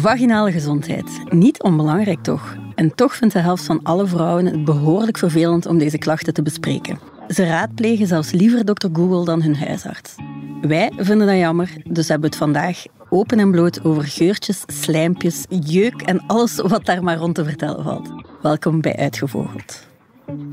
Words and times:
Vaginale 0.00 0.52
gezondheid. 0.52 1.20
Niet 1.28 1.62
onbelangrijk 1.62 2.22
toch? 2.22 2.56
En 2.74 2.94
toch 2.94 3.14
vindt 3.14 3.34
de 3.34 3.40
helft 3.40 3.64
van 3.64 3.80
alle 3.82 4.06
vrouwen 4.06 4.46
het 4.46 4.64
behoorlijk 4.64 5.18
vervelend 5.18 5.66
om 5.66 5.78
deze 5.78 5.98
klachten 5.98 6.34
te 6.34 6.42
bespreken. 6.42 6.98
Ze 7.28 7.44
raadplegen 7.44 8.06
zelfs 8.06 8.30
liever 8.30 8.64
dokter 8.64 8.90
Google 8.92 9.24
dan 9.24 9.42
hun 9.42 9.56
huisarts. 9.56 10.14
Wij 10.60 10.92
vinden 10.96 11.26
dat 11.26 11.36
jammer, 11.36 11.72
dus 11.84 12.08
hebben 12.08 12.30
we 12.30 12.36
het 12.36 12.44
vandaag 12.44 12.84
open 13.08 13.38
en 13.38 13.50
bloot 13.50 13.84
over 13.84 14.04
geurtjes, 14.04 14.62
slijmpjes, 14.66 15.44
jeuk 15.48 16.02
en 16.02 16.22
alles 16.26 16.56
wat 16.56 16.84
daar 16.86 17.02
maar 17.02 17.16
rond 17.16 17.34
te 17.34 17.44
vertellen 17.44 17.84
valt. 17.84 18.08
Welkom 18.42 18.80
bij 18.80 18.96
Uitgevogeld. 18.96 19.86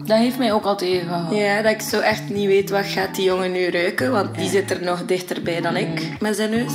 Dat 0.06 0.18
heeft 0.18 0.38
mij 0.38 0.54
ook 0.54 0.64
al 0.64 0.78
tegengehouden. 0.78 1.38
Ja, 1.38 1.62
dat 1.62 1.72
ik 1.72 1.82
zo 1.82 2.00
echt 2.00 2.30
niet 2.30 2.48
weet 2.48 2.70
wat 2.70 2.86
gaat 2.86 3.16
die 3.16 3.26
jongen 3.26 3.52
nu 3.52 3.70
ruiken, 3.70 4.12
want 4.12 4.36
die 4.36 4.50
zit 4.50 4.72
er 4.72 4.84
nog 4.84 5.06
dichterbij 5.06 5.62
dan 5.62 5.76
ik 5.76 6.18
met 6.20 6.36
zijn 6.36 6.50
neus. 6.50 6.74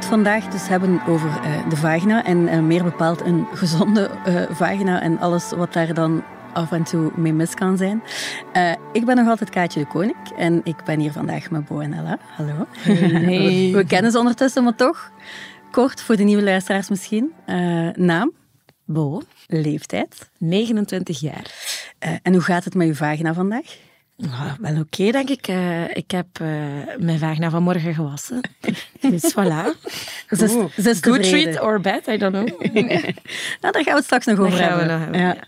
Het 0.00 0.08
vandaag 0.08 0.48
dus 0.48 0.68
hebben 0.68 1.00
over 1.08 1.28
eh, 1.42 1.68
de 1.68 1.76
vagina 1.76 2.24
en 2.24 2.48
eh, 2.48 2.60
meer 2.60 2.84
bepaald 2.84 3.20
een 3.20 3.46
gezonde 3.54 4.10
eh, 4.24 4.42
vagina 4.50 5.00
en 5.00 5.18
alles 5.18 5.50
wat 5.50 5.72
daar 5.72 5.94
dan 5.94 6.22
af 6.52 6.72
en 6.72 6.82
toe 6.82 7.12
mee 7.16 7.32
mis 7.32 7.54
kan 7.54 7.76
zijn. 7.76 8.02
Ik 8.92 9.04
ben 9.04 9.16
nog 9.16 9.28
altijd 9.28 9.50
Kaatje 9.50 9.80
de 9.80 9.86
Koning 9.86 10.16
en 10.36 10.60
ik 10.64 10.84
ben 10.84 11.00
hier 11.00 11.12
vandaag 11.12 11.50
met 11.50 11.64
Bo 11.64 11.80
en 11.80 11.92
Ella. 11.92 12.18
Hallo. 12.36 12.66
Hey. 12.80 13.70
We 13.76 13.84
kennen 13.86 14.10
ze 14.10 14.18
ondertussen, 14.18 14.64
maar 14.64 14.74
toch 14.74 15.10
kort 15.70 16.02
voor 16.02 16.16
de 16.16 16.22
nieuwe 16.22 16.42
luisteraars 16.42 16.88
misschien. 16.88 17.32
Naam, 17.94 18.32
Bo, 18.84 19.22
leeftijd 19.46 20.30
29 20.38 21.20
jaar. 21.20 21.44
En 22.22 22.32
hoe 22.32 22.42
gaat 22.42 22.64
het 22.64 22.74
met 22.74 22.86
uw 22.86 22.94
vagina 22.94 23.34
vandaag? 23.34 23.76
Ah, 24.24 24.52
wel 24.60 24.80
oké, 24.80 25.10
denk 25.10 25.28
ik. 25.28 25.46
Eh, 25.48 25.96
ik 25.96 26.10
heb 26.10 26.26
eh, 26.32 26.46
mijn 26.98 27.18
vagina 27.18 27.50
vanmorgen 27.50 27.94
gewassen. 27.94 28.40
dus 29.00 29.32
voilà. 29.32 29.64
Good 30.26 31.00
tevreden. 31.02 31.22
treat 31.22 31.60
or 31.60 31.80
bad, 31.80 32.06
I 32.06 32.16
don't 32.16 32.34
know. 32.34 32.60
Nou, 33.60 33.72
daar 33.72 33.82
gaan 33.84 33.84
we 33.84 33.90
het 33.90 34.04
straks 34.04 34.26
nog 34.26 34.38
over 34.38 34.58
gaan 34.58 34.78
we 34.78 34.82
hebben. 34.84 35.10
nog 35.12 35.20
hebben, 35.20 35.44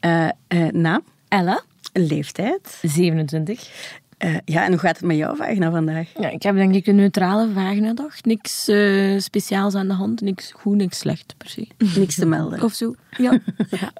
Ja. 0.00 0.34
Eh, 0.48 0.66
naam, 0.72 1.02
Ella, 1.28 1.62
leeftijd. 1.92 2.78
27. 2.82 3.70
Eh, 4.18 4.36
ja, 4.44 4.64
en 4.64 4.70
hoe 4.70 4.78
gaat 4.78 4.96
het 4.96 5.06
met 5.06 5.16
jouw 5.16 5.34
vagina 5.36 5.70
vandaag? 5.70 6.08
Ja, 6.18 6.28
ik 6.28 6.42
heb 6.42 6.54
denk 6.54 6.74
ik 6.74 6.86
een 6.86 6.94
neutrale 6.94 7.48
vaginadag. 7.52 8.22
Niks 8.22 8.68
eh, 8.68 9.18
speciaals 9.18 9.74
aan 9.74 9.88
de 9.88 9.94
hand. 9.94 10.20
Niks 10.20 10.52
goed, 10.56 10.76
niks 10.76 10.98
slecht 10.98 11.34
per 11.38 11.48
se. 11.48 11.66
Niks 11.96 12.14
te 12.14 12.26
melden. 12.26 12.62
Of 12.62 12.72
zo. 12.72 12.94
Ja. 13.16 13.30
ja. 13.80 13.92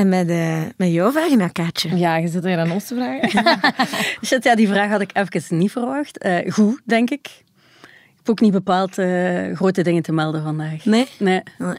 En 0.00 0.08
met, 0.08 0.28
eh, 0.28 0.62
met 0.76 0.92
jouw 0.92 1.10
vagina, 1.10 1.48
Kaatje? 1.48 1.96
Ja, 1.96 2.16
je 2.16 2.28
zit 2.28 2.44
hier 2.44 2.58
aan 2.58 2.70
ons 2.70 2.86
te 2.86 2.94
vragen. 2.94 3.60
Shit, 4.26 4.44
ja, 4.44 4.54
die 4.54 4.68
vraag 4.68 4.90
had 4.90 5.00
ik 5.00 5.16
even 5.16 5.58
niet 5.58 5.70
verwacht. 5.70 6.18
Eh, 6.18 6.52
goed, 6.52 6.80
denk 6.84 7.10
ik. 7.10 7.26
Ik 7.82 8.16
heb 8.16 8.28
ook 8.28 8.40
niet 8.40 8.52
bepaald 8.52 8.98
eh, 8.98 9.54
grote 9.54 9.82
dingen 9.82 10.02
te 10.02 10.12
melden 10.12 10.42
vandaag. 10.42 10.84
Nee? 10.84 11.06
Nee. 11.18 11.42
Nee. 11.58 11.76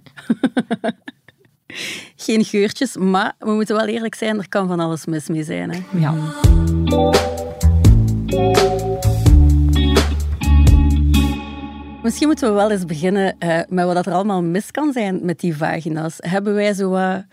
Geen 2.16 2.45
geurtjes, 2.45 2.95
maar 2.95 3.33
we 3.39 3.52
moeten 3.52 3.75
wel 3.75 3.86
eerlijk 3.86 4.16
zijn, 4.16 4.38
er 4.38 4.50
kan 4.50 4.67
van 4.67 4.80
alles 4.80 5.06
mis 5.06 5.28
mee 5.28 5.44
zijn. 5.44 5.72
Hè? 5.72 5.80
Ja. 6.00 6.13
Misschien 12.03 12.27
moeten 12.27 12.47
we 12.49 12.53
wel 12.55 12.71
eens 12.71 12.85
beginnen 12.85 13.35
eh, 13.39 13.59
met 13.67 13.85
wat 13.85 14.05
er 14.05 14.13
allemaal 14.13 14.41
mis 14.44 14.71
kan 14.71 14.91
zijn 14.94 15.19
met 15.25 15.39
die 15.39 15.55
vagina's. 15.55 16.16
Hebben 16.17 16.53
wij 16.53 16.73
zo 16.73 16.89
wat 16.89 17.23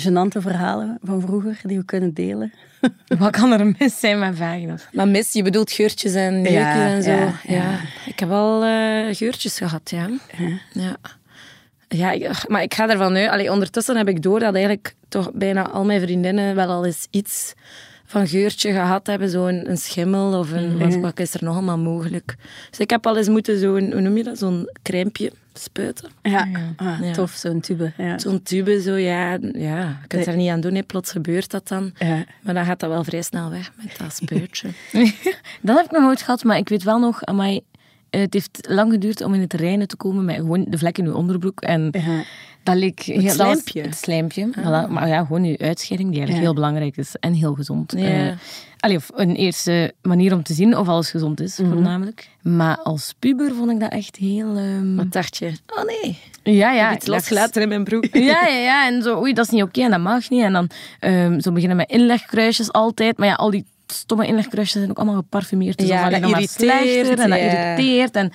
gênante 0.00 0.38
verhalen 0.40 0.98
van 1.02 1.20
vroeger 1.20 1.60
die 1.62 1.78
we 1.78 1.84
kunnen 1.84 2.14
delen? 2.14 2.52
Wat 3.18 3.30
kan 3.30 3.52
er 3.52 3.74
mis 3.78 4.00
zijn 4.00 4.18
met 4.18 4.36
vagina's? 4.36 4.86
Maar 4.92 5.08
mis, 5.08 5.32
je 5.32 5.42
bedoelt 5.42 5.72
geurtjes 5.72 6.14
en 6.14 6.34
neukjes 6.34 6.52
Ja, 6.62 6.86
en 6.86 7.02
zo. 7.02 7.10
ja, 7.10 7.16
Ja, 7.16 7.32
ja. 7.54 7.78
Ik 8.06 8.18
heb 8.20 8.30
al 8.30 8.64
eh, 8.64 9.14
geurtjes 9.16 9.56
gehad, 9.58 9.90
ja. 9.90 10.08
Ja. 10.72 10.96
Ja, 11.88 12.10
ik- 12.10 12.48
maar 12.48 12.62
ik 12.62 12.74
ga 12.74 12.88
ervan 12.88 13.16
uit. 13.16 13.28
Allee, 13.30 13.50
ondertussen 13.52 13.96
heb 13.96 14.08
ik 14.08 14.22
door 14.22 14.40
dat 14.40 14.54
eigenlijk 14.54 14.94
toch 15.08 15.30
bijna 15.34 15.68
al 15.68 15.84
mijn 15.84 16.00
vriendinnen 16.00 16.54
wel 16.54 16.68
al 16.68 16.84
eens 16.86 17.06
iets 17.10 17.54
van 18.12 18.26
geurtje 18.28 18.72
gehad 18.72 19.06
hebben. 19.06 19.28
Zo'n 19.30 19.70
een 19.70 19.76
schimmel 19.78 20.38
of 20.38 20.50
een... 20.52 20.78
Wat, 20.78 20.94
wat 20.94 21.20
is 21.20 21.34
er 21.34 21.44
nog 21.44 21.54
allemaal 21.54 21.78
mogelijk? 21.78 22.34
Dus 22.70 22.78
ik 22.78 22.90
heb 22.90 23.06
al 23.06 23.16
eens 23.16 23.28
moeten 23.28 23.58
zo'n... 23.58 23.92
Hoe 23.92 24.00
noem 24.00 24.16
je 24.16 24.22
dat? 24.22 24.38
Zo'n 24.38 24.68
crèmpje 24.82 25.32
spuiten. 25.54 26.10
Ja, 26.22 26.48
Ah, 26.76 26.98
Ja. 27.02 27.12
tof, 27.12 27.30
zo'n 27.30 27.60
tube. 27.60 27.92
Ja. 27.96 28.18
Zo'n 28.18 28.42
tube, 28.42 28.80
zo, 28.82 28.94
ja. 28.94 29.38
Ja, 29.52 29.78
je 30.00 30.06
kunt 30.06 30.26
er 30.26 30.36
niet 30.36 30.50
aan 30.50 30.60
doen, 30.60 30.74
hè. 30.74 30.82
plots 30.82 31.10
gebeurt 31.10 31.50
dat 31.50 31.68
dan. 31.68 31.92
Ja. 31.98 32.24
Maar 32.40 32.54
dan 32.54 32.64
gaat 32.64 32.80
dat 32.80 32.90
wel 32.90 33.04
vrij 33.04 33.22
snel 33.22 33.50
weg 33.50 33.72
met 33.76 33.96
dat 33.98 34.14
spuitje. 34.16 34.68
Dat 35.62 35.76
heb 35.76 35.84
ik 35.84 35.90
nog 35.90 36.02
nooit 36.02 36.22
gehad, 36.22 36.44
maar 36.44 36.56
ik 36.56 36.68
weet 36.68 36.82
wel 36.82 36.98
nog, 36.98 37.24
amai, 37.24 37.60
het 38.10 38.32
heeft 38.32 38.58
lang 38.68 38.92
geduurd 38.92 39.20
om 39.22 39.34
in 39.34 39.40
het 39.40 39.52
reinen 39.52 39.88
te 39.88 39.96
komen 39.96 40.24
met 40.24 40.36
gewoon 40.36 40.64
de 40.68 40.78
vlek 40.78 40.98
in 40.98 41.06
uw 41.06 41.14
onderbroek. 41.14 41.60
En 41.60 41.88
Ja. 41.90 42.22
Dat 42.62 42.76
leek... 42.76 43.00
heel- 43.00 43.22
was- 43.22 43.32
slijmpje? 43.32 43.82
Het 43.82 43.96
slijmpje. 43.96 44.48
voilà. 44.58 44.88
Maar 44.90 45.08
ja, 45.08 45.24
gewoon 45.24 45.44
uw 45.44 45.56
uitscheiding, 45.58 46.10
die 46.10 46.18
eigenlijk 46.18 46.32
Ja. 46.32 46.40
heel 46.40 46.54
belangrijk 46.54 46.96
is 46.96 47.14
en 47.20 47.32
heel 47.32 47.54
gezond. 47.54 47.92
Ja. 47.96 48.28
Eh, 48.28 48.32
allee, 48.80 48.96
of 48.96 49.10
een 49.14 49.34
eerste 49.34 49.92
manier 50.02 50.32
om 50.34 50.42
te 50.42 50.54
zien 50.54 50.76
of 50.76 50.88
alles 50.88 51.10
gezond 51.10 51.40
is, 51.40 51.54
voornamelijk. 51.54 52.28
Maar 52.42 52.76
als 52.78 53.14
puber 53.18 53.54
vond 53.54 53.70
ik 53.70 53.80
dat 53.80 53.92
echt 53.92 54.16
heel... 54.16 54.56
ehm, 54.56 54.94
Wat 54.96 55.12
dacht 55.12 55.36
je? 55.36 55.52
Oh 55.66 55.84
nee, 55.84 56.18
ja, 56.56 56.72
ja. 56.72 56.94
iets 56.94 57.06
losgelaten 57.06 57.62
in 57.62 57.68
mijn 57.68 57.84
broek. 57.84 58.04
Ja, 58.12 58.46
ja, 58.46 58.56
ja. 58.58 58.86
En 58.86 59.02
zo, 59.02 59.18
oei, 59.18 59.32
dat 59.32 59.44
is 59.44 59.50
niet 59.50 59.62
oké 59.62 59.80
en 59.82 59.90
dat 59.90 60.00
mag 60.00 60.30
niet. 60.30 60.42
En 60.42 60.52
dan 60.52 60.70
ehm, 61.00 61.40
zo 61.40 61.52
beginnen 61.52 61.76
met 61.76 61.90
inlegkruisjes 61.90 62.72
altijd. 62.72 63.18
Maar 63.18 63.28
ja, 63.28 63.34
al 63.34 63.50
die 63.50 63.64
stomme 63.86 64.26
inlegkruisjes 64.26 64.78
zijn 64.78 64.90
ook 64.90 64.96
allemaal 64.96 65.16
geparfumeerd. 65.16 65.78
Dus 65.78 65.88
Ja, 65.88 66.10
dat 66.10 66.20
irriteert, 66.30 67.18
En 67.18 67.30
dat 67.30 67.38
irriteert. 67.38 68.16
En, 68.16 68.30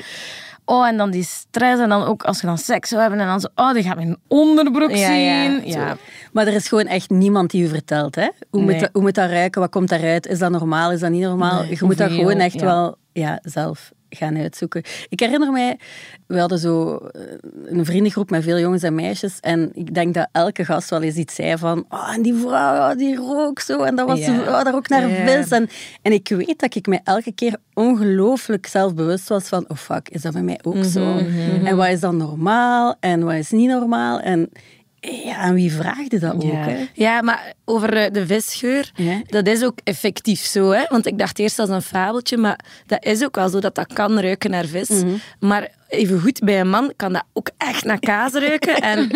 oh, 0.67 0.87
en 0.87 0.97
dan 0.97 1.11
die 1.11 1.23
stress. 1.23 1.81
En 1.81 1.89
dan 1.89 2.03
ook 2.03 2.23
als 2.23 2.39
je 2.41 2.47
dan 2.47 2.57
seks 2.57 2.89
zou 2.89 3.01
hebben. 3.01 3.19
En 3.19 3.27
dan 3.27 3.39
zo, 3.39 3.47
oh, 3.55 3.73
die 3.73 3.83
gaat 3.83 3.95
mijn 3.95 4.17
onderbroek 4.27 4.89
Ja, 4.91 5.07
zien. 5.07 5.67
Ja, 5.67 5.97
Maar 6.31 6.47
er 6.47 6.53
is 6.53 6.67
gewoon 6.67 6.85
echt 6.85 7.09
niemand 7.09 7.51
die 7.51 7.63
u 7.63 7.67
vertelt. 7.67 8.15
Hè? 8.15 8.29
Hoe, 8.49 8.61
Nee. 8.61 8.71
moet 8.71 8.79
dat, 8.79 8.89
hoe 8.93 9.01
moet 9.01 9.15
dat 9.15 9.29
ruiken? 9.29 9.61
Wat 9.61 9.69
komt 9.69 9.89
daaruit? 9.89 10.27
Is 10.27 10.39
dat 10.39 10.51
normaal? 10.51 10.91
Is 10.91 10.99
dat 10.99 11.11
niet 11.11 11.21
normaal? 11.21 11.61
Nee, 11.61 11.69
je 11.69 11.85
moet 11.85 11.97
dat 11.97 12.11
gewoon 12.11 12.39
echt 12.39 12.61
wel 12.61 12.97
ja, 13.13 13.39
zelf 13.43 13.91
gaan 14.09 14.37
uitzoeken. 14.37 14.83
Ik 15.09 15.19
herinner 15.19 15.51
mij, 15.51 15.79
we 16.27 16.39
hadden 16.39 16.59
zo 16.59 16.95
eh, 16.95 17.21
een 17.65 17.85
vriendengroep 17.85 18.29
met 18.29 18.43
veel 18.43 18.59
jongens 18.59 18.83
en 18.83 18.95
meisjes. 18.95 19.39
En 19.39 19.71
ik 19.73 19.93
denk 19.93 20.13
dat 20.13 20.27
elke 20.31 20.65
gast 20.65 20.89
wel 20.89 21.01
eens 21.01 21.15
iets 21.15 21.35
zei 21.35 21.57
van... 21.57 21.85
Oh, 21.89 22.13
en 22.13 22.21
die 22.21 22.35
vrouw, 22.35 22.91
oh, 22.91 22.97
die 22.97 23.15
rook 23.15 23.59
zo. 23.59 23.83
En 23.83 23.95
dat 23.95 24.07
was 24.07 24.19
oh, 24.19 24.63
daar 24.63 24.75
ook 24.75 24.89
naar 24.89 25.09
vis. 25.09 25.49
En, 25.49 25.69
en 26.01 26.11
ik 26.11 26.27
weet 26.27 26.59
dat 26.59 26.75
ik 26.75 26.87
mij 26.87 27.01
elke 27.03 27.31
keer 27.31 27.55
ongelooflijk 27.73 28.67
zelfbewust 28.67 29.29
was 29.29 29.47
van... 29.47 29.65
Oh 29.67 29.77
fuck, 29.77 30.09
is 30.09 30.21
dat 30.21 30.33
bij 30.33 30.41
mij 30.41 30.59
ook 30.63 30.83
zo? 30.83 31.13
Mhm, 31.13 31.65
En 31.65 31.75
wat 31.75 31.87
is 31.87 31.99
dan 31.99 32.17
normaal? 32.17 32.95
En 32.99 33.23
wat 33.23 33.33
is 33.33 33.51
niet 33.51 33.69
normaal? 33.69 34.19
En 34.19 34.49
ja, 34.99 35.35
aan 35.35 35.53
wie 35.53 35.71
vraagde 35.71 36.19
dat 36.19 36.33
ook? 36.33 36.41
Ja. 36.41 36.55
Hè? 36.55 36.85
Ja, 36.93 37.21
maar 37.21 37.53
over 37.65 37.93
eh, 37.97 38.11
de 38.11 38.25
visgeur, 38.27 38.91
Ja. 38.95 39.21
dat 39.27 39.47
is 39.47 39.63
ook 39.63 39.79
effectief 39.83 40.39
zo. 40.45 40.69
Hè? 40.71 40.83
Want 40.89 41.05
ik 41.05 41.17
dacht 41.17 41.39
eerst 41.39 41.59
als 41.59 41.69
een 41.69 41.81
fabeltje, 41.81 42.37
maar 42.37 42.59
dat 42.85 43.05
is 43.05 43.23
ook 43.23 43.35
wel 43.35 43.49
zo 43.49 43.59
dat 43.59 43.75
dat 43.75 43.93
kan 43.93 44.19
ruiken 44.19 44.49
naar 44.51 44.65
vis. 44.65 44.89
Mhm. 44.89 45.07
Maar 45.39 45.69
even 45.87 46.19
goed, 46.19 46.39
bij 46.39 46.59
een 46.59 46.69
man 46.69 46.93
kan 46.95 47.13
dat 47.13 47.23
ook 47.33 47.49
echt 47.57 47.83
naar 47.85 47.99
kaas 47.99 48.33
ruiken. 48.33 48.75
En 48.91 49.09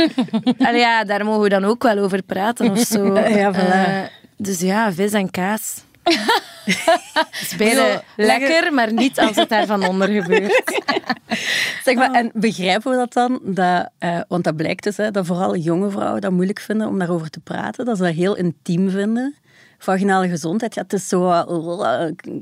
allee, 0.58 0.80
ja, 0.80 1.04
daar 1.04 1.26
mogen 1.26 1.42
we 1.42 1.50
dan 1.50 1.66
ook 1.66 1.84
wel 1.84 1.98
over 1.98 2.22
praten 2.24 2.72
of 2.72 2.80
zo. 2.80 3.14
Ja, 3.20 3.54
voilà. 3.54 3.88
Eh, 3.88 4.00
dus 4.38 4.60
ja, 4.60 4.94
vis 4.94 5.12
en 5.12 5.32
kaas. 5.32 5.84
Is 7.42 7.56
lekker, 8.16 8.74
maar 8.74 8.94
niet 8.94 9.20
als 9.20 9.36
het 9.36 9.50
daar 9.50 9.66
van 9.66 9.88
onder 9.88 10.08
gebeurt. 10.08 10.82
Zeg 11.86 11.96
maar, 11.96 12.12
en 12.12 12.32
begrijpen 12.34 12.92
we 12.92 12.98
dat 12.98 13.14
dan? 13.14 13.40
Dat, 13.44 13.90
eh, 13.98 14.20
want 14.28 14.44
dat 14.44 14.56
blijkt 14.56 14.84
dus 14.84 14.98
hè, 14.98 15.12
dat 15.12 15.26
vooral 15.26 15.56
jonge 15.56 15.90
vrouwen 15.90 16.22
dat 16.22 16.32
moeilijk 16.32 16.60
vinden 16.60 16.88
om 16.88 17.00
daarover 17.00 17.30
te 17.30 17.40
praten. 17.40 17.86
Dat 17.86 17.98
ze 17.98 18.04
dat 18.04 18.14
heel 18.14 18.36
intiem 18.36 18.90
vinden. 18.90 19.36
Vaginale 19.78 20.30
gezondheid, 20.30 20.76
ja, 20.76 20.82
het 20.82 20.94
is 20.94 21.08
zo 21.08 21.30
eh, 21.30 21.44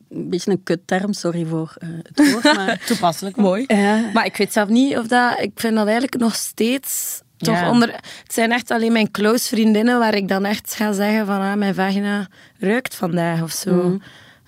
een 0.10 0.30
beetje 0.30 0.52
een 0.52 0.64
kutterm, 0.64 1.14
sorry 1.14 1.46
voor 1.46 1.76
eh, 1.78 1.90
het 2.04 2.32
woord. 2.32 2.44
Maar, 2.44 2.82
toepasselijk. 2.88 3.36
Mooi. 3.36 3.66
Maar 4.14 4.26
ik 4.26 4.38
weet 4.38 4.54
zelf 4.54 4.70
niet 4.70 4.98
of 4.98 5.08
dat... 5.08 5.40
Ik 5.40 5.52
vind 5.56 5.76
dat 5.76 5.84
eigenlijk 5.84 6.18
nog 6.18 6.36
steeds... 6.36 7.22
Toch 7.40 7.60
Ja. 7.60 7.70
onder, 7.70 7.90
het 8.24 8.34
zijn 8.34 8.52
echt 8.52 8.72
alleen 8.72 8.92
mijn 8.92 9.12
close 9.12 9.48
vriendinnen 9.48 10.00
waar 10.00 10.16
ik 10.16 10.28
dan 10.28 10.46
echt 10.46 10.76
ga 10.76 10.92
zeggen 10.92 11.26
van 11.26 11.42
ah, 11.42 11.54
mijn 11.54 11.76
vagina 11.76 12.28
ruikt 12.60 12.96
vandaag 12.96 13.42
of 13.42 13.52
zo. 13.52 14.00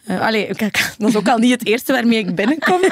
Eh, 0.05 0.21
allee, 0.21 0.47
dat 0.97 1.09
is 1.09 1.15
ook 1.15 1.27
al 1.27 1.38
niet 1.38 1.51
het 1.51 1.65
eerste 1.65 1.93
waarmee 1.93 2.19
ik 2.19 2.35
binnenkom. 2.35 2.79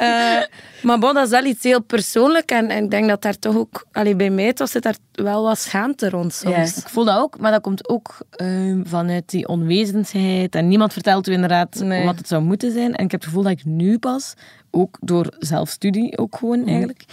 Eh, 0.00 0.42
maar 0.82 0.98
bon, 0.98 1.14
dat 1.14 1.24
is 1.24 1.30
wel 1.30 1.44
iets 1.44 1.62
heel 1.62 1.82
persoonlijk. 1.82 2.50
En, 2.50 2.68
en 2.68 2.84
ik 2.84 2.90
denk 2.90 3.08
dat 3.08 3.22
daar 3.22 3.38
toch 3.38 3.56
ook... 3.56 3.86
Allee, 3.92 4.16
bij 4.16 4.30
mij 4.30 4.52
toch 4.52 4.68
zit 4.68 4.82
daar 4.82 4.96
wel 5.12 5.42
wat 5.42 5.58
schaamte 5.58 6.08
rond 6.08 6.34
soms. 6.34 6.76
Ik 6.76 6.88
voel 6.88 7.04
dat 7.04 7.18
ook, 7.18 7.38
maar 7.38 7.50
dat 7.50 7.60
komt 7.60 7.88
ook 7.88 8.18
ehm, 8.30 8.84
vanuit 8.84 9.28
die 9.30 9.48
onwezendheid. 9.48 10.54
En 10.54 10.68
niemand 10.68 10.92
vertelt 10.92 11.28
u 11.28 11.32
inderdaad 11.32 11.74
Nee. 11.74 12.04
wat 12.04 12.18
het 12.18 12.28
zou 12.28 12.42
moeten 12.42 12.72
zijn. 12.72 12.94
En 12.94 13.04
ik 13.04 13.10
heb 13.10 13.20
het 13.20 13.24
gevoel 13.24 13.42
dat 13.42 13.52
ik 13.52 13.64
nu 13.64 13.98
pas, 13.98 14.34
ook 14.70 14.98
door 15.00 15.26
zelfstudie 15.38 16.18
ook 16.18 16.36
gewoon 16.36 16.66
eigenlijk, 16.66 17.04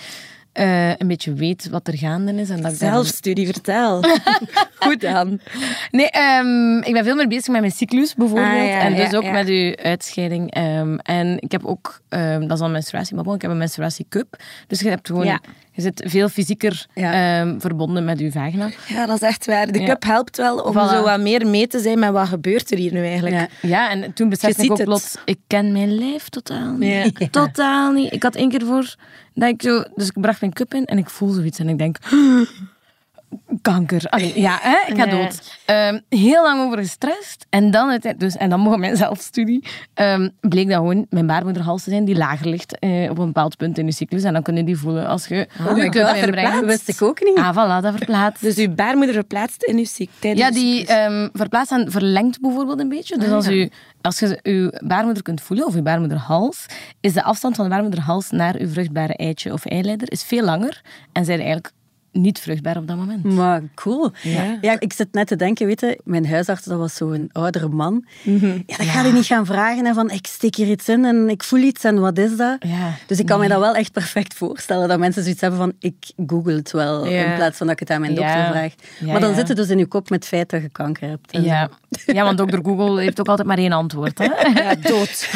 eh, 0.57 0.89
een 0.89 1.07
beetje 1.07 1.33
weet 1.33 1.69
wat 1.69 1.87
er 1.87 1.97
gaande 1.97 2.33
is. 2.33 2.49
En 2.49 2.61
dat 2.61 2.73
Zelfstudie, 2.73 3.45
vertel. 3.45 4.03
Goed 4.85 5.01
dan. 5.01 5.39
Nee, 5.91 6.09
ehm, 6.09 6.77
ik 6.77 6.93
ben 6.93 7.03
veel 7.03 7.15
meer 7.15 7.27
bezig 7.27 7.47
met 7.47 7.59
mijn 7.59 7.71
cyclus 7.71 8.15
bijvoorbeeld. 8.15 8.51
Ah, 8.51 8.65
ja, 8.65 8.79
en 8.79 8.95
dus 8.95 9.11
ja, 9.11 9.17
ook 9.17 9.23
ja. 9.23 9.31
met 9.31 9.47
uw 9.47 9.75
uitscheiding. 9.75 10.51
Ehm, 10.51 10.95
en 10.95 11.37
ik 11.39 11.51
heb 11.51 11.65
ook, 11.65 12.01
ehm, 12.09 12.47
dat 12.47 12.57
is 12.57 12.63
al 12.63 12.69
menstruatie, 12.69 13.15
maar 13.15 13.23
bon, 13.23 13.35
ik 13.35 13.41
heb 13.41 13.51
een 13.51 13.57
menstruatiecup. 13.57 14.39
Dus 14.67 14.79
je 14.79 14.89
hebt 14.89 15.07
gewoon. 15.07 15.39
Je 15.77 15.83
zit 15.83 16.03
veel 16.07 16.29
fysieker 16.29 16.85
Ja. 16.93 17.39
ehm, 17.41 17.59
verbonden 17.59 18.05
met 18.05 18.19
uw 18.19 18.31
vagina. 18.31 18.69
Ja, 18.87 19.05
dat 19.05 19.15
is 19.15 19.21
echt 19.21 19.45
waar. 19.45 19.71
De 19.71 19.79
Ja. 19.79 19.85
cup 19.85 20.03
helpt 20.03 20.37
wel 20.37 20.57
om 20.59 20.73
Voilà. 20.73 20.89
zo 20.89 21.03
wat 21.03 21.19
meer 21.19 21.47
mee 21.47 21.67
te 21.67 21.79
zijn 21.79 21.99
met 21.99 22.11
wat 22.11 22.27
gebeurt 22.27 22.71
er 22.71 22.77
hier 22.77 22.93
nu 22.93 23.05
eigenlijk. 23.05 23.35
Ja. 23.35 23.47
Ja, 23.61 23.89
en 23.89 24.13
toen 24.13 24.29
besefte 24.29 24.57
Je 24.61 24.65
ik 24.65 24.71
ook 24.71 24.77
het. 24.77 24.87
plots, 24.87 25.15
ik 25.25 25.39
ken 25.47 25.71
mijn 25.71 25.95
lijf 25.97 26.29
totaal 26.29 26.71
niet. 26.77 27.27
Totaal 27.31 27.91
niet. 27.91 28.13
Ik 28.13 28.23
had 28.23 28.35
één 28.35 28.49
keer 28.49 28.65
voor, 28.65 28.95
dat 29.33 29.49
ik 29.49 29.61
zo, 29.61 29.83
dus 29.95 30.07
ik 30.07 30.21
bracht 30.21 30.41
mijn 30.41 30.53
cup 30.53 30.73
in 30.73 30.85
en 30.85 30.97
ik 30.97 31.09
voel 31.09 31.29
zoiets 31.29 31.59
en 31.59 31.69
ik 31.69 31.77
denk, 31.77 31.97
kanker. 33.61 34.01
Allee, 34.09 34.39
ja, 34.39 34.57
hè, 34.61 34.77
ik 34.93 34.97
ga 34.99 35.05
dood. 35.05 35.57
Ehm, 35.65 35.99
heel 36.09 36.43
lang 36.43 36.61
over 36.61 36.77
gestrest. 36.77 37.45
En 37.49 37.71
dan, 37.71 37.89
uiteindelijk- 37.89 38.31
dus, 38.33 38.41
en 38.41 38.49
dan 38.49 38.63
begon 38.63 38.79
mijn 38.79 38.95
zelfstudie. 38.97 39.63
Ehm, 39.93 40.29
bleek 40.41 40.67
dat 40.67 40.77
gewoon 40.77 41.05
mijn 41.09 41.27
baarmoederhals 41.27 41.83
te 41.83 41.89
zijn 41.89 42.05
die 42.05 42.15
lager 42.17 42.47
ligt 42.47 42.79
eh, 42.79 43.09
op 43.09 43.17
een 43.17 43.25
bepaald 43.25 43.57
punt 43.57 43.77
in 43.77 43.85
je 43.85 43.91
cyclus. 43.91 44.23
En 44.23 44.33
dan 44.33 44.41
kun 44.41 44.55
je 44.55 44.63
die 44.63 44.77
voelen 44.77 45.07
als 45.07 45.27
je 45.27 45.47
Oh 45.69 45.77
je 45.77 45.89
cup 45.89 46.35
dat 46.35 46.65
wist 46.65 46.87
ik 46.89 47.01
ook 47.01 47.23
niet. 47.23 47.37
Ah, 47.37 47.51
voilà, 47.55 47.83
dat 47.83 47.95
verplaatst. 47.95 48.41
Dus 48.41 48.55
uw 48.57 48.73
baarmoeder 48.73 49.15
verplaatst 49.15 49.63
in 49.63 49.77
uw 49.77 49.85
ziek 49.85 50.09
tijdens 50.19 50.41
Ja, 50.43 50.51
die 50.51 50.77
cyclus. 50.79 50.97
ehm, 50.97 51.27
verplaatst 51.33 51.71
en 51.71 51.91
verlengt 51.91 52.41
bijvoorbeeld 52.41 52.79
een 52.79 52.89
beetje. 52.89 53.17
Dus 53.17 53.27
Ah, 53.27 53.33
als, 53.33 53.47
u, 53.47 53.69
als 54.01 54.19
je 54.19 54.39
uw 54.43 54.69
baarmoeder 54.87 55.23
kunt 55.23 55.41
voelen, 55.41 55.65
of 55.65 55.75
uw 55.75 55.81
baarmoederhals, 55.81 56.65
is 57.01 57.13
de 57.13 57.23
afstand 57.23 57.55
van 57.55 57.65
de 57.65 57.71
baarmoederhals 57.71 58.29
naar 58.31 58.55
uw 58.55 58.69
vruchtbare 58.69 59.13
eitje 59.15 59.53
of 59.53 59.65
eileider 59.65 60.11
is 60.11 60.23
veel 60.23 60.43
langer 60.43 60.81
en 61.13 61.25
zijn 61.25 61.37
eigenlijk 61.39 61.71
niet 62.17 62.39
vruchtbaar 62.39 62.77
op 62.77 62.87
dat 62.87 62.97
moment. 62.97 63.23
Maar 63.23 63.61
cool. 63.75 64.11
Ja. 64.21 64.57
Ja. 64.61 64.79
ik 64.79 64.93
zit 64.93 65.07
net 65.11 65.27
te 65.27 65.35
denken, 65.35 65.65
weet 65.67 65.81
je, 65.81 65.99
mijn 66.03 66.27
huisarts 66.27 66.65
dat 66.65 66.77
was 66.77 66.95
zo'n 66.95 67.29
oudere 67.31 67.67
man. 67.67 68.05
Ja, 68.23 68.77
dat 68.77 68.85
ga 68.87 69.03
je 69.05 69.13
niet 69.13 69.25
gaan 69.25 69.45
vragen 69.45 69.85
hè, 69.85 69.93
van 69.93 70.09
ik 70.11 70.27
steek 70.27 70.55
hier 70.55 70.67
iets 70.67 70.89
in 70.89 71.05
en 71.05 71.29
ik 71.29 71.43
voel 71.43 71.59
iets 71.59 71.83
en 71.83 71.99
wat 71.99 72.17
is 72.17 72.37
dat? 72.37 72.55
Ja, 72.59 72.93
Dus 73.07 73.19
ik 73.19 73.25
kan 73.25 73.39
me 73.39 73.47
dat 73.47 73.59
wel 73.59 73.75
echt 73.75 73.91
perfect 73.91 74.33
voorstellen, 74.33 74.87
dat 74.87 74.99
mensen 74.99 75.21
zoiets 75.23 75.41
hebben 75.41 75.59
van 75.59 75.73
ik 75.79 75.95
google 76.27 76.53
het 76.55 76.71
wel, 76.71 77.07
Ja. 77.07 77.25
in 77.25 77.35
plaats 77.35 77.57
van 77.57 77.67
dat 77.67 77.75
ik 77.81 77.87
het 77.87 77.95
aan 77.95 78.01
mijn 78.01 78.15
dokter 78.15 78.37
Ja. 78.37 78.51
vraag. 78.51 78.73
Ja, 78.99 79.11
maar 79.11 79.19
dan 79.21 79.29
ja. 79.29 79.35
zit 79.35 79.47
het 79.47 79.57
dus 79.57 79.69
in 79.69 79.77
je 79.77 79.85
kop 79.85 80.09
met 80.09 80.19
het 80.19 80.27
feit 80.27 80.49
dat 80.49 80.61
je 80.61 80.69
kanker 80.69 81.09
hebt. 81.09 81.31
En 81.31 81.43
Ja. 81.43 81.69
ja, 82.05 82.23
want 82.23 82.37
dokter 82.37 82.59
Google 82.63 83.01
heeft 83.01 83.19
ook 83.19 83.27
altijd 83.27 83.47
maar 83.47 83.57
één 83.57 83.71
antwoord. 83.71 84.17
Hè? 84.17 84.25
Ja, 84.63 84.75
dood. 84.75 85.29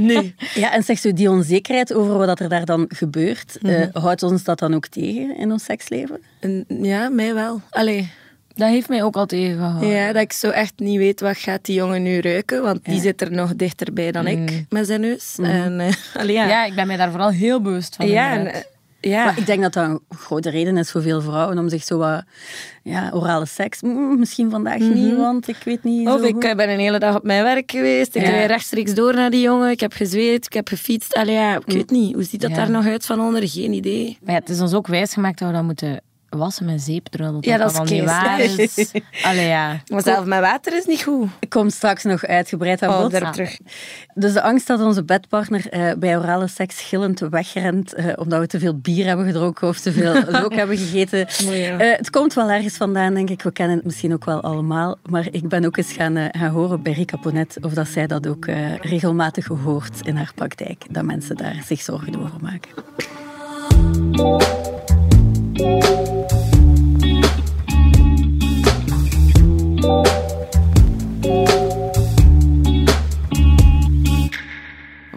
Nu. 0.00 0.34
Ja, 0.54 0.72
en 0.72 0.82
zegt 0.82 1.00
zo, 1.02 1.12
die 1.12 1.30
onzekerheid 1.30 1.94
over 1.94 2.18
wat 2.18 2.40
er 2.40 2.48
daar 2.48 2.64
dan 2.64 2.84
gebeurt, 2.88 3.58
eh, 3.62 3.86
houdt 3.92 4.22
ons 4.22 4.44
dat 4.44 4.58
dan 4.58 4.74
ook 4.74 4.86
tegen 4.86 5.36
in 5.36 5.52
ons 5.52 5.64
seksleven? 5.64 6.07
En 6.40 6.64
Ja, 6.68 7.08
mij 7.08 7.34
wel. 7.34 7.60
Allee. 7.70 8.10
Dat 8.54 8.68
heeft 8.68 8.88
mij 8.88 9.02
ook 9.02 9.16
al 9.16 9.26
tegengehouden. 9.26 9.88
Ja, 9.88 10.12
dat 10.12 10.22
ik 10.22 10.32
zo 10.32 10.50
echt 10.50 10.72
niet 10.76 10.98
weet 10.98 11.20
wat 11.20 11.36
gaat 11.36 11.64
die 11.64 11.74
jongen 11.74 12.02
nu 12.02 12.20
ruiken, 12.20 12.62
want 12.62 12.84
die 12.84 13.00
zit 13.00 13.20
er 13.20 13.32
nog 13.32 13.56
dichterbij 13.56 14.12
dan 14.12 14.26
ik 14.26 14.64
met 14.68 14.86
zijn 14.86 15.00
neus. 15.00 15.36
En, 15.42 15.80
eh, 15.80 15.92
allee, 16.20 16.34
ja. 16.34 16.48
Ja, 16.48 16.64
ik 16.64 16.74
ben 16.74 16.86
mij 16.86 16.96
daar 16.96 17.10
vooral 17.10 17.30
heel 17.30 17.60
bewust 17.60 17.96
van. 17.96 18.08
Ja, 18.08 18.32
en, 18.32 18.64
ja. 19.00 19.24
Maar 19.24 19.38
ik 19.38 19.46
denk 19.46 19.62
dat 19.62 19.72
dat 19.72 19.84
een 19.88 20.00
grote 20.08 20.50
reden 20.50 20.76
is 20.76 20.90
voor 20.90 21.02
veel 21.02 21.20
vrouwen 21.20 21.58
om 21.58 21.68
zich 21.68 21.84
zo 21.84 21.98
wat... 21.98 22.22
Ja, 22.82 23.10
orale 23.12 23.46
seks, 23.46 23.82
mm, 23.82 24.18
misschien 24.18 24.50
vandaag 24.50 24.78
niet, 24.78 25.16
want 25.16 25.48
ik 25.48 25.56
weet 25.64 25.84
niet 25.84 26.08
Of 26.08 26.18
zo 26.20 26.26
ik 26.26 26.34
goed. 26.34 26.44
eh, 26.44 26.54
ben 26.54 26.70
een 26.70 26.78
hele 26.78 26.98
dag 26.98 27.16
op 27.16 27.22
mijn 27.22 27.42
werk 27.42 27.70
geweest. 27.70 28.14
Ik 28.14 28.22
Ja. 28.22 28.28
rijd 28.30 28.50
rechtstreeks 28.50 28.94
door 28.94 29.14
naar 29.14 29.30
die 29.30 29.40
jongen. 29.40 29.70
Ik 29.70 29.80
heb 29.80 29.92
gezweet, 29.92 30.46
ik 30.46 30.52
heb 30.52 30.68
gefietst. 30.68 31.14
Allee, 31.14 31.34
ja, 31.34 31.56
ik 31.56 31.62
weet 31.66 31.90
niet. 31.90 32.14
Hoe 32.14 32.22
ziet 32.22 32.40
dat 32.40 32.50
Ja. 32.50 32.56
daar 32.56 32.70
nog 32.70 32.86
uit 32.86 33.06
van 33.06 33.20
onder? 33.20 33.48
Geen 33.48 33.72
idee. 33.72 34.18
Maar 34.24 34.34
ja, 34.34 34.40
het 34.40 34.48
is 34.48 34.60
ons 34.60 34.74
ook 34.74 34.86
wijsgemaakt 34.86 35.38
dat 35.38 35.48
we 35.48 35.54
dat 35.54 35.64
moeten 35.64 36.00
wassen 36.28 36.64
met 36.64 36.80
zeep, 36.80 37.06
terwijl 37.06 37.32
dat, 37.32 37.44
Ja, 37.44 37.56
dat 37.56 37.90
is. 37.90 38.92
Allee, 39.22 39.46
ja. 39.46 39.80
Maar 39.86 40.02
zelf 40.02 40.24
met 40.24 40.40
water 40.40 40.76
is 40.76 40.84
niet 40.84 41.02
goed. 41.02 41.28
Ik 41.40 41.48
kom 41.48 41.70
straks 41.70 42.04
nog 42.04 42.24
uitgebreid 42.24 42.82
aan 42.82 42.90
Oh, 42.90 43.00
bod. 43.00 43.10
daarop 43.10 43.32
terug. 43.32 43.58
Dus 44.14 44.32
de 44.32 44.42
angst 44.42 44.66
dat 44.66 44.80
onze 44.80 45.04
bedpartner 45.04 45.68
eh, 45.68 45.92
bij 45.98 46.18
orale 46.18 46.48
seks 46.48 46.80
gillend 46.80 47.20
wegrent 47.20 47.94
eh, 47.94 48.06
omdat 48.16 48.40
we 48.40 48.46
te 48.46 48.58
veel 48.58 48.78
bier 48.78 49.06
hebben 49.06 49.26
gedronken 49.26 49.68
of 49.68 49.78
te 49.78 49.92
veel 49.92 50.22
look 50.40 50.54
hebben 50.54 50.76
gegeten. 50.76 51.26
Oh 51.46 51.56
ja. 51.56 51.78
Eh, 51.78 51.96
het 51.96 52.10
komt 52.10 52.34
wel 52.34 52.50
ergens 52.50 52.76
vandaan, 52.76 53.14
denk 53.14 53.30
ik. 53.30 53.42
We 53.42 53.52
kennen 53.52 53.76
het 53.76 53.84
misschien 53.84 54.12
ook 54.12 54.24
wel 54.24 54.40
allemaal. 54.42 54.96
Maar 55.10 55.28
ik 55.30 55.48
ben 55.48 55.64
ook 55.64 55.76
eens 55.76 55.92
gaan, 55.92 56.28
gaan 56.32 56.50
horen 56.50 56.82
bij 56.82 56.92
Rika 56.92 57.16
Ponet 57.16 57.56
of 57.60 57.72
dat 57.72 57.88
zij 57.88 58.06
dat 58.06 58.26
ook 58.26 58.46
regelmatig 58.80 59.46
hoort 59.46 60.06
in 60.06 60.16
haar 60.16 60.32
praktijk. 60.34 60.84
Dat 60.90 61.04
mensen 61.04 61.36
daar 61.36 61.62
zich 61.66 61.80
zorgen 61.80 62.16
over 62.16 62.40
maken. 62.40 62.70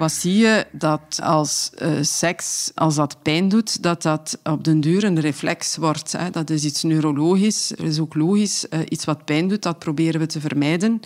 Wat 0.02 0.12
zie 0.12 0.38
je? 0.38 0.66
Dat 0.72 1.20
als 1.24 1.70
eh, 1.78 1.92
seks, 2.02 2.72
als 2.76 2.96
dat 2.96 3.22
pijn 3.22 3.50
doet, 3.50 3.84
dat 3.84 4.02
dat 4.02 4.40
op 4.44 4.64
den 4.64 4.80
duur 4.80 5.04
een 5.04 5.20
reflex 5.20 5.78
wordt. 5.78 6.12
Hè. 6.12 6.30
Dat 6.30 6.50
is 6.50 6.64
iets 6.64 6.84
neurologisch, 6.84 7.68
dat 7.68 7.86
is 7.86 8.00
ook 8.00 8.16
logisch. 8.16 8.70
Eh, 8.70 8.80
iets 8.90 9.06
wat 9.06 9.26
pijn 9.26 9.48
doet, 9.48 9.64
dat 9.64 9.80
proberen 9.80 10.20
we 10.20 10.26
te 10.26 10.40
vermijden. 10.40 11.00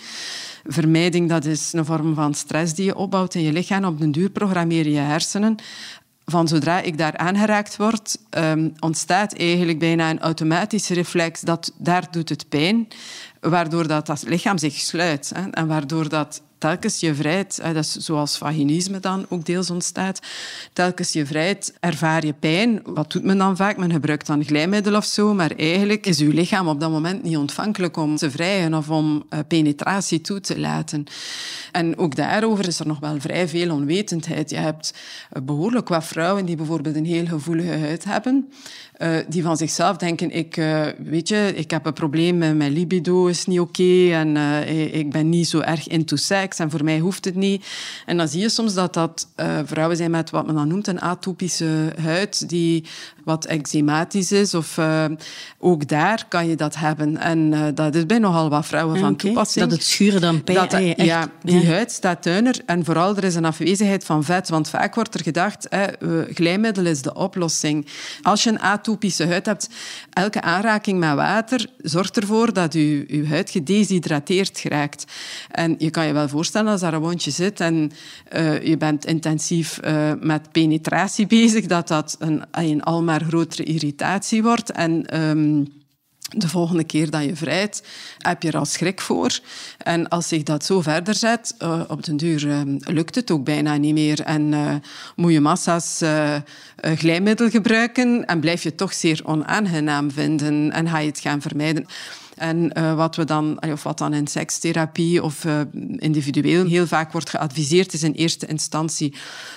Vermijding, 0.63 1.29
dat 1.29 1.45
is 1.45 1.73
een 1.73 1.85
vorm 1.85 2.15
van 2.15 2.33
stress 2.33 2.73
die 2.73 2.85
je 2.85 2.95
opbouwt 2.95 3.35
in 3.35 3.41
je 3.41 3.51
lichaam. 3.51 3.83
Op 3.83 3.99
den 3.99 4.11
duur 4.11 4.29
programmeer 4.29 4.87
je 4.87 4.97
hersenen. 4.97 5.55
Van 6.25 6.47
zodra 6.47 6.81
ik 6.81 6.97
daar 6.97 7.17
aangeraakt 7.17 7.77
word, 7.77 8.17
ehm, 8.29 8.69
ontstaat 8.79 9.33
eigenlijk 9.33 9.79
bijna 9.79 10.09
een 10.09 10.19
automatische 10.19 10.93
reflex. 10.93 11.41
Dat, 11.41 11.73
daar 11.77 12.07
doet 12.11 12.29
het 12.29 12.49
pijn, 12.49 12.87
waardoor 13.39 13.87
dat, 13.87 14.05
dat 14.05 14.23
lichaam 14.27 14.57
zich 14.57 14.73
sluit. 14.73 15.31
Hè, 15.35 15.49
en 15.49 15.67
waardoor 15.67 16.09
dat 16.09 16.41
telkens 16.65 16.99
je 16.99 17.15
vrijt, 17.15 17.61
dat 17.63 17.75
is 17.75 17.91
zoals 17.91 18.37
vaginisme 18.37 18.99
dan 18.99 19.25
ook 19.29 19.45
deels 19.45 19.69
ontstaat, 19.69 20.19
telkens 20.73 21.13
je 21.13 21.25
vrijt, 21.25 21.73
ervaar 21.79 22.25
je 22.25 22.33
pijn. 22.33 22.81
Wat 22.83 23.11
doet 23.11 23.23
men 23.23 23.37
dan 23.37 23.55
vaak? 23.55 23.77
Men 23.77 23.91
gebruikt 23.91 24.27
dan 24.27 24.43
glijmiddel 24.43 24.95
of 24.95 25.05
zo, 25.05 25.33
maar 25.33 25.51
eigenlijk 25.51 26.05
is 26.05 26.19
uw 26.19 26.31
lichaam 26.31 26.67
op 26.67 26.79
dat 26.79 26.91
moment 26.91 27.23
niet 27.23 27.37
ontvankelijk 27.37 27.97
om 27.97 28.15
te 28.15 28.31
vrijen 28.31 28.73
of 28.73 28.89
om 28.89 29.25
eh, 29.29 29.39
penetratie 29.47 30.21
toe 30.21 30.39
te 30.39 30.59
laten. 30.59 31.03
En 31.71 31.97
ook 31.97 32.15
daarover 32.15 32.67
is 32.67 32.79
er 32.79 32.87
nog 32.87 32.99
wel 32.99 33.19
vrij 33.19 33.47
veel 33.47 33.71
onwetendheid. 33.71 34.49
Je 34.49 34.57
hebt 34.57 34.93
eh, 35.29 35.41
behoorlijk 35.41 35.87
wat 35.87 36.05
vrouwen 36.05 36.45
die 36.45 36.55
bijvoorbeeld 36.55 36.95
een 36.95 37.05
heel 37.05 37.25
gevoelige 37.25 37.77
huid 37.77 38.03
hebben, 38.03 38.49
eh, 38.97 39.17
die 39.27 39.43
van 39.43 39.57
zichzelf 39.57 39.97
denken, 39.97 40.31
ik, 40.31 40.57
eh, 40.57 40.85
weet 40.97 41.27
je, 41.27 41.51
ik 41.55 41.71
heb 41.71 41.85
een 41.85 41.93
probleem 41.93 42.37
met 42.37 42.55
mijn 42.55 42.71
libido, 42.71 43.27
is 43.27 43.45
niet 43.45 43.59
oké 43.59 44.11
en 44.11 44.37
eh, 44.37 44.93
ik 44.93 45.11
ben 45.11 45.29
niet 45.29 45.47
zo 45.47 45.59
erg 45.59 45.87
into 45.87 46.15
seks 46.15 46.59
en 46.59 46.71
voor 46.71 46.83
mij 46.83 46.99
hoeft 46.99 47.25
het 47.25 47.35
niet. 47.35 47.65
En 48.05 48.17
dan 48.17 48.27
zie 48.27 48.41
je 48.41 48.49
soms 48.49 48.73
dat 48.73 48.93
dat 48.93 49.27
vrouwen 49.65 49.97
zijn 49.97 50.11
met 50.11 50.29
wat 50.29 50.45
men 50.45 50.55
dan 50.55 50.67
noemt 50.67 50.87
een 50.87 51.01
atopische 51.01 51.93
huid, 52.01 52.49
die 52.49 52.83
wat 53.23 53.45
eczematisch 53.45 54.31
is. 54.31 54.53
Of 54.53 54.79
ook 55.59 55.87
daar 55.87 56.25
kan 56.27 56.47
je 56.47 56.55
dat 56.55 56.75
hebben. 56.75 57.17
En 57.17 57.73
dat 57.75 57.95
is 57.95 58.05
bij 58.05 58.19
nogal 58.19 58.49
wat 58.49 58.65
vrouwen 58.65 58.99
van 58.99 59.15
toepassing. 59.15 59.65
Dat 59.65 59.77
het 59.77 59.87
schuren 59.87 60.21
dan 60.21 60.43
pijn... 60.43 60.57
Dat, 60.57 60.73
echt, 60.73 61.01
ja, 61.01 61.27
die 61.43 61.61
ja. 61.61 61.67
huid 61.67 61.91
staat 61.91 62.21
tuiner 62.21 62.61
en 62.65 62.85
vooral 62.85 63.17
er 63.17 63.23
is 63.23 63.35
een 63.35 63.45
afwezigheid 63.45 64.05
van 64.05 64.23
vet. 64.23 64.49
Want 64.49 64.69
vaak 64.69 64.95
wordt 64.95 65.13
er 65.13 65.23
gedacht, 65.23 65.67
hè, 65.69 65.85
glijmiddel 66.33 66.85
is 66.85 67.01
de 67.01 67.13
oplossing. 67.13 67.87
Als 68.21 68.43
je 68.43 68.49
een 68.49 68.61
atopische 68.85 69.25
huid 69.27 69.45
hebt, 69.45 69.69
elke 70.13 70.41
aanraking 70.41 70.99
met 70.99 71.15
water 71.15 71.67
zorgt 71.77 72.17
ervoor 72.17 72.53
dat 72.53 72.73
je, 72.73 73.05
je 73.07 73.27
huid 73.27 73.49
gedeshydrateerd 73.49 74.59
geraakt. 74.59 75.05
En 75.51 75.75
je 75.77 75.89
kan 75.89 76.05
je 76.05 76.13
wel 76.13 76.27
voorstellen 76.27 76.71
als 76.71 76.81
daar 76.81 76.93
een 76.93 77.01
wondje 77.01 77.31
zit 77.31 77.59
en 77.59 77.91
eh, 78.29 78.63
je 78.63 78.77
bent 78.77 79.05
intensief 79.05 79.77
eh, 79.77 80.11
met 80.19 80.51
penetratie 80.51 81.27
bezig, 81.39 81.65
dat 81.65 81.87
dat 81.87 82.15
een, 82.19 82.43
een 82.51 82.83
almaar 82.83 83.23
grotere 83.23 83.63
irritatie 83.63 84.43
wordt. 84.43 84.71
En... 84.71 85.05
ehm, 85.05 85.63
de 86.35 86.47
volgende 86.47 86.83
keer 86.83 87.09
dat 87.09 87.23
je 87.23 87.35
vrijt, 87.35 87.83
heb 88.17 88.41
je 88.41 88.47
er 88.47 88.57
al 88.57 88.65
schrik 88.65 89.01
voor. 89.01 89.39
En 89.77 90.07
als 90.07 90.27
zich 90.27 90.43
dat 90.43 90.65
zo 90.65 90.81
verder 90.81 91.15
zet, 91.15 91.55
eh, 91.57 91.81
op 91.87 92.03
den 92.03 92.17
duur 92.17 92.49
eh, 92.49 92.61
lukt 92.79 93.15
het 93.15 93.31
ook 93.31 93.43
bijna 93.43 93.75
niet 93.75 93.93
meer. 93.93 94.21
En 94.21 94.53
eh, 94.53 94.75
moet 95.15 95.31
je 95.31 95.39
massa's 95.39 96.03
glijmiddel 96.81 97.49
gebruiken 97.49 98.25
en 98.25 98.39
blijf 98.39 98.63
je 98.63 98.69
het 98.69 98.77
toch 98.77 98.93
zeer 98.93 99.21
onaangenaam 99.23 100.11
vinden 100.11 100.71
en 100.71 100.89
ga 100.89 100.99
je 100.99 101.09
het 101.09 101.19
gaan 101.19 101.41
vermijden. 101.41 101.85
En 102.35 102.71
uh, 102.77 102.95
wat 102.95 103.15
we 103.15 103.23
dan, 103.23 103.61
of 103.71 103.83
wat 103.83 103.97
dan 103.97 104.13
in 104.13 104.27
sekstherapie 104.27 105.23
of 105.23 105.43
uh, 105.43 105.59
individueel 105.97 106.65
heel 106.65 106.87
vaak 106.87 107.11
wordt 107.11 107.29
geadviseerd, 107.29 107.93
is 107.93 108.03
in 108.03 108.11
eerste 108.11 108.45
instantie, 108.45 109.13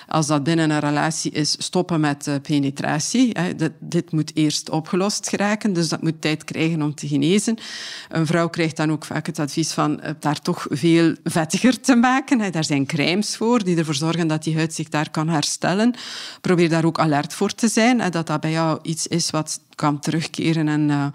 als 0.09 0.27
dat 0.27 0.45
binnen 0.45 0.71
een 0.71 0.79
relatie 0.79 1.31
is, 1.31 1.57
stoppen 1.59 2.01
met 2.01 2.27
uh, 2.27 2.35
penetratie. 2.43 3.31
Hè. 3.33 3.55
Dit, 3.55 3.73
dit, 3.79 4.13
moet 4.13 4.37
eerst 4.37 4.71
opgelost 4.71 5.29
geraken, 5.29 5.73
dus 5.73 5.89
dat 5.89 6.03
moet 6.03 6.21
tijd 6.21 6.45
krijgen 6.45 6.83
om 6.83 6.95
te 6.95 7.09
genezen. 7.09 7.59
Een 8.09 8.27
vrouw 8.27 8.49
krijgt 8.49 8.77
dan 8.77 8.93
ook 8.93 9.05
vaak 9.05 9.27
het 9.27 9.39
advies 9.39 9.73
van 9.73 10.01
daar 10.21 10.41
toch 10.41 10.67
veel 10.71 11.15
vettiger 11.25 11.81
te 11.81 11.95
maken. 11.95 12.41
Hè. 12.41 12.51
Daar 12.51 12.65
zijn 12.65 12.87
crèmes 12.87 13.37
voor 13.37 13.65
die 13.65 13.77
ervoor 13.77 13.95
zorgen 13.95 14.27
dat 14.27 14.43
die 14.43 14.57
huid 14.57 14.75
zich 14.75 14.89
daar 14.89 15.11
kan 15.11 15.29
herstellen. 15.29 15.95
Probeer 16.41 16.69
daar 16.69 16.85
ook 16.85 16.99
alert 16.99 17.35
voor 17.35 17.55
te 17.55 17.69
zijn, 17.69 18.01
hè, 18.01 18.11
dat 18.11 18.27
dat 18.27 18.41
bij 18.41 18.51
jou 18.51 18.79
iets 18.83 19.07
is 19.07 19.31
wat 19.31 19.61
kan 19.79 19.99
terugkeren. 19.99 20.69
En, 20.69 20.89
uh, 20.89 21.07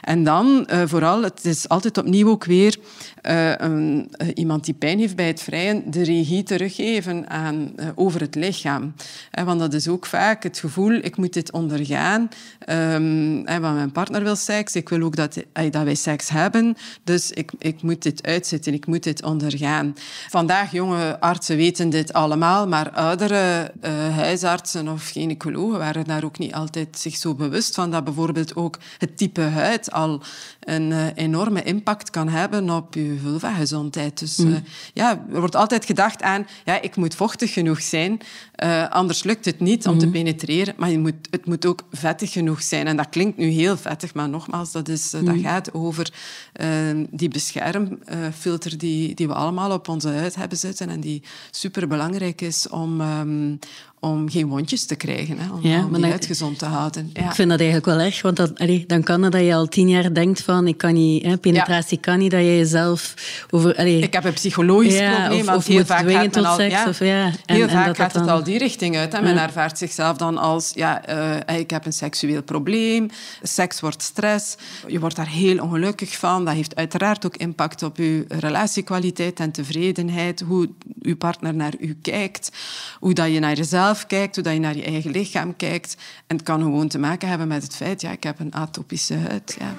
en 0.00 0.24
dan 0.24 0.68
uh, 0.72 0.82
vooral, 0.86 1.22
het 1.22 1.44
is 1.44 1.68
altijd 1.68 1.98
opnieuw 1.98 2.28
ook 2.28 2.44
weer 2.44 2.78
een, 3.22 4.10
iemand 4.34 4.64
die 4.64 4.74
pijn 4.74 4.98
heeft 4.98 5.16
bij 5.16 5.26
het 5.26 5.42
vrijen, 5.42 5.90
de 5.90 6.02
regie 6.02 6.42
teruggeven 6.42 7.30
aan, 7.30 7.74
over 7.94 8.20
het 8.20 8.34
lichaam. 8.34 8.94
want 9.44 9.60
dat 9.60 9.74
is 9.74 9.88
ook 9.88 10.06
vaak 10.06 10.42
het 10.42 10.58
gevoel, 10.58 10.92
ik 10.92 11.16
moet 11.16 11.32
dit 11.32 11.52
ondergaan. 11.52 12.28
Um, 12.68 13.44
want 13.44 13.74
mijn 13.74 13.92
partner 13.92 14.22
wil 14.22 14.36
seks, 14.36 14.74
ik 14.74 14.88
wil 14.88 15.02
ook 15.02 15.16
dat, 15.16 15.34
dat 15.70 15.82
wij 15.82 15.94
seks 15.94 16.28
hebben. 16.28 16.76
Dus 17.04 17.30
ik, 17.30 17.52
ik 17.58 17.82
moet 17.82 18.02
dit 18.02 18.26
uitzitten, 18.26 18.72
ik 18.72 18.86
moet 18.86 19.02
dit 19.02 19.22
ondergaan. 19.22 19.94
Vandaag, 20.28 20.72
jonge 20.72 21.20
artsen 21.20 21.56
weten 21.56 21.90
dit 21.90 22.12
allemaal, 22.12 22.68
maar 22.68 22.90
oudere 22.90 23.72
huisartsen 24.14 24.88
of 24.88 25.08
gynaecologen 25.08 25.78
waren 25.78 26.04
daar 26.04 26.24
ook 26.24 26.38
niet 26.38 26.54
altijd 26.54 26.98
zich 26.98 27.16
zo 27.16 27.34
bewust 27.34 27.74
van 27.74 27.90
dat 27.90 28.04
bijvoorbeeld 28.14 28.56
ook 28.56 28.78
het 28.98 29.16
type 29.16 29.40
huid 29.40 29.92
al 29.92 30.22
een 30.68 30.90
uh, 30.90 31.06
enorme 31.14 31.62
impact 31.62 32.10
kan 32.10 32.28
hebben 32.28 32.70
op 32.70 32.94
je 32.94 33.16
vulvagezondheid. 33.22 34.18
Dus 34.18 34.38
uh, 34.38 34.56
ja, 34.94 35.24
er 35.32 35.40
wordt 35.40 35.56
altijd 35.56 35.84
gedacht 35.84 36.22
aan, 36.22 36.46
ja, 36.64 36.82
ik 36.82 36.96
moet 36.96 37.14
vochtig 37.14 37.52
genoeg 37.52 37.82
zijn, 37.82 38.20
uh, 38.64 38.88
anders 38.88 39.22
lukt 39.22 39.44
het 39.44 39.60
niet 39.60 39.86
om 39.86 39.92
mm. 39.92 39.98
te 39.98 40.06
mhm. 40.06 40.14
penetreren, 40.14 40.74
maar 40.76 40.90
je 40.90 40.98
moet, 40.98 41.14
het 41.30 41.46
moet 41.46 41.66
ook 41.66 41.82
vettig 41.92 42.32
genoeg 42.32 42.62
zijn. 42.62 42.86
En 42.86 42.96
dat 42.96 43.08
klinkt 43.08 43.36
nu 43.36 43.46
heel 43.46 43.76
vettig, 43.76 44.14
maar 44.14 44.28
nogmaals, 44.28 44.72
dat, 44.72 44.88
is, 44.88 45.12
mm. 45.12 45.24
dat 45.24 45.34
mhm. 45.34 45.44
gaat 45.44 45.74
over 45.74 46.12
die 47.10 47.28
beschermfilter 47.28 48.78
die, 48.78 49.14
die 49.14 49.26
we 49.26 49.34
allemaal 49.34 49.72
op 49.72 49.88
onze 49.88 50.08
huid 50.08 50.34
hebben 50.34 50.58
zitten 50.58 50.88
en 50.88 51.00
die 51.00 51.22
superbelangrijk 51.50 52.40
is 52.40 52.68
om, 52.68 53.00
um, 53.00 53.58
om 54.00 54.30
geen 54.30 54.48
wondjes 54.48 54.86
te 54.86 54.96
krijgen, 54.96 55.38
hè, 55.38 55.52
om, 55.52 55.60
ja, 55.62 55.84
om 55.84 55.92
die 55.92 56.04
huid 56.04 56.26
gezond 56.26 56.58
te 56.58 56.64
houden. 56.64 57.10
Ja. 57.12 57.28
Ik 57.28 57.34
vind 57.34 57.48
dat 57.48 57.58
eigenlijk 57.58 57.88
wel 57.88 57.98
erg, 57.98 58.22
want 58.22 58.36
dat, 58.36 58.58
allee, 58.58 58.84
dan 58.86 59.02
kan 59.02 59.22
het 59.22 59.32
dat 59.32 59.44
je 59.44 59.54
al 59.54 59.66
tien 59.66 59.88
jaar 59.88 60.14
denkt 60.14 60.42
van 60.42 60.57
ik 60.66 60.78
kan 60.78 60.94
niet, 60.94 61.24
hè, 61.24 61.36
penetratie 61.36 61.98
kan 61.98 62.18
niet, 62.18 62.30
dat 62.30 62.40
je 62.40 62.56
jezelf 62.56 63.14
over... 63.50 63.76
Allee, 63.76 63.98
ik 63.98 64.12
heb 64.12 64.24
een 64.24 64.32
psychologisch 64.32 64.98
probleem, 64.98 65.48
of, 65.48 65.54
of 65.54 65.66
heel 65.66 65.84
vaak 65.84 66.10
gaat 66.10 66.32
tot 66.32 66.44
al, 66.44 66.56
seks. 66.56 66.86
Of, 66.86 66.98
ja, 66.98 67.24
en, 67.24 67.54
heel 67.54 67.68
vaak 67.68 67.96
gaat 67.96 68.14
het 68.14 68.28
al 68.28 68.42
die 68.42 68.58
richting 68.58 68.96
uit. 68.96 69.12
Hè. 69.12 69.22
Men 69.22 69.38
ervaart 69.38 69.78
zichzelf 69.78 70.16
dan 70.16 70.38
als, 70.38 70.72
ja, 70.74 71.08
uh, 71.48 71.58
ik 71.58 71.70
heb 71.70 71.86
een 71.86 71.92
seksueel 71.92 72.42
probleem, 72.42 73.10
seks 73.42 73.80
wordt 73.80 74.02
stress, 74.02 74.56
je 74.86 75.00
wordt 75.00 75.16
daar 75.16 75.28
heel 75.28 75.58
ongelukkig 75.62 76.16
van, 76.16 76.44
dat 76.44 76.54
heeft 76.54 76.76
uiteraard 76.76 77.26
ook 77.26 77.36
impact 77.36 77.82
op 77.82 77.96
je 77.96 78.24
relatiekwaliteit 78.28 79.40
en 79.40 79.50
tevredenheid, 79.50 80.40
hoe 80.40 80.68
je 81.00 81.16
partner 81.16 81.54
naar 81.54 81.72
u 81.80 81.96
kijkt, 82.02 82.50
hoe 82.98 83.14
dat 83.14 83.32
je 83.32 83.38
naar 83.38 83.56
jezelf 83.56 84.06
kijkt, 84.06 84.34
hoe 84.34 84.44
dat 84.44 84.52
je 84.52 84.60
naar 84.60 84.76
je 84.76 84.84
eigen 84.84 85.10
lichaam 85.10 85.56
kijkt. 85.56 85.96
En 86.26 86.36
het 86.36 86.44
kan 86.44 86.62
gewoon 86.62 86.88
te 86.88 86.98
maken 86.98 87.28
hebben 87.28 87.48
met 87.48 87.62
het 87.62 87.74
feit, 87.74 88.00
ja, 88.00 88.10
ik 88.10 88.22
heb 88.22 88.40
een 88.40 88.54
atopische 88.54 89.16
huid. 89.16 89.56
Ja. 89.58 89.76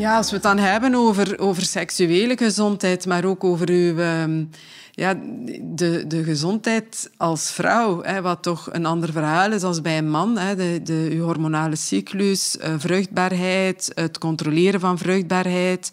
Ja, 0.00 0.16
als 0.16 0.28
we 0.28 0.34
het 0.34 0.42
dan 0.42 0.58
hebben 0.58 0.94
over, 0.94 1.38
over 1.38 1.62
seksuele 1.62 2.36
gezondheid, 2.36 3.06
maar 3.06 3.24
ook 3.24 3.44
over 3.44 3.68
uw, 3.68 3.98
ehm, 3.98 4.44
ja, 4.90 5.14
de, 5.62 6.04
de 6.06 6.24
gezondheid 6.24 7.10
als 7.16 7.50
vrouw, 7.50 8.02
hè, 8.02 8.22
wat 8.22 8.42
toch 8.42 8.68
een 8.72 8.86
ander 8.86 9.12
verhaal 9.12 9.52
is 9.52 9.62
als 9.62 9.80
bij 9.80 9.98
een 9.98 10.10
man. 10.10 10.38
Hè, 10.38 10.56
de, 10.56 10.80
de, 10.82 11.08
uw 11.12 11.24
hormonale 11.24 11.76
cyclus, 11.76 12.56
uh, 12.56 12.74
vruchtbaarheid, 12.78 13.92
het 13.94 14.18
controleren 14.18 14.80
van 14.80 14.98
vruchtbaarheid, 14.98 15.90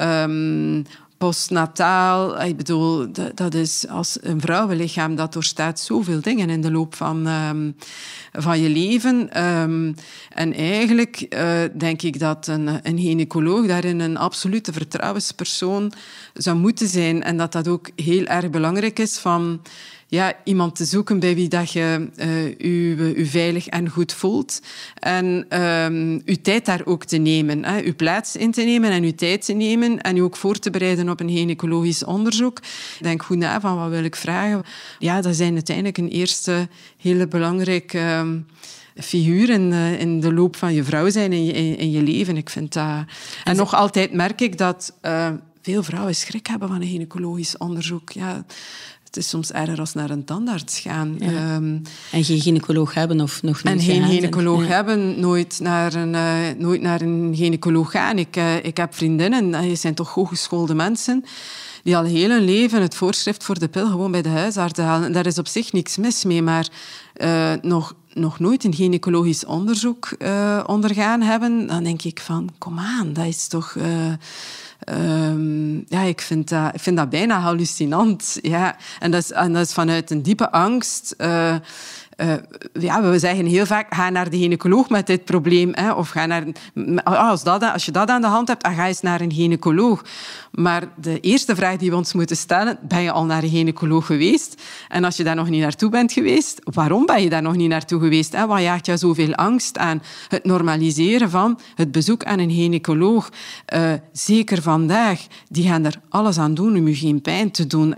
um, 0.00 0.84
postnataal. 1.22 2.42
Ik 2.42 2.56
bedoel, 2.56 3.06
dat 3.34 3.54
is 3.54 3.88
als 3.88 4.18
een 4.20 4.40
vrouwenlichaam 4.40 5.14
dat 5.16 5.32
doorstaat 5.32 5.80
zoveel 5.80 6.20
dingen 6.20 6.50
in 6.50 6.60
de 6.60 6.70
loop 6.70 6.94
van, 6.94 7.26
um, 7.26 7.76
van 8.32 8.60
je 8.60 8.68
leven. 8.68 9.42
Um, 9.42 9.94
en 10.28 10.54
eigenlijk 10.54 11.26
uh, 11.28 11.60
denk 11.78 12.02
ik 12.02 12.18
dat 12.18 12.46
een, 12.46 12.68
een 12.82 12.98
gynaecoloog 12.98 13.66
daarin 13.66 14.00
een 14.00 14.16
absolute 14.16 14.72
vertrouwenspersoon 14.72 15.92
zou 16.34 16.56
moeten 16.56 16.88
zijn. 16.88 17.22
En 17.22 17.36
dat 17.36 17.52
dat 17.52 17.68
ook 17.68 17.90
heel 17.96 18.24
erg 18.24 18.50
belangrijk 18.50 18.98
is 18.98 19.18
van 19.18 19.60
ja, 20.12 20.34
iemand 20.44 20.76
te 20.76 20.84
zoeken 20.84 21.18
bij 21.18 21.34
wie 21.34 21.48
dat 21.48 21.72
je 21.72 22.08
uh, 22.16 23.16
u, 23.16 23.26
veilig 23.26 23.66
en 23.66 23.88
goed 23.88 24.12
voelt. 24.12 24.60
En 24.94 25.60
um, 25.62 26.22
uw 26.24 26.36
tijd 26.42 26.64
daar 26.64 26.80
ook 26.84 27.04
te 27.04 27.16
nemen. 27.16 27.64
Hè. 27.64 27.82
Uw 27.82 27.94
plaats 27.94 28.36
in 28.36 28.50
te 28.50 28.62
nemen 28.62 28.90
en 28.90 29.02
uw 29.02 29.14
tijd 29.14 29.44
te 29.44 29.52
nemen. 29.52 30.00
En 30.00 30.16
u 30.16 30.20
ook 30.20 30.36
voor 30.36 30.58
te 30.58 30.70
bereiden 30.70 31.08
op 31.08 31.20
een 31.20 31.30
gynaecologisch 31.30 32.04
onderzoek. 32.04 32.60
Denk 33.00 33.22
goed 33.22 33.36
na 33.36 33.60
van 33.60 33.76
wat 33.76 33.90
wil 33.90 34.04
ik 34.04 34.16
vragen. 34.16 34.62
Ja, 34.98 35.20
dat 35.20 35.36
zijn 35.36 35.54
uiteindelijk 35.54 35.98
een 35.98 36.08
eerste 36.08 36.68
hele 36.96 37.28
belangrijke... 37.28 37.98
Uh, 37.98 38.30
figuur 39.04 39.50
in, 39.50 39.70
uh, 39.70 40.00
in 40.00 40.20
de 40.20 40.32
loop 40.32 40.56
van 40.56 40.74
je 40.74 40.84
vrouw 40.84 41.10
zijn 41.10 41.32
in 41.32 41.44
je, 41.44 41.52
in, 41.52 41.90
je 41.90 42.02
leven. 42.02 42.36
Ik 42.36 42.50
vind 42.50 42.72
dat... 42.72 43.04
En 43.44 43.56
nog 43.56 43.74
altijd 43.74 44.12
merk 44.12 44.40
ik 44.40 44.58
dat 44.58 44.98
uh, 45.02 45.28
veel 45.62 45.82
vrouwen 45.82 46.14
schrik 46.14 46.46
hebben 46.46 46.68
van 46.68 46.80
een 46.80 46.88
gynaecologisch 46.88 47.56
onderzoek. 47.56 48.10
Ja, 48.10 48.44
het 49.14 49.22
is 49.22 49.28
soms 49.28 49.52
erger 49.52 49.78
als 49.78 49.94
naar 49.94 50.10
een 50.10 50.24
tandarts 50.24 50.80
gaan. 50.80 51.20
Ehm, 51.20 51.78
en 52.10 52.24
geen 52.24 52.40
gynaecoloog 52.40 52.94
hebben 52.94 53.20
of 53.20 53.42
nog 53.42 53.62
nooit 53.62 53.76
En 53.76 53.82
geen 53.82 54.04
gynaecoloog 54.04 54.66
hebben, 54.66 55.20
nooit 55.20 55.60
naar 55.60 55.94
een, 55.94 56.14
uh, 56.14 56.58
nooit 56.58 56.80
naar 56.80 57.00
een 57.00 57.32
gynaecoloog 57.36 57.90
gaan. 57.90 58.18
Ik, 58.18 58.36
uh, 58.36 58.64
ik 58.64 58.76
heb 58.76 58.94
vriendinnen, 58.94 59.60
die 59.60 59.70
uh, 59.70 59.76
zijn 59.76 59.94
toch 59.94 60.14
hooggeschoolde 60.14 60.74
mensen, 60.74 61.24
die 61.82 61.96
al 61.96 62.04
heel 62.04 62.30
hun 62.30 62.44
leven 62.44 62.82
het 62.82 62.94
voorschrift 62.94 63.44
voor 63.44 63.58
de 63.58 63.68
pil 63.68 63.86
gewoon 63.86 64.10
bij 64.10 64.22
de 64.22 64.28
huisarts 64.28 64.80
halen. 64.80 65.12
Daar 65.12 65.26
is 65.26 65.38
op 65.38 65.48
zich 65.48 65.72
niks 65.72 65.96
mis 65.96 66.24
mee, 66.24 66.42
maar 66.42 66.68
uh, 67.16 67.52
nog, 67.62 67.94
nog 68.12 68.38
nooit 68.38 68.64
een 68.64 68.74
gynaecologisch 68.74 69.44
onderzoek 69.44 70.16
ondergaan 70.66 71.20
hebben, 71.20 71.66
dan 71.66 71.84
denk 71.84 72.02
ik 72.02 72.20
van, 72.20 72.48
kom 72.58 72.78
aan, 72.78 73.12
dat 73.12 73.26
is 73.26 73.46
toch... 73.46 73.76
Um, 74.90 75.84
ja, 75.88 76.00
ik 76.00 76.20
vind, 76.20 76.48
dat, 76.48 76.74
ik 76.74 76.80
vind 76.80 76.96
dat 76.96 77.10
bijna 77.10 77.38
hallucinant. 77.38 78.38
Ja. 78.42 78.76
En, 78.98 79.10
dat 79.10 79.22
is, 79.22 79.32
en 79.32 79.52
dat 79.52 79.66
is 79.66 79.72
vanuit 79.72 80.10
een 80.10 80.22
diepe 80.22 80.50
angst. 80.50 81.14
Uh, 81.18 81.54
uh, 82.22 82.34
ja, 82.72 83.02
we 83.02 83.18
zeggen 83.18 83.46
heel 83.46 83.66
vaak, 83.66 83.94
ga 83.94 84.10
naar 84.10 84.30
de 84.30 84.38
gynaecoloog 84.38 84.88
met 84.88 85.06
dit 85.06 85.24
probleem. 85.24 85.70
Hè, 85.72 85.92
of 85.92 86.08
ga 86.08 86.26
naar, 86.26 86.44
als, 87.04 87.42
dat, 87.42 87.62
als 87.62 87.84
je 87.84 87.90
dat 87.90 88.08
aan 88.08 88.20
de 88.20 88.26
hand 88.26 88.48
hebt, 88.48 88.62
dan 88.62 88.74
ga 88.74 88.86
eens 88.86 89.00
naar 89.00 89.20
een 89.20 89.32
gynaecoloog. 89.32 90.04
Maar 90.50 90.88
de 90.96 91.20
eerste 91.20 91.56
vraag 91.56 91.76
die 91.76 91.90
we 91.90 91.96
ons 91.96 92.12
moeten 92.12 92.36
stellen, 92.36 92.78
ben 92.88 93.02
je 93.02 93.12
al 93.12 93.24
naar 93.24 93.42
een 93.42 93.48
gynaecoloog 93.48 94.06
geweest? 94.06 94.62
En 94.88 95.04
als 95.04 95.16
je 95.16 95.24
daar 95.24 95.34
nog 95.34 95.48
niet 95.48 95.60
naartoe 95.60 95.90
bent 95.90 96.12
geweest, 96.12 96.60
waarom 96.64 97.06
ben 97.06 97.22
je 97.22 97.30
daar 97.30 97.42
nog 97.42 97.56
niet 97.56 97.68
naartoe 97.68 98.00
geweest? 98.00 98.32
Hè? 98.32 98.46
Wat 98.46 98.60
jaagt 98.60 98.86
jou 98.86 98.98
zoveel 98.98 99.34
angst 99.34 99.78
aan? 99.78 100.02
Het 100.28 100.44
normaliseren 100.44 101.30
van 101.30 101.60
het 101.74 101.92
bezoek 101.92 102.24
aan 102.24 102.38
een 102.38 102.50
gynaecoloog. 102.50 103.30
Uh, 103.74 103.92
zeker 104.12 104.62
vandaag, 104.62 105.26
die 105.48 105.68
gaan 105.68 105.84
er 105.84 106.00
alles 106.08 106.38
aan 106.38 106.54
doen 106.54 106.76
om 106.76 106.88
je 106.88 106.94
geen 106.94 107.20
pijn 107.20 107.50
te 107.50 107.66
doen. 107.66 107.92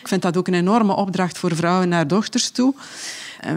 Ik 0.00 0.08
vind 0.08 0.22
dat 0.22 0.36
ook 0.36 0.48
een 0.48 0.54
enorme 0.54 0.96
opdracht 0.96 1.38
voor 1.38 1.56
vrouwen 1.56 1.88
naar 1.88 2.08
dochters 2.08 2.50
toe. 2.50 2.74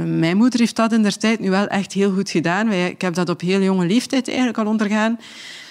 Mijn 0.05 0.37
moeder 0.37 0.59
heeft 0.59 0.75
dat 0.75 0.91
in 0.91 1.03
der 1.03 1.17
tijd 1.17 1.39
nu 1.39 1.49
wel 1.49 1.67
echt 1.67 1.93
heel 1.93 2.13
goed 2.13 2.29
gedaan. 2.29 2.71
Ik 2.71 3.01
heb 3.01 3.13
dat 3.13 3.29
op 3.29 3.41
heel 3.41 3.61
jonge 3.61 3.85
leeftijd 3.85 4.27
eigenlijk 4.27 4.57
al 4.57 4.65
ondergaan. 4.65 5.19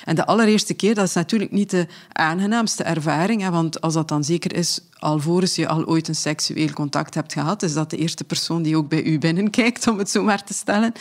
En 0.04 0.14
de 0.14 0.26
allereerste 0.26 0.74
keer, 0.74 0.94
dat 0.94 1.06
is 1.06 1.14
natuurlijk 1.14 1.50
niet 1.50 1.70
de 1.70 1.86
aangenaamste 2.12 2.82
ervaring. 2.82 3.48
Want 3.48 3.80
als 3.80 3.94
dat 3.94 4.08
dan 4.08 4.24
zeker 4.24 4.54
is, 4.54 4.80
alvorens 5.02 5.54
je 5.54 5.68
al 5.68 5.86
ooit 5.86 6.08
een 6.08 6.14
seksueel 6.14 6.70
contact 6.70 7.14
hebt 7.14 7.32
gehad, 7.32 7.62
is 7.62 7.72
dat 7.72 7.90
de 7.90 7.96
eerste 7.96 8.24
persoon 8.24 8.62
die 8.62 8.76
ook 8.76 8.88
bij 8.88 9.02
u 9.02 9.18
binnenkijkt, 9.18 9.86
om 9.86 9.98
het 9.98 10.10
zo 10.10 10.22
maar 10.22 10.44
te 10.44 10.54
stellen. 10.54 10.92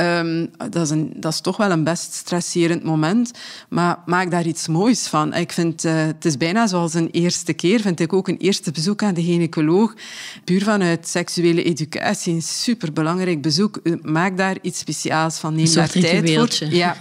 Um, 0.00 0.50
dat, 0.70 0.82
is 0.82 0.90
een, 0.90 1.12
dat 1.16 1.32
is 1.32 1.40
toch 1.40 1.56
wel 1.56 1.70
een 1.70 1.84
best 1.84 2.12
stresserend 2.12 2.82
moment. 2.82 3.30
Maar 3.68 3.98
maak 4.06 4.30
daar 4.30 4.46
iets 4.46 4.68
moois 4.68 5.06
van. 5.06 5.34
Ik 5.34 5.52
vind, 5.52 5.84
uh, 5.84 5.94
het 5.94 6.24
is 6.24 6.36
bijna 6.36 6.66
zoals 6.66 6.94
een 6.94 7.10
eerste 7.10 7.52
keer, 7.52 7.80
vind 7.80 8.00
ik 8.00 8.12
ook 8.12 8.28
een 8.28 8.36
eerste 8.36 8.70
bezoek 8.70 9.02
aan 9.02 9.14
de 9.14 9.22
gynaecoloog. 9.22 9.94
Puur 10.44 10.62
vanuit 10.62 11.08
seksuele 11.08 11.62
educatie, 11.62 12.34
een 12.34 12.42
superbelangrijk 12.42 13.42
bezoek. 13.42 13.80
Maak 14.02 14.36
daar 14.36 14.56
iets 14.62 14.78
speciaals 14.78 15.38
van. 15.38 15.54
Neem 15.54 15.74
daar 15.74 15.90
tijd 15.90 16.30
voor. 16.30 16.68
Ja. 16.68 16.96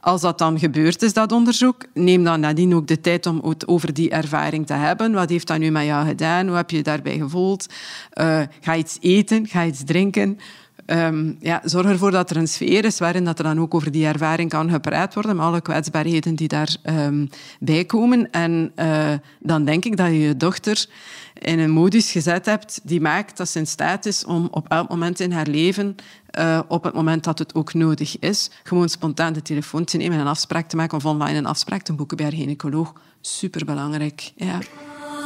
Als 0.00 0.20
dat 0.20 0.38
dan 0.38 0.58
gebeurd 0.58 1.02
is, 1.02 1.12
dat 1.12 1.32
onderzoek, 1.32 1.84
neem 1.94 2.24
dan 2.24 2.40
nadien 2.40 2.74
ook 2.74 2.86
de 2.86 3.00
tijd 3.00 3.26
om 3.26 3.40
het 3.44 3.68
over 3.68 3.94
die 3.94 4.10
ervaring 4.10 4.66
te 4.66 4.74
hebben. 4.74 5.12
Wat 5.12 5.30
heeft 5.30 5.46
dat 5.46 5.58
nu 5.58 5.70
met 5.70 5.79
jou 5.84 6.06
gedaan? 6.06 6.46
Hoe 6.46 6.56
heb 6.56 6.70
je 6.70 6.76
je 6.76 6.82
daarbij 6.82 7.18
gevoeld? 7.18 7.66
Uh, 8.14 8.42
ga 8.60 8.76
iets 8.76 8.98
eten, 9.00 9.46
ga 9.46 9.64
iets 9.64 9.84
drinken. 9.84 10.38
um, 10.86 11.36
ja, 11.40 11.60
zorg 11.64 11.86
ervoor 11.86 12.10
dat 12.10 12.30
er 12.30 12.36
een 12.36 12.48
sfeer 12.48 12.84
is 12.84 12.98
waarin 12.98 13.24
dat 13.24 13.38
er 13.38 13.44
dan 13.44 13.60
ook 13.60 13.74
over 13.74 13.90
die 13.90 14.06
ervaring 14.06 14.50
kan 14.50 14.70
gepraat 14.70 15.14
worden, 15.14 15.36
met 15.36 15.44
alle 15.44 15.60
kwetsbaarheden 15.60 16.34
die 16.34 16.48
daarbij 16.48 17.06
um, 17.06 17.28
bij 17.60 17.84
komen. 17.84 18.30
En 18.30 18.72
uh, 18.76 19.12
dan 19.38 19.64
denk 19.64 19.84
ik 19.84 19.96
dat 19.96 20.06
je 20.06 20.18
je 20.18 20.36
dochter 20.36 20.86
in 21.34 21.58
een 21.58 21.70
modus 21.70 22.10
gezet 22.10 22.46
hebt 22.46 22.80
die 22.82 23.00
maakt 23.00 23.36
dat 23.36 23.48
ze 23.48 23.58
in 23.58 23.66
staat 23.66 24.06
is 24.06 24.24
om 24.24 24.48
op 24.50 24.68
elk 24.68 24.88
moment 24.88 25.20
in 25.20 25.32
haar 25.32 25.46
leven, 25.46 25.96
uh, 26.38 26.60
op 26.68 26.84
het 26.84 26.94
moment 26.94 27.24
dat 27.24 27.38
het 27.38 27.54
ook 27.54 27.74
nodig 27.74 28.18
is, 28.18 28.50
gewoon 28.62 28.88
spontaan 28.88 29.32
de 29.32 29.42
telefoon 29.42 29.84
te 29.84 29.96
nemen 29.96 30.14
en 30.14 30.20
een 30.20 30.26
afspraak 30.26 30.68
te 30.68 30.76
maken 30.76 30.96
of 30.96 31.04
online 31.04 31.38
een 31.38 31.46
afspraak 31.46 31.82
te 31.82 31.92
boeken 31.92 32.16
bij 32.16 32.26
haar 32.26 32.34
gynaecoloog. 32.34 32.92
Superbelangrijk, 33.20 34.32
ja. 34.36 34.58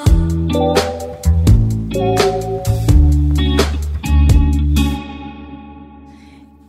Thank 0.06 0.54
you. 2.44 2.53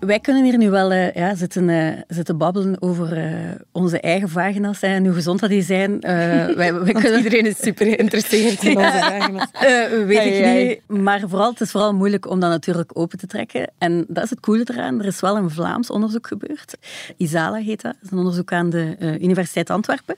Wij 0.05 0.19
kunnen 0.19 0.43
hier 0.43 0.57
nu 0.57 0.69
wel 0.69 0.91
uh, 0.91 1.13
ja, 1.13 1.35
zitten, 1.35 1.69
uh, 1.69 1.91
zitten 2.07 2.38
babbelen 2.38 2.81
over 2.81 3.17
uh, 3.17 3.33
onze 3.71 4.00
eigen 4.00 4.29
vagina's 4.29 4.81
en 4.81 5.05
hoe 5.05 5.13
gezond 5.13 5.39
dat 5.39 5.50
die 5.50 5.62
zijn. 5.62 6.00
wij, 6.00 6.55
wij 6.55 6.93
kunnen... 6.93 7.17
Iedereen 7.17 7.45
is 7.45 7.57
super 7.57 7.85
geïnteresseerd 7.85 8.63
in 8.63 8.77
onze 8.85 8.97
vagina's. 9.00 9.50
weet 10.05 10.25
ik 10.25 10.55
niet. 10.88 11.03
Maar 11.03 11.19
vooral, 11.19 11.50
het 11.51 11.62
is 11.62 11.71
vooral 11.71 11.93
moeilijk 11.93 12.29
om 12.29 12.39
dat 12.39 12.50
natuurlijk 12.50 12.91
open 12.93 13.17
te 13.17 13.27
trekken. 13.27 13.71
En 13.77 14.05
dat 14.07 14.24
is 14.24 14.29
het 14.29 14.39
coole 14.39 14.67
eraan. 14.71 15.00
Er 15.00 15.05
is 15.05 15.19
wel 15.19 15.38
een 15.38 15.50
Vlaams 15.50 15.89
onderzoek 15.89 16.27
gebeurd. 16.27 16.77
Isala 17.17 17.57
heet 17.57 17.81
dat. 17.81 17.93
Dat 17.93 18.03
is 18.03 18.12
een 18.12 18.17
onderzoek 18.17 18.51
aan 18.51 18.69
de 18.69 19.17
Universiteit 19.21 19.69
Antwerpen. 19.69 20.15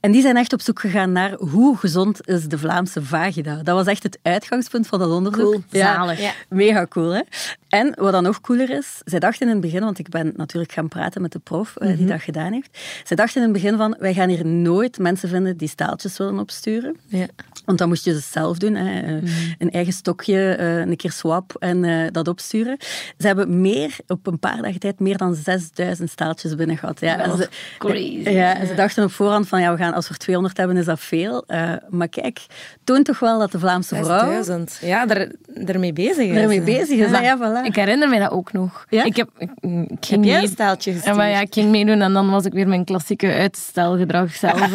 En 0.00 0.12
die 0.12 0.22
zijn 0.22 0.36
echt 0.36 0.52
op 0.52 0.60
zoek 0.60 0.80
gegaan 0.80 1.12
naar 1.12 1.32
hoe 1.32 1.76
gezond 1.76 2.28
is 2.28 2.46
de 2.48 2.58
Vlaamse 2.58 3.02
vagina. 3.02 3.62
Dat 3.62 3.74
was 3.74 3.86
echt 3.86 4.02
het 4.02 4.18
uitgangspunt 4.22 4.86
van 4.86 4.98
dat 4.98 5.10
onderzoek. 5.10 5.50
Cool. 5.50 5.62
Ja, 5.68 5.94
Zalig. 5.94 6.20
Ja. 6.20 6.32
Mega 6.48 6.86
cool, 6.86 7.10
hè? 7.10 7.20
En 7.68 7.92
wat 7.96 8.12
dan 8.12 8.22
nog 8.22 8.40
cooler 8.40 8.70
is, 8.70 9.00
dachten 9.22 9.46
in 9.46 9.52
het 9.52 9.60
begin, 9.60 9.80
want 9.80 9.98
ik 9.98 10.08
ben 10.08 10.32
natuurlijk 10.36 10.72
gaan 10.72 10.88
praten 10.88 11.22
met 11.22 11.32
de 11.32 11.38
prof 11.38 11.74
uh, 11.74 11.86
die 11.86 11.92
mm 11.92 11.98
-hmm. 11.98 12.06
dat 12.06 12.22
gedaan 12.22 12.52
heeft. 12.52 12.78
Zij 13.04 13.16
dachten 13.16 13.42
in 13.42 13.52
het 13.52 13.62
begin 13.62 13.76
van, 13.76 13.96
wij 13.98 14.14
gaan 14.14 14.28
hier 14.28 14.46
nooit 14.46 14.98
mensen 14.98 15.28
vinden 15.28 15.56
die 15.56 15.68
staaltjes 15.68 16.18
willen 16.18 16.38
opsturen. 16.38 16.96
Ja. 17.06 17.26
Want 17.64 17.78
dan 17.78 17.88
moest 17.88 18.04
je 18.04 18.12
ze 18.12 18.20
zelf 18.20 18.58
doen. 18.58 18.74
Hè. 18.74 19.00
Mm 19.00 19.18
-hmm. 19.18 19.54
Een 19.58 19.70
eigen 19.70 19.92
stokje, 19.92 20.56
uh, 20.60 20.78
een 20.78 20.96
keer 20.96 21.12
swap 21.12 21.56
en 21.58 22.10
dat 22.12 22.28
opsturen. 22.28 22.76
Ze 23.18 23.26
hebben 23.26 23.60
meer, 23.60 23.96
op 24.06 24.26
een 24.26 24.38
paar 24.38 24.62
dagen 24.62 24.80
tijd, 24.80 25.00
meer 25.00 25.16
dan 25.16 25.34
6000 25.34 26.10
staaltjes 26.10 26.54
binnen 26.54 26.76
gehad. 26.76 27.00
Ja. 27.00 27.26
Oh, 27.26 27.36
ze, 27.36 27.48
crazy. 27.78 28.30
Ja, 28.30 28.56
en 28.56 28.66
ze 28.66 28.74
dachten 28.74 29.04
op 29.04 29.12
voorhand 29.12 29.48
van, 29.48 29.60
ja, 29.60 29.72
we 29.72 29.78
gaan, 29.78 29.94
als 29.94 30.08
we 30.08 30.12
er 30.14 30.20
200 30.20 30.56
hebben, 30.56 30.76
is 30.76 30.84
dat 30.84 31.00
veel. 31.00 31.44
maar 31.88 32.08
kijk, 32.08 32.46
toont 32.84 33.04
toch 33.04 33.18
wel 33.18 33.38
dat 33.38 33.52
de 33.52 33.58
Vlaamse 33.58 33.94
vrouw... 33.96 34.30
6000. 34.42 34.78
Ja, 34.82 35.08
er, 35.08 35.32
ermee 35.66 35.92
bezig 35.92 36.26
is. 36.28 36.36
Ermee 36.36 36.60
bezig 36.60 36.98
is, 36.98 37.10
ja. 37.10 37.20
ja 37.20 37.38
voilà. 37.38 37.66
Ik 37.66 37.74
herinner 37.74 38.08
me 38.08 38.18
dat 38.18 38.30
ook 38.30 38.52
nog. 38.52 38.86
Ja? 38.88 39.04
Ik 39.04 39.11
heb, 39.16 39.28
ik, 39.38 39.50
ik 39.90 40.06
ging 40.06 40.24
heb 40.24 40.40
mee... 40.40 40.48
staaltje 40.48 40.94
ja, 41.04 41.14
maar 41.14 41.28
ja, 41.28 41.40
ik 41.40 41.54
ging 41.54 41.70
meedoen 41.70 42.00
en 42.00 42.12
dan 42.12 42.30
was 42.30 42.44
ik 42.44 42.52
weer 42.52 42.68
mijn 42.68 42.84
klassieke 42.84 43.32
uitstelgedrag 43.32 44.34
zelf. 44.34 44.70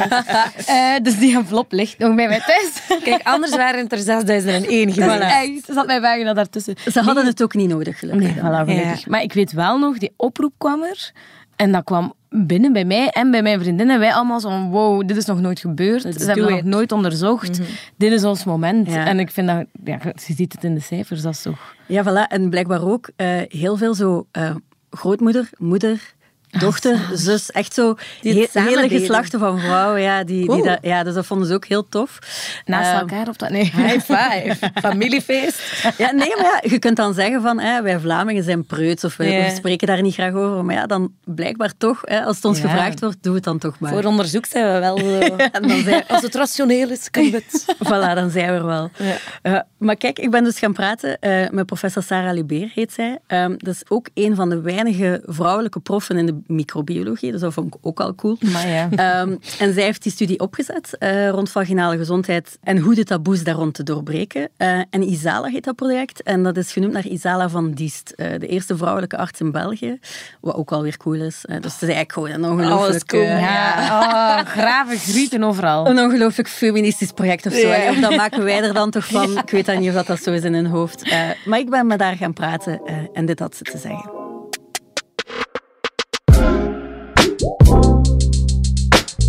uh, 0.69 0.95
dus 1.03 1.19
die 1.19 1.35
envelop 1.35 1.71
ligt 1.71 1.97
nog 1.97 2.15
bij 2.15 2.27
mij 2.27 2.39
thuis. 2.39 2.81
Kijk, 3.03 3.21
anders 3.23 3.55
waren 3.55 3.79
het 3.79 3.91
er 3.91 3.97
6001 3.97 4.93
geweest. 4.93 5.19
Echt, 5.19 5.65
ze 5.65 5.73
zat 5.73 5.85
mijn 5.85 6.01
vagina 6.01 6.33
daartussen. 6.33 6.75
Ze 6.91 6.99
hadden 6.99 7.23
nee. 7.23 7.31
het 7.31 7.43
ook 7.43 7.53
niet 7.53 7.69
nodig, 7.69 7.99
gelukkig. 7.99 8.35
Nee, 8.35 8.43
voilà, 8.43 8.65
gelukkig. 8.65 8.99
Ja. 8.99 9.05
Maar 9.07 9.21
ik 9.21 9.33
weet 9.33 9.51
wel 9.51 9.77
nog, 9.79 9.97
die 9.97 10.13
oproep 10.15 10.53
kwam 10.57 10.83
er. 10.83 11.11
En 11.55 11.71
dat 11.71 11.83
kwam 11.83 12.13
binnen 12.29 12.73
bij 12.73 12.85
mij 12.85 13.09
en 13.09 13.31
bij 13.31 13.41
mijn 13.41 13.59
vriendinnen. 13.59 13.99
Wij 13.99 14.13
allemaal 14.13 14.39
zo 14.39 14.49
van, 14.49 14.69
wow, 14.69 15.07
dit 15.07 15.17
is 15.17 15.25
nog 15.25 15.41
nooit 15.41 15.59
gebeurd. 15.59 16.01
Ze 16.01 16.25
hebben 16.25 16.43
het 16.43 16.53
nog 16.53 16.73
nooit 16.73 16.91
onderzocht. 16.91 17.59
Mm 17.59 17.65
-hmm. 17.65 17.75
Dit 17.97 18.11
is 18.11 18.23
ons 18.23 18.43
moment. 18.43 18.91
Ja. 18.91 19.05
En 19.05 19.19
ik 19.19 19.31
vind 19.31 19.47
dat, 19.47 19.65
ja, 19.83 19.99
je 20.03 20.33
ziet 20.33 20.53
het 20.53 20.63
in 20.63 20.73
de 20.73 20.81
cijfers, 20.81 21.21
dat 21.21 21.33
is 21.33 21.41
toch... 21.41 21.75
Ja, 21.85 22.03
voilà. 22.03 22.31
En 22.31 22.49
blijkbaar 22.49 22.87
ook 22.87 23.09
uh, 23.17 23.27
heel 23.47 23.77
veel 23.77 23.93
zo 23.93 24.27
uh, 24.37 24.55
grootmoeder, 24.89 25.49
moeder, 25.57 26.15
dochter, 26.65 26.99
zus, 27.13 27.51
echt 27.51 27.73
zo 27.73 27.95
he 28.21 28.47
hele 28.51 28.87
geslachten 28.89 29.39
van 29.39 29.59
vrouwen. 29.59 30.01
Ja, 30.01 30.23
die, 30.23 30.45
cool. 30.45 30.57
die 30.57 30.65
dat, 30.65 30.79
ja, 30.81 31.03
dus 31.03 31.13
dat 31.13 31.25
vonden 31.25 31.47
ze 31.47 31.53
ook 31.53 31.65
heel 31.65 31.89
tof. 31.89 32.19
Naast 32.65 32.91
um, 32.91 32.99
elkaar 32.99 33.27
of 33.27 33.35
dat? 33.35 33.49
Nee. 33.49 33.63
High 33.75 33.99
five. 33.99 34.71
Familiefeest. 34.73 35.61
Ja, 35.97 36.11
nee, 36.11 36.35
maar 36.35 36.43
ja, 36.43 36.69
je 36.69 36.79
kunt 36.79 36.95
dan 36.95 37.13
zeggen 37.13 37.41
van 37.41 37.59
hè, 37.59 37.81
wij 37.81 37.99
Vlamingen 37.99 38.43
zijn 38.43 38.65
preuts 38.65 39.03
of 39.03 39.17
we, 39.17 39.29
yeah. 39.29 39.49
we, 39.49 39.55
spreken 39.55 39.87
daar 39.87 40.01
niet 40.01 40.13
graag 40.13 40.33
over. 40.33 40.65
Maar 40.65 40.75
ja, 40.75 40.85
dan 40.85 41.13
blijkbaar 41.25 41.73
toch, 41.77 42.01
hè, 42.03 42.23
als 42.23 42.35
het 42.35 42.45
ons 42.45 42.61
ja. 42.61 42.67
gevraagd 42.67 42.99
wordt, 42.99 43.17
doe 43.21 43.35
het 43.35 43.43
dan 43.43 43.57
toch 43.57 43.79
maar. 43.79 43.91
Voor 43.91 44.03
onderzoek 44.03 44.45
zijn 44.45 44.73
we 44.73 44.79
wel 44.79 44.97
zo. 44.97 45.35
dan 45.67 45.83
zijn, 45.83 46.03
als 46.07 46.21
het 46.21 46.35
rationeel 46.35 46.89
is, 46.89 47.09
kan 47.11 47.25
het. 47.31 47.75
voilà, 47.83 48.13
dan 48.13 48.29
zijn 48.29 48.47
we 48.47 48.57
er 48.57 48.65
wel. 48.65 48.89
Ja. 48.97 49.17
Uh, 49.43 49.59
maar 49.77 49.95
kijk, 49.95 50.19
ik 50.19 50.31
ben 50.31 50.43
dus 50.43 50.59
gaan 50.59 50.73
praten 50.73 51.17
uh, 51.21 51.49
met 51.49 51.65
professor 51.65 52.03
Sarah 52.03 52.33
Libeer, 52.33 52.71
heet 52.73 52.93
zij. 52.93 53.19
Um, 53.27 53.55
dat 53.57 53.73
is 53.73 53.81
ook 53.87 54.09
een 54.13 54.35
van 54.35 54.49
de 54.49 54.61
weinige 54.61 55.21
vrouwelijke 55.25 55.79
proffen 55.79 56.17
in 56.17 56.25
de 56.25 56.39
microbiologie. 56.47 57.31
Dus 57.31 57.41
dat 57.41 57.53
vond 57.53 57.75
ik 57.75 57.79
ook 57.81 57.99
al 57.99 58.15
cool. 58.15 58.37
Maar 58.39 58.67
ja. 58.67 59.21
um, 59.21 59.39
en 59.59 59.73
zij 59.73 59.83
heeft 59.83 60.03
die 60.03 60.11
studie 60.11 60.39
opgezet 60.39 60.95
uh, 60.99 61.29
rond 61.29 61.49
vaginale 61.49 61.97
gezondheid 61.97 62.57
en 62.63 62.77
hoe 62.77 62.95
de 62.95 63.03
taboes 63.03 63.43
daar 63.43 63.55
rond 63.55 63.73
te 63.73 63.83
doorbreken. 63.83 64.49
Uh, 64.57 64.79
en 64.89 65.01
Isala 65.01 65.47
heet 65.47 65.63
dat 65.63 65.75
project. 65.75 66.23
En 66.23 66.43
dat 66.43 66.57
is 66.57 66.71
genoemd 66.71 66.93
naar 66.93 67.07
Isala 67.07 67.49
van 67.49 67.71
Diest, 67.71 68.13
uh, 68.15 68.27
de 68.39 68.47
eerste 68.47 68.77
vrouwelijke 68.77 69.17
arts 69.17 69.39
in 69.39 69.51
België. 69.51 69.99
Wat 70.41 70.55
ook 70.55 70.71
alweer 70.71 70.97
cool 70.97 71.21
is. 71.21 71.41
dus 71.41 71.55
het 71.55 71.65
is 71.65 71.81
eigenlijk 71.81 72.11
gewoon 72.11 72.29
een 72.29 72.45
ongelooflijk... 72.45 73.05
cool. 73.05 73.23
ja. 73.23 73.75
Oh, 73.77 74.45
graven 74.45 74.97
grieten 74.97 75.43
overal. 75.43 75.87
Een 75.87 75.99
ongelooflijk 75.99 76.49
feministisch 76.49 77.11
project 77.11 77.45
of 77.45 77.53
zo. 77.53 77.69
Of 77.89 77.99
dat 77.99 78.15
maken 78.15 78.43
wij 78.43 78.63
er 78.63 78.73
dan 78.73 78.91
toch 78.91 79.07
van. 79.07 79.37
Ik 79.37 79.49
weet 79.49 79.65
dan 79.65 79.79
niet 79.79 79.89
of 79.89 79.95
dat, 79.95 80.07
dat 80.07 80.23
zo 80.23 80.31
is 80.31 80.43
in 80.43 80.53
hun 80.53 80.65
hoofd. 80.65 81.15
maar 81.45 81.59
ik 81.59 81.69
ben 81.69 81.87
met 81.87 82.01
haar 82.01 82.15
gaan 82.15 82.33
praten 82.33 82.81
en 83.13 83.25
dit 83.25 83.39
had 83.39 83.55
ze 83.55 83.63
te 83.63 83.77
zeggen. 83.77 84.16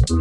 Een 0.09 0.17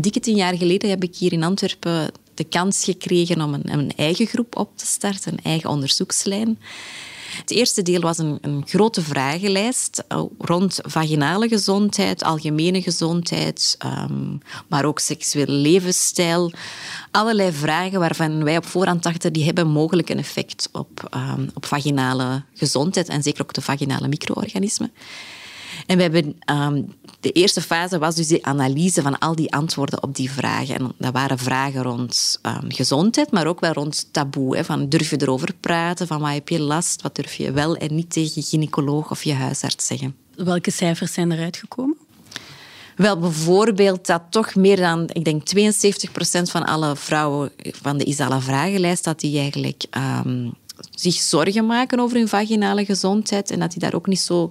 dikke 0.00 0.20
tien 0.20 0.36
jaar 0.36 0.56
geleden 0.56 0.90
heb 0.90 1.02
ik 1.02 1.16
hier 1.16 1.32
in 1.32 1.42
Antwerpen 1.42 2.10
de 2.34 2.44
kans 2.44 2.84
gekregen 2.84 3.40
om 3.40 3.54
een, 3.54 3.72
een 3.72 3.92
eigen 3.96 4.26
groep 4.26 4.56
op 4.56 4.78
te 4.78 4.86
starten, 4.86 5.32
een 5.32 5.44
eigen 5.44 5.70
onderzoekslijn. 5.70 6.58
Het 7.40 7.50
eerste 7.50 7.82
deel 7.82 8.00
was 8.00 8.18
een, 8.18 8.38
een, 8.40 8.62
grote 8.66 9.02
vragenlijst 9.02 10.04
rond 10.38 10.78
vaginale 10.82 11.48
gezondheid, 11.48 12.22
algemene 12.22 12.82
gezondheid, 12.82 13.76
um, 13.84 14.40
maar 14.68 14.84
ook 14.84 14.98
seksuele 14.98 15.52
levensstijl. 15.52 16.52
Allerlei 17.10 17.52
vragen 17.52 17.98
waarvan 17.98 18.44
wij 18.44 18.56
op 18.56 18.66
voorhand 18.66 19.02
dachten 19.02 19.32
die 19.32 19.44
hebben 19.44 19.66
mogelijk 19.66 20.08
een 20.08 20.18
effect 20.18 20.68
op, 20.72 21.08
um, 21.14 21.50
op 21.54 21.66
vaginale 21.66 22.42
gezondheid 22.54 23.08
en 23.08 23.22
zeker 23.22 23.42
ook 23.42 23.54
de 23.54 23.60
vaginale 23.60 24.08
micro-organismen. 24.08 24.92
En 25.86 25.96
we 25.96 26.02
hebben, 26.02 26.38
um, 26.50 26.94
de 27.20 27.32
eerste 27.32 27.60
fase 27.60 27.98
was 27.98 28.14
dus 28.14 28.26
de 28.26 28.42
analyse 28.42 29.02
van 29.02 29.18
al 29.18 29.34
die 29.34 29.52
antwoorden 29.52 30.02
op 30.02 30.14
die 30.14 30.30
vragen. 30.30 30.74
En 30.74 30.92
dat 30.98 31.12
waren 31.12 31.38
vragen 31.38 31.82
rond 31.82 32.40
um, 32.42 32.72
gezondheid, 32.72 33.30
maar 33.30 33.46
ook 33.46 33.60
wel 33.60 33.72
rond 33.72 34.08
taboe. 34.12 34.56
Hè, 34.56 34.64
van 34.64 34.88
durf 34.88 35.10
je 35.10 35.20
erover 35.20 35.54
praten? 35.60 36.06
Van 36.06 36.20
wat 36.20 36.32
heb 36.32 36.48
je 36.48 36.60
last? 36.60 37.02
Wat 37.02 37.14
durf 37.14 37.34
je 37.34 37.52
wel 37.52 37.76
en 37.76 37.94
niet 37.94 38.12
tegen 38.12 38.32
je 38.34 38.42
gynaecoloog 38.42 39.10
of 39.10 39.24
je 39.24 39.34
huisarts 39.34 39.86
zeggen? 39.86 40.16
Welke 40.34 40.70
cijfers 40.70 41.12
zijn 41.12 41.32
eruit 41.32 41.56
gekomen? 41.56 41.96
Wel, 42.96 43.18
bijvoorbeeld 43.18 44.06
dat 44.06 44.22
toch 44.30 44.54
meer 44.54 44.76
dan, 44.76 45.10
ik 45.12 45.24
denk 45.24 45.44
72 45.44 46.12
procent 46.12 46.50
van 46.50 46.64
alle 46.64 46.96
vrouwen 46.96 47.50
van 47.62 47.98
de 47.98 48.04
Isala 48.04 48.40
vragenlijst, 48.40 49.04
dat 49.04 49.20
die 49.20 49.38
eigenlijk 49.38 49.84
um, 50.26 50.54
zich 50.94 51.14
zorgen 51.14 51.66
maken 51.66 52.00
over 52.00 52.16
hun 52.16 52.28
vaginale 52.28 52.84
gezondheid 52.84 53.50
en 53.50 53.58
dat 53.58 53.70
die 53.70 53.80
daar 53.80 53.94
ook 53.94 54.06
niet 54.06 54.20
zo 54.20 54.48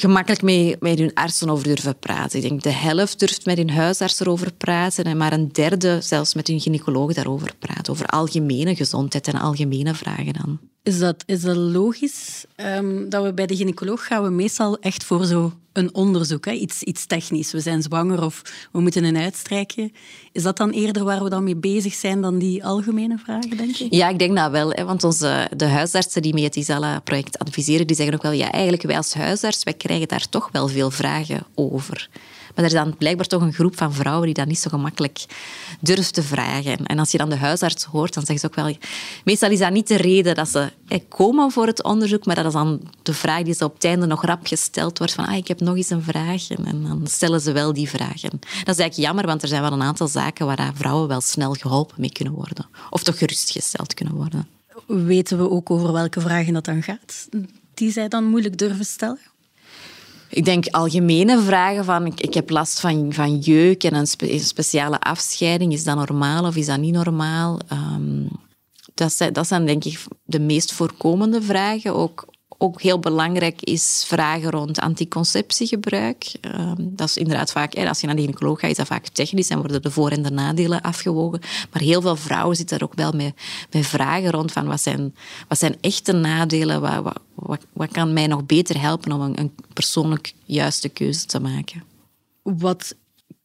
gemakkelijk 0.00 0.42
mee, 0.42 0.76
met 0.80 0.98
hun 0.98 1.14
artsen 1.14 1.50
over 1.50 1.64
durven 1.64 1.98
praten. 1.98 2.38
Ik 2.38 2.48
denk 2.48 2.62
de 2.62 2.72
helft 2.72 3.18
durft 3.18 3.46
met 3.46 3.56
hun 3.56 3.70
huisarts 3.70 4.20
erover 4.20 4.52
praten 4.52 5.04
en 5.04 5.16
maar 5.16 5.32
een 5.32 5.48
derde 5.52 6.00
zelfs 6.00 6.34
met 6.34 6.46
hun 6.46 6.60
gynaecoloog 6.60 7.12
daarover 7.12 7.54
praten. 7.58 7.92
Over 7.92 8.06
algemene 8.06 8.74
gezondheid 8.74 9.28
en 9.28 9.40
algemene 9.40 9.94
vragen 9.94 10.32
dan. 10.32 10.58
Is 10.82 10.98
dat, 10.98 11.22
is 11.26 11.40
dat 11.40 11.56
logisch 11.56 12.44
um, 12.56 13.08
dat 13.08 13.24
we 13.24 13.34
bij 13.34 13.46
de 13.46 13.56
gynaecoloog 13.56 14.06
gaan 14.06 14.22
we 14.22 14.30
meestal 14.30 14.78
echt 14.78 15.04
voor 15.04 15.24
zo 15.24 15.52
een 15.72 15.94
onderzoek, 15.94 16.44
hè? 16.44 16.52
Iets, 16.52 16.82
iets 16.82 17.06
technisch. 17.06 17.52
We 17.52 17.60
zijn 17.60 17.82
zwanger 17.82 18.24
of 18.24 18.42
we 18.72 18.80
moeten 18.80 19.04
een 19.04 19.16
uitstrijkje. 19.16 19.90
Is 20.32 20.42
dat 20.42 20.56
dan 20.56 20.70
eerder 20.70 21.04
waar 21.04 21.22
we 21.22 21.30
dan 21.30 21.44
mee 21.44 21.56
bezig 21.56 21.94
zijn 21.94 22.20
dan 22.20 22.38
die 22.38 22.64
algemene 22.64 23.18
vragen, 23.18 23.56
denk 23.56 23.74
je? 23.74 23.86
Ja, 23.90 24.08
ik 24.08 24.18
denk 24.18 24.36
dat 24.36 24.50
wel. 24.50 24.70
Hè? 24.70 24.84
Want 24.84 25.04
onze, 25.04 25.50
de 25.56 25.64
huisartsen 25.64 26.22
die 26.22 26.34
mee 26.34 26.44
het 26.44 26.56
Isala-project 26.56 27.38
adviseren, 27.38 27.86
die 27.86 27.96
zeggen 27.96 28.14
ook 28.14 28.22
wel, 28.22 28.32
ja, 28.32 28.50
eigenlijk 28.50 28.82
wij 28.82 28.96
als 28.96 29.14
huisarts, 29.14 29.62
wij 29.62 29.74
krijgen 29.74 30.08
daar 30.08 30.28
toch 30.28 30.48
wel 30.52 30.68
veel 30.68 30.90
vragen 30.90 31.46
over. 31.54 32.08
Maar 32.54 32.66
er 32.66 32.72
is 32.72 32.78
dan 32.84 32.96
blijkbaar 32.96 33.26
toch 33.26 33.42
een 33.42 33.52
groep 33.52 33.76
van 33.76 33.94
vrouwen 33.94 34.24
die 34.26 34.34
dat 34.34 34.46
niet 34.46 34.58
zo 34.58 34.70
gemakkelijk 34.70 35.24
durft 35.80 36.14
te 36.14 36.22
vragen. 36.22 36.86
En 36.86 36.98
als 36.98 37.10
je 37.10 37.18
dan 37.18 37.28
de 37.28 37.36
huisarts 37.36 37.84
hoort, 37.84 38.14
dan 38.14 38.24
zeggen 38.26 38.38
ze 38.38 38.46
ook 38.46 38.66
wel... 38.66 38.76
Meestal 39.24 39.50
is 39.50 39.58
dat 39.58 39.72
niet 39.72 39.88
de 39.88 39.96
reden 39.96 40.34
dat 40.34 40.48
ze 40.48 40.67
komen 41.08 41.50
voor 41.50 41.66
het 41.66 41.82
onderzoek, 41.82 42.26
maar 42.26 42.34
dat 42.34 42.46
is 42.46 42.52
dan 42.52 42.80
de 43.02 43.14
vraag 43.14 43.42
die 43.42 43.54
ze 43.54 43.64
op 43.64 43.74
het 43.74 43.84
einde 43.84 44.06
nog 44.06 44.24
rap 44.24 44.46
gesteld 44.46 44.98
wordt 44.98 45.12
van 45.12 45.26
ah, 45.26 45.36
ik 45.36 45.48
heb 45.48 45.60
nog 45.60 45.76
eens 45.76 45.90
een 45.90 46.02
vraag. 46.02 46.50
En 46.50 46.82
dan 46.82 47.06
stellen 47.06 47.40
ze 47.40 47.52
wel 47.52 47.72
die 47.72 47.88
vragen. 47.88 48.30
Dat 48.30 48.50
is 48.50 48.64
eigenlijk 48.64 48.94
jammer, 48.94 49.26
want 49.26 49.42
er 49.42 49.48
zijn 49.48 49.62
wel 49.62 49.72
een 49.72 49.82
aantal 49.82 50.08
zaken 50.08 50.46
waar 50.46 50.72
vrouwen 50.74 51.08
wel 51.08 51.20
snel 51.20 51.52
geholpen 51.52 51.94
mee 51.98 52.12
kunnen 52.12 52.34
worden. 52.34 52.66
Of 52.90 53.02
toch 53.02 53.18
gerustgesteld 53.18 53.94
kunnen 53.94 54.14
worden. 54.14 54.48
Weten 54.86 55.38
we 55.38 55.50
ook 55.50 55.70
over 55.70 55.92
welke 55.92 56.20
vragen 56.20 56.52
dat 56.52 56.64
dan 56.64 56.82
gaat, 56.82 57.28
die 57.74 57.92
zij 57.92 58.08
dan 58.08 58.24
moeilijk 58.24 58.58
durven 58.58 58.84
stellen? 58.84 59.18
Ik 60.30 60.44
denk 60.44 60.66
algemene 60.66 61.40
vragen 61.40 61.84
van 61.84 62.06
ik, 62.06 62.20
ik 62.20 62.34
heb 62.34 62.50
last 62.50 62.80
van, 62.80 63.12
van 63.12 63.38
jeuk 63.38 63.84
en 63.84 63.94
een, 63.94 64.06
speciale 64.40 65.00
afscheiding. 65.00 65.72
Is 65.72 65.84
dat 65.84 65.96
normaal 65.96 66.44
of 66.44 66.56
is 66.56 66.66
dat 66.66 66.78
niet 66.78 66.94
normaal? 66.94 67.58
Um, 67.72 68.28
dat, 68.98 69.12
zijn, 69.12 69.32
dat 69.32 69.46
zijn 69.46 69.66
denk 69.66 69.84
ik 69.84 70.04
de 70.24 70.40
meest 70.40 70.72
voorkomende 70.72 71.42
vragen. 71.42 71.94
Ook 71.94 72.26
ook 72.60 72.82
heel 72.82 72.98
belangrijk 72.98 73.62
is 73.62 74.04
vragen 74.06 74.50
rond 74.50 74.80
anticonceptiegebruik. 74.80 76.32
Ehm, 76.40 76.74
dat 76.78 77.08
is 77.08 77.16
inderdaad 77.16 77.52
vaak, 77.52 77.74
als 77.74 78.00
je 78.00 78.06
naar 78.06 78.16
de 78.16 78.22
gynaecoloog 78.22 78.60
gaat, 78.60 78.70
is 78.70 78.76
dat 78.76 78.86
vaak 78.86 79.08
technisch 79.08 79.48
en 79.48 79.58
worden 79.58 79.82
de 79.82 79.90
voor- 79.90 80.10
en 80.10 80.22
de 80.22 80.30
nadelen 80.30 80.80
afgewogen. 80.80 81.40
Maar 81.72 81.82
heel 81.82 82.00
veel 82.00 82.16
vrouwen 82.16 82.56
zitten 82.56 82.78
er 82.78 82.84
ook 82.84 82.94
wel 82.94 83.12
met, 83.12 83.34
met 83.70 83.86
vragen 83.86 84.30
rond 84.30 84.52
van 84.52 84.66
wat 84.66 84.80
zijn, 84.80 85.14
wat 85.48 85.58
zijn 85.58 85.76
echte 85.80 86.12
nadelen, 86.12 86.80
wat, 86.80 87.20
wat, 87.34 87.66
wat, 87.72 87.90
kan 87.90 88.12
mij 88.12 88.26
nog 88.26 88.46
beter 88.46 88.80
helpen 88.80 89.12
om 89.12 89.20
een, 89.20 89.38
een 89.38 89.54
persoonlijk 89.72 90.32
juiste 90.44 90.88
keuze 90.88 91.26
te 91.26 91.40
maken. 91.40 91.84
Wat 92.42 92.94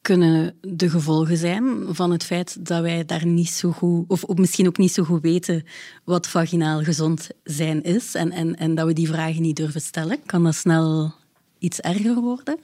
kunnen 0.03 0.55
de 0.61 0.89
gevolgen 0.89 1.37
zijn 1.37 1.85
van 1.89 2.11
het 2.11 2.23
feit 2.23 2.65
dat 2.65 2.81
wij 2.81 3.05
daar 3.05 3.25
niet 3.25 3.49
zo 3.49 3.71
goed, 3.71 4.05
of 4.07 4.27
misschien 4.27 4.67
ook 4.67 4.77
niet 4.77 4.93
zo 4.93 5.03
goed 5.03 5.21
weten 5.21 5.65
wat 6.03 6.27
vaginaal 6.27 6.83
gezond 6.83 7.29
zijn 7.43 7.83
is 7.83 8.15
en, 8.15 8.31
en, 8.31 8.55
en 8.55 8.75
dat 8.75 8.85
we 8.87 8.93
die 8.93 9.07
vragen 9.07 9.41
niet 9.41 9.55
durven 9.55 9.81
stellen? 9.81 10.19
Kan 10.25 10.43
dat 10.43 10.55
snel 10.55 11.13
iets 11.59 11.79
erger 11.79 12.15
worden? 12.15 12.57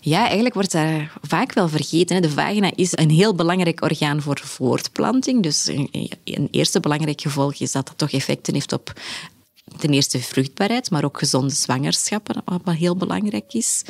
Ja, 0.00 0.24
eigenlijk 0.24 0.54
wordt 0.54 0.72
daar 0.72 1.18
vaak 1.22 1.52
wel 1.52 1.68
vergeten. 1.68 2.22
De 2.22 2.30
vagina 2.30 2.72
is 2.74 2.96
een 2.96 3.10
heel 3.10 3.34
belangrijk 3.34 3.82
orgaan 3.82 4.22
voor 4.22 4.40
voortplanting. 4.42 5.42
Dus 5.42 5.66
een 6.24 6.48
eerste 6.50 6.80
belangrijk 6.80 7.20
gevolg 7.20 7.54
is 7.54 7.72
dat 7.72 7.86
dat 7.86 7.98
toch 7.98 8.12
effecten 8.12 8.54
heeft 8.54 8.72
op 8.72 8.92
ten 9.76 9.90
eerste 9.90 10.18
vruchtbaarheid, 10.18 10.90
maar 10.90 11.04
ook 11.04 11.18
gezonde 11.18 11.54
zwangerschappen, 11.54 12.42
wat 12.44 12.74
heel 12.74 12.96
belangrijk 12.96 13.52
is. 13.52 13.82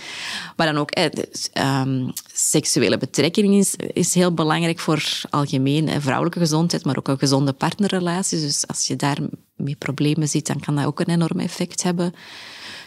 Maar 0.57 0.67
dan 0.67 0.77
ook 0.77 0.91
eh, 0.91 1.83
seksuele 2.33 2.99
betrekking 2.99 3.55
is, 3.55 3.75
is 3.77 4.15
heel 4.15 4.35
belangrijk 4.35 4.79
voor 4.79 5.21
algemeen 5.31 5.89
eh, 5.89 6.01
vrouwelijke 6.01 6.39
gezondheid, 6.39 6.85
maar 6.85 6.97
ook 6.99 7.09
een 7.09 7.19
gezonde 7.19 7.53
partnerrelatie. 7.53 8.41
Dus 8.41 8.67
als 8.67 8.87
je 8.87 8.97
daar 8.97 9.19
mee 9.57 9.77
problemen 9.77 10.29
ziet, 10.29 10.47
dan 10.47 10.61
kan 10.61 10.77
dat 10.77 10.85
ook 10.85 11.01
een 11.01 11.11
enorm 11.11 11.39
effect 11.39 11.83
hebben. 11.83 12.13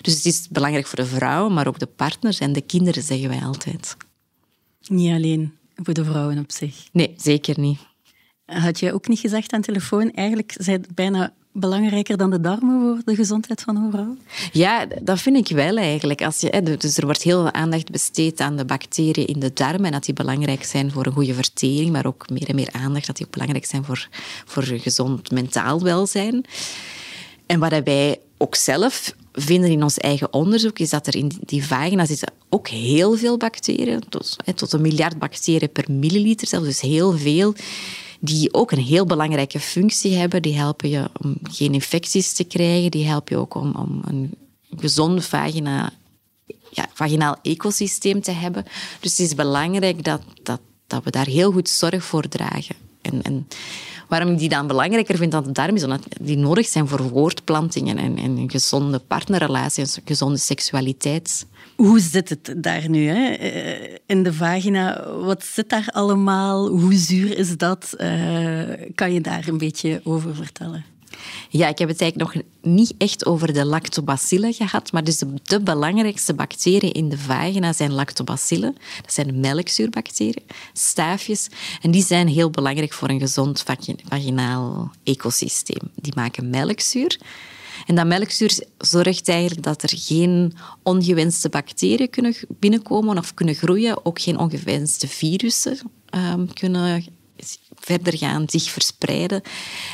Dus 0.02 0.14
het 0.14 0.26
is 0.26 0.48
belangrijk 0.50 0.88
voor 0.88 1.00
de 1.00 1.06
vrouw, 1.06 1.50
maar 1.50 1.68
ook 1.68 1.80
de 1.80 1.86
partners 1.86 2.40
en 2.40 2.54
de 2.54 2.62
kinderen, 2.62 3.04
zeggen 3.04 3.30
wij 3.30 3.42
altijd. 3.42 3.98
Niet 4.88 5.14
alleen 5.14 5.58
voor 5.76 5.94
de 5.94 6.06
vrouwen 6.06 6.38
op 6.38 6.52
zich. 6.52 6.76
Nee, 6.92 7.14
zeker 7.18 7.60
niet. 7.60 7.80
Had 8.46 8.80
jij 8.80 8.94
ook 8.94 9.08
niet 9.08 9.20
gezegd 9.20 9.54
aan 9.54 9.62
telefoon, 9.62 10.12
eigenlijk 10.12 10.56
zijn 10.58 10.86
bijna 10.96 11.34
belangrijker 11.52 12.18
dan 12.18 12.30
de 12.30 12.42
darmen 12.42 12.82
voor 12.82 13.02
de 13.06 13.16
gezondheid 13.16 13.62
van 13.62 13.76
een 13.76 13.92
vrouw? 13.92 14.18
Ja, 14.52 14.86
dat 15.02 15.20
vind 15.20 15.38
ik 15.38 15.56
wel 15.56 15.78
eigenlijk. 15.78 16.22
Als 16.24 16.40
je, 16.40 16.78
dus 16.78 16.98
er 16.98 17.06
wordt 17.06 17.22
heel 17.22 17.42
veel 17.42 17.54
aandacht 17.54 17.92
besteed 17.92 18.40
aan 18.40 18.56
de 18.56 18.66
bacteriën 18.66 19.28
in 19.28 19.40
de 19.40 19.54
darmen 19.54 19.86
en 19.86 19.92
dat 19.92 20.06
die 20.06 20.14
belangrijk 20.14 20.64
zijn 20.64 20.92
voor 20.92 21.06
een 21.06 21.12
goede 21.12 21.34
vertering, 21.34 21.92
maar 21.92 22.06
ook 22.06 22.30
meer 22.30 22.50
en 22.50 22.56
meer 22.56 22.70
aandacht 22.72 23.08
dat 23.08 23.16
die 23.16 23.26
ook 23.26 23.32
belangrijk 23.32 23.66
zijn 23.66 23.84
voor, 23.84 24.08
voor 24.46 24.64
gezond 24.64 25.32
mentaal 25.32 25.82
welzijn. 25.82 26.46
En 27.46 27.60
wat 27.60 27.82
wij 27.84 28.20
ook 28.38 28.56
zelf 28.56 29.16
vinden 29.34 29.72
in 29.72 29.84
ons 29.84 29.98
eigen 29.98 30.34
onderzoek, 30.34 30.80
is 30.80 30.90
dat 30.90 31.08
er 31.08 31.16
in 31.16 31.32
die 31.40 31.66
vagina 31.66 32.06
zitten 32.06 32.34
ook 32.50 32.68
heel 32.68 33.18
veel 33.18 33.38
bacteriën, 33.38 34.02
tot, 34.10 34.36
tot 34.56 34.74
een 34.74 34.82
miljard 34.82 35.20
bacteriën 35.20 35.72
per 35.72 35.86
milliliter 35.92 36.48
zelfs, 36.48 36.66
dus 36.66 36.82
heel 36.82 37.18
veel 37.18 37.54
die 38.24 38.54
ook 38.54 38.72
een 38.72 38.84
heel 38.84 39.06
belangrijke 39.06 39.60
functie 39.60 40.16
hebben. 40.16 40.42
Die 40.42 40.58
helpen 40.58 40.90
je 40.90 41.10
om 41.22 41.38
geen 41.44 41.74
infecties 41.74 42.34
te 42.34 42.44
krijgen. 42.44 42.92
Die 42.92 43.08
helpen 43.08 43.36
je 43.36 43.42
ook 43.42 43.56
om, 43.56 43.76
om 43.76 44.02
een 44.06 45.22
vagina, 45.22 45.94
ja, 46.70 46.90
vaginaal 46.94 47.38
ecosysteem 47.42 48.22
te 48.22 48.32
hebben. 48.32 48.66
Dus 49.00 49.12
het 49.12 49.28
is 49.28 49.36
belangrijk 49.36 50.04
dat, 50.04 50.22
dat, 50.44 50.60
dat 50.88 51.04
we 51.04 51.12
daar 51.12 51.26
heel 51.26 51.52
goed 51.52 51.70
zorg 51.70 52.04
voor 52.04 52.28
dragen. 52.28 52.76
En, 53.02 53.22
en 53.22 53.48
waarom 54.12 54.32
ik 54.32 54.38
die 54.38 54.50
dan 54.50 54.68
belangrijker 54.68 55.18
vind 55.18 55.32
dan 55.32 55.44
de 55.44 55.52
darm, 55.52 55.76
is 55.76 55.84
omdat 55.84 56.08
die 56.22 56.38
nodig 56.38 56.68
zijn 56.68 56.88
voor 56.88 57.10
voortplantingen 57.10 57.98
en, 57.98 58.18
en 58.18 58.38
een 58.38 58.50
gezonde 58.50 59.00
partnerrelatie, 59.00 59.84
een 59.84 60.02
gezonde 60.06 60.38
seksualiteit. 60.38 61.46
Hoe 61.76 62.00
zit 62.00 62.30
het 62.30 62.54
daar 62.58 62.90
nu 62.90 63.08
hè? 63.08 63.34
Eh, 63.34 63.98
in 64.06 64.24
de 64.24 64.34
vagina? 64.34 65.12
Wat 65.20 65.44
zit 65.44 65.70
daar 65.70 65.88
allemaal? 65.92 66.68
Hoe 66.68 66.94
zuur 66.94 67.38
is 67.38 67.58
dat? 67.58 67.94
Uh, 67.98 68.64
kan 68.96 69.14
je 69.14 69.22
daar 69.22 69.48
een 69.48 69.58
beetje 69.58 70.02
over 70.04 70.36
vertellen? 70.36 70.86
Ja, 71.50 71.68
ik 71.68 71.78
heb 71.78 71.90
het 71.90 72.02
eigenlijk 72.02 72.34
nog 72.34 72.44
niet 72.62 72.94
echt 72.98 73.26
over 73.26 73.54
de 73.54 73.66
lactobacillen 73.66 74.54
gehad, 74.54 74.92
maar 74.92 75.04
dus 75.04 75.24
de, 75.44 75.62
belangrijkste 75.62 76.34
bacteriën 76.34 76.92
in 76.92 77.10
de 77.10 77.18
vagina 77.18 77.74
zijn 77.74 77.94
lactobacillen. 77.94 78.78
Dat 79.02 79.14
zijn 79.14 79.40
melkzuurbacteriën, 79.40 80.46
staafjes. 80.74 81.48
En 81.82 81.92
die 81.92 82.04
zijn 82.04 82.28
heel 82.28 82.50
belangrijk 82.50 82.94
voor 82.94 83.10
een 83.10 83.20
gezond 83.20 83.64
vaginaal 84.08 84.92
ecosysteem. 85.04 85.92
Die 85.96 86.14
maken 86.16 86.50
melkzuur. 86.50 87.20
En 87.86 87.96
dat 87.96 88.06
melkzuur 88.06 88.64
zorgt 88.78 89.30
eigenlijk 89.30 89.64
dat 89.64 89.84
er 89.84 89.92
geen 89.96 90.54
ongewenste 90.84 91.50
bacteriën 91.50 92.10
kunnen 92.10 92.36
binnenkomen 92.60 93.18
of 93.18 93.34
kunnen 93.34 93.56
groeien, 93.56 94.06
ook 94.06 94.22
geen 94.22 94.38
ongewenste 94.38 95.08
virussen 95.08 95.80
um, 96.16 96.54
kunnen 96.54 97.06
verder 97.82 98.18
gaan, 98.18 98.44
zich 98.50 98.70
verspreiden. 98.70 99.42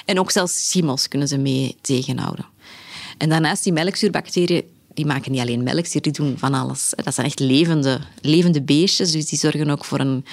En 0.06 0.20
ook 0.20 0.32
zelfs 0.32 0.68
schimmels 0.70 1.08
kunnen 1.08 1.28
ze 1.28 1.38
mee 1.38 1.76
tegenhouden. 1.82 2.46
En 3.18 3.30
daarnaast 3.30 3.64
die 3.64 3.74
melkzuurbacteriën 3.74 4.64
die 4.98 5.06
maken 5.06 5.32
niet 5.32 5.42
alleen 5.42 5.64
melkzuur, 5.64 6.02
die 6.02 6.12
doen 6.12 6.38
van 6.38 6.54
alles. 6.54 6.94
Dat 6.96 7.14
zijn 7.14 7.28
echt 7.28 7.40
levende, 7.40 8.00
levende 8.22 8.62
beestjes, 8.62 9.12
dus 9.12 9.26
die 9.26 9.40
zorgen 9.40 9.70
ook 9.70 9.86
voor 9.86 10.00
een 10.00 10.26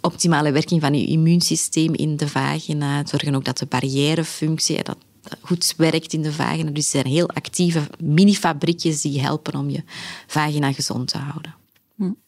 optimale 0.00 0.52
werking 0.52 0.80
van 0.80 0.94
je 0.94 1.06
immuunsysteem 1.06 1.94
in 1.94 2.16
de 2.16 2.28
vagina. 2.28 3.06
Zorgen 3.06 3.34
ook 3.34 3.44
dat 3.44 3.58
de 3.58 3.66
barrièrefunctie, 3.66 4.82
dat 4.82 4.96
goed 5.40 5.74
werkt 5.76 6.12
in 6.12 6.22
de 6.22 6.32
vagina. 6.32 6.70
Dus 6.70 6.82
het 6.82 6.92
zijn 6.92 7.06
heel 7.06 7.28
actieve 7.28 7.82
mini-fabriekjes 7.98 9.00
die 9.00 9.20
helpen 9.20 9.54
om 9.54 9.70
je 9.70 9.82
vagina 10.26 10.72
gezond 10.72 11.08
te 11.08 11.18
houden. 11.18 11.54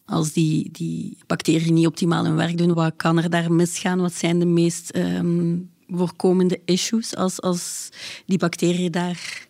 Als 0.05 0.33
die, 0.33 0.71
die 0.71 1.17
bacteriën 1.27 1.73
niet 1.73 1.87
optimaal 1.87 2.25
hun 2.25 2.35
werk 2.35 2.57
doen, 2.57 2.73
wat 2.73 2.93
kan 2.95 3.17
er 3.17 3.29
daar 3.29 3.51
misgaan? 3.51 4.01
Wat 4.01 4.13
zijn 4.13 4.39
de 4.39 4.45
meest 4.45 4.89
ehm, 4.89 5.57
voorkomende 5.87 6.61
issues 6.65 7.15
als, 7.15 7.41
als 7.41 7.89
die 8.25 8.37
bacteriën 8.37 8.91
daar 8.91 9.47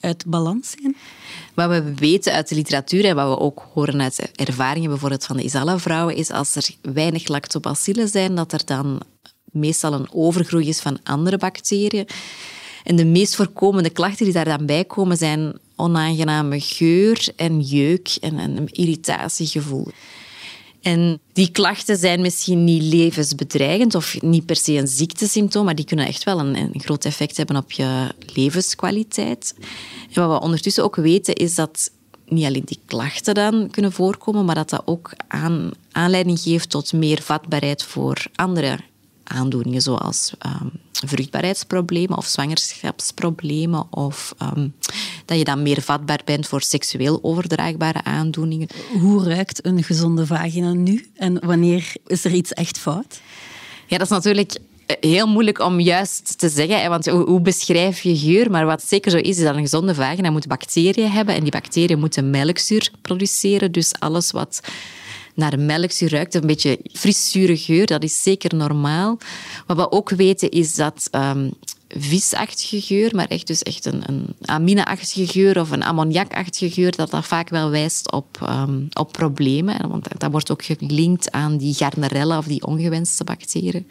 uit 0.00 0.26
balans 0.26 0.74
zijn? 0.80 0.96
Wat 1.54 1.68
we 1.68 1.94
weten 1.94 2.32
uit 2.32 2.48
de 2.48 2.54
literatuur 2.54 3.04
en 3.04 3.14
wat 3.14 3.28
we 3.28 3.38
ook 3.38 3.68
horen 3.72 4.00
uit 4.00 4.30
ervaringen 4.34 4.90
bijvoorbeeld 4.90 5.24
van 5.24 5.36
de 5.36 5.42
Isala-vrouwen, 5.42 6.16
is 6.16 6.30
als 6.30 6.54
er 6.54 6.92
weinig 6.92 7.28
lactobacillen 7.28 8.08
zijn, 8.08 8.34
dat 8.34 8.52
er 8.52 8.64
dan 8.64 9.00
meestal 9.44 9.92
een 9.92 10.12
overgroei 10.12 10.68
is 10.68 10.80
van 10.80 10.98
andere 11.02 11.36
bacteriën. 11.36 12.06
En 12.84 12.96
de 12.96 13.04
meest 13.04 13.34
voorkomende 13.34 13.90
klachten 13.90 14.24
die 14.24 14.34
daar 14.34 14.44
dan 14.44 14.66
bij 14.66 14.84
komen 14.84 15.16
zijn 15.16 15.58
onaangename 15.76 16.60
geur 16.60 17.28
en 17.36 17.60
jeuk 17.60 18.16
en 18.20 18.38
een 18.38 18.68
irritatiegevoel. 18.70 19.86
En 20.82 21.20
die 21.32 21.50
klachten 21.50 21.96
zijn 21.96 22.20
misschien 22.20 22.64
niet 22.64 22.82
levensbedreigend 22.82 23.94
of 23.94 24.22
niet 24.22 24.46
per 24.46 24.56
se 24.56 24.72
een 24.72 24.88
ziektesymptoom, 24.88 25.64
maar 25.64 25.74
die 25.74 25.84
kunnen 25.84 26.06
echt 26.06 26.24
wel 26.24 26.38
een, 26.38 26.56
een 26.56 26.80
groot 26.80 27.04
effect 27.04 27.36
hebben 27.36 27.56
op 27.56 27.72
je 27.72 28.08
levenskwaliteit. 28.34 29.54
En 30.12 30.22
wat 30.22 30.38
we 30.38 30.44
ondertussen 30.44 30.84
ook 30.84 30.96
weten 30.96 31.34
is 31.34 31.54
dat 31.54 31.90
niet 32.26 32.44
alleen 32.44 32.62
die 32.64 32.80
klachten 32.86 33.34
dan 33.34 33.68
kunnen 33.70 33.92
voorkomen, 33.92 34.44
maar 34.44 34.54
dat 34.54 34.70
dat 34.70 34.82
ook 34.84 35.12
aan, 35.28 35.70
aanleiding 35.92 36.40
geeft 36.40 36.70
tot 36.70 36.92
meer 36.92 37.22
vatbaarheid 37.22 37.82
voor 37.82 38.26
andere 38.34 38.78
aandoeningen 39.24 39.82
zoals 39.82 40.32
um, 40.46 40.70
vruchtbaarheidsproblemen 41.06 42.16
of 42.16 42.26
zwangerschapsproblemen 42.26 43.86
of 43.92 44.34
um, 44.42 44.74
dat 45.24 45.38
je 45.38 45.44
dan 45.44 45.62
meer 45.62 45.82
vatbaar 45.82 46.20
bent 46.24 46.46
voor 46.46 46.62
seksueel 46.62 47.18
overdraagbare 47.22 48.04
aandoeningen. 48.04 48.68
Hoe 49.00 49.24
ruikt 49.24 49.66
een 49.66 49.82
gezonde 49.82 50.26
vagina 50.26 50.72
nu 50.72 51.06
en 51.14 51.46
wanneer 51.46 51.92
is 52.06 52.24
er 52.24 52.32
iets 52.32 52.52
echt 52.52 52.78
fout? 52.78 53.20
Ja, 53.86 53.98
dat 53.98 54.06
is 54.06 54.12
natuurlijk 54.12 54.58
heel 55.00 55.26
moeilijk 55.26 55.58
om 55.58 55.80
juist 55.80 56.38
te 56.38 56.48
zeggen, 56.48 56.88
want 56.90 57.06
hoe 57.06 57.40
beschrijf 57.40 58.00
je 58.00 58.16
geur? 58.16 58.50
Maar 58.50 58.66
wat 58.66 58.82
zeker 58.82 59.10
zo 59.10 59.16
is, 59.16 59.36
is 59.36 59.42
dat 59.42 59.54
een 59.54 59.60
gezonde 59.60 59.94
vagina 59.94 60.30
moet 60.30 60.46
bacteriën 60.46 61.10
hebben 61.10 61.34
en 61.34 61.42
die 61.42 61.50
bacteriën 61.50 61.98
moeten 61.98 62.30
melkzuur 62.30 62.90
produceren. 63.02 63.72
Dus 63.72 63.92
alles 63.98 64.30
wat 64.30 64.60
naar 65.34 65.58
melkzuur 65.58 66.10
ruikt, 66.10 66.34
een 66.34 66.46
beetje 66.46 66.78
fris 66.92 67.30
geur, 67.32 67.86
dat 67.86 68.02
is 68.02 68.22
zeker 68.22 68.54
normaal. 68.54 69.18
Wat 69.66 69.76
we 69.76 69.90
ook 69.90 70.10
weten 70.10 70.50
is 70.50 70.74
dat 70.74 71.08
um, 71.12 71.52
visachtige 71.88 72.80
geur, 72.80 73.14
maar 73.14 73.26
echt, 73.26 73.46
dus 73.46 73.62
echt 73.62 73.84
een, 73.84 74.02
een 74.06 74.34
amine-achtige 74.40 75.26
geur 75.26 75.60
of 75.60 75.70
een 75.70 75.82
ammoniakachtige 75.82 76.70
geur, 76.70 76.96
dat 76.96 77.10
dat 77.10 77.26
vaak 77.26 77.48
wel 77.48 77.70
wijst 77.70 78.12
op, 78.12 78.38
ehm, 78.42 78.80
op 78.92 79.12
problemen. 79.12 79.88
Want 79.88 80.08
dat 80.18 80.30
wordt 80.30 80.50
ook 80.50 80.64
gelinkt 80.64 81.30
aan 81.30 81.56
die 81.56 81.74
Gardnerella 81.74 82.38
of 82.38 82.46
die 82.46 82.66
ongewenste 82.66 83.24
bacteriën. 83.24 83.86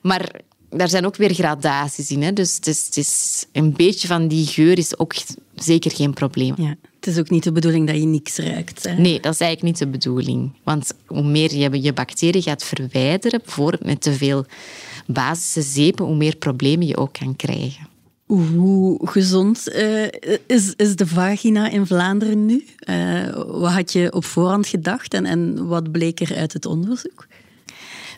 Maar 0.00 0.40
daar 0.70 0.88
zijn 0.88 1.06
ook 1.06 1.16
weer 1.16 1.34
gradaties 1.34 2.10
in. 2.10 2.22
Hè? 2.22 2.32
Dus 2.32 2.54
het 2.54 2.66
is, 2.66 2.86
het 2.86 2.96
is, 2.96 3.46
een 3.52 3.72
beetje 3.72 4.08
van 4.08 4.28
die 4.28 4.46
geur 4.46 4.78
is 4.78 4.98
ook 4.98 5.14
zeker 5.54 5.90
geen 5.90 6.14
probleem. 6.14 6.54
Ja, 6.56 6.76
het 7.06 7.14
is 7.14 7.20
ook 7.20 7.30
niet 7.30 7.44
de 7.44 7.52
bedoeling 7.52 7.86
dat 7.86 7.96
je 7.96 8.06
niks 8.06 8.36
ruikt. 8.36 8.84
Hè? 8.84 8.94
Nee, 8.94 9.20
dat 9.20 9.32
is 9.32 9.40
eigenlijk 9.40 9.62
niet 9.62 9.78
de 9.78 9.98
bedoeling. 9.98 10.52
Want 10.62 10.92
hoe 11.06 11.22
meer 11.22 11.54
je 11.54 11.82
je 11.82 11.92
bacteriën 11.92 12.42
gaat 12.42 12.64
verwijderen, 12.64 13.40
bijvoorbeeld 13.44 13.84
met 13.84 14.00
te 14.00 14.12
veel 14.12 14.44
basische 15.06 15.62
zeepen, 15.62 16.04
hoe 16.04 16.16
meer 16.16 16.36
problemen 16.36 16.86
je 16.86 16.96
ook 16.96 17.12
kan 17.12 17.36
krijgen. 17.36 17.88
Hoe 18.26 19.08
gezond 19.08 19.68
uh, 19.68 20.02
is, 20.46 20.74
is 20.76 20.96
de 20.96 21.06
vagina 21.06 21.70
in 21.70 21.86
Vlaanderen 21.86 22.46
nu? 22.46 22.64
Uh, 22.90 23.28
wat 23.46 23.72
had 23.72 23.92
je 23.92 24.12
op 24.12 24.24
voorhand 24.24 24.66
gedacht 24.66 25.14
en, 25.14 25.26
en 25.26 25.66
wat 25.66 25.90
bleek 25.90 26.20
er 26.20 26.36
uit 26.36 26.52
het 26.52 26.66
onderzoek? 26.66 27.26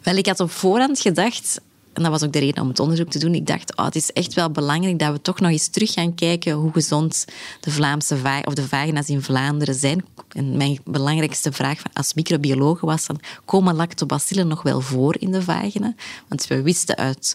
Wel, 0.02 0.16
ik 0.16 0.26
had 0.26 0.40
op 0.40 0.50
voorhand 0.50 1.00
gedacht 1.00 1.60
en 1.98 2.04
dat 2.04 2.12
was 2.12 2.24
ook 2.24 2.32
de 2.32 2.38
reden 2.38 2.62
om 2.62 2.68
het 2.68 2.80
onderzoek 2.80 3.08
te 3.08 3.18
doen. 3.18 3.34
Ik 3.34 3.46
dacht, 3.46 3.76
oh, 3.76 3.84
het 3.84 3.96
is 3.96 4.12
echt 4.12 4.34
wel 4.34 4.50
belangrijk 4.50 4.98
dat 4.98 5.12
we 5.12 5.22
toch 5.22 5.40
nog 5.40 5.50
eens 5.50 5.68
terug 5.68 5.92
gaan 5.92 6.14
kijken 6.14 6.52
hoe 6.52 6.72
gezond 6.72 7.24
de 7.60 7.70
Vlaamse 7.70 8.42
of 8.44 8.54
de 8.54 8.68
vagina's 8.68 9.08
in 9.08 9.22
Vlaanderen 9.22 9.74
zijn. 9.74 10.04
En 10.28 10.56
mijn 10.56 10.78
belangrijkste 10.84 11.52
vraag 11.52 11.82
als 11.92 12.14
microbioloog 12.14 12.80
was 12.80 13.06
dan, 13.06 13.20
komen 13.44 13.74
lactobacillen 13.74 14.48
nog 14.48 14.62
wel 14.62 14.80
voor 14.80 15.16
in 15.18 15.32
de 15.32 15.42
vagina? 15.42 15.94
Want 16.28 16.46
we 16.46 16.62
wisten 16.62 16.96
uit 16.96 17.34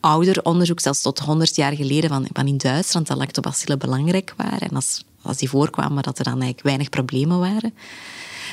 ouder 0.00 0.42
onderzoek, 0.42 0.80
zelfs 0.80 1.02
tot 1.02 1.18
100 1.18 1.56
jaar 1.56 1.72
geleden, 1.72 2.10
van, 2.10 2.26
van 2.32 2.46
in 2.46 2.56
Duitsland, 2.56 3.06
dat 3.06 3.16
lactobacillen 3.16 3.78
belangrijk 3.78 4.34
waren. 4.36 4.68
En 4.68 4.74
als, 4.74 5.04
als 5.22 5.36
die 5.36 5.48
voorkwamen, 5.48 6.02
dat 6.02 6.18
er 6.18 6.24
dan 6.24 6.32
eigenlijk 6.32 6.62
weinig 6.62 6.88
problemen 6.88 7.38
waren. 7.38 7.74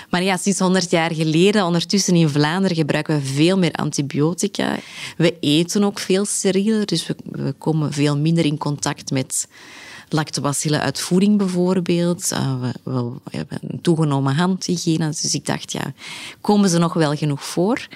Maar 0.10 0.24
ja, 0.24 0.38
sinds 0.38 0.60
100 0.60 0.92
jaar 0.92 1.14
geleden, 1.14 1.66
ondertussen 1.66 2.16
in 2.16 2.30
Vlaanderen, 2.30 2.78
gebruiken 2.78 3.16
we 3.16 3.26
veel 3.26 3.58
meer 3.58 3.72
antibiotica. 3.72 4.76
We 5.18 5.38
eten 5.40 5.84
ook 5.84 6.00
veel 6.00 6.26
sterieler, 6.26 6.86
dus 6.86 7.08
we, 7.32 7.54
komen 7.58 7.94
veel 7.94 8.18
minder 8.18 8.46
in 8.46 8.58
contact 8.58 9.12
met 9.12 9.48
lactobacillen 10.10 10.82
uit 10.82 11.00
voeding 11.00 11.38
bijvoorbeeld. 11.38 12.32
Uh, 12.34 12.62
we, 12.62 12.92
we, 12.92 13.38
hebben 13.38 13.60
een 13.62 13.82
toegenomen 13.82 14.36
handhygiëne. 14.36 15.08
Dus 15.08 15.34
ik 15.34 15.46
dacht, 15.46 15.72
ja, 15.72 15.94
komen 16.42 16.70
ze 16.70 16.78
nog 16.78 16.94
wel 16.94 17.16
genoeg 17.16 17.46
voor? 17.46 17.88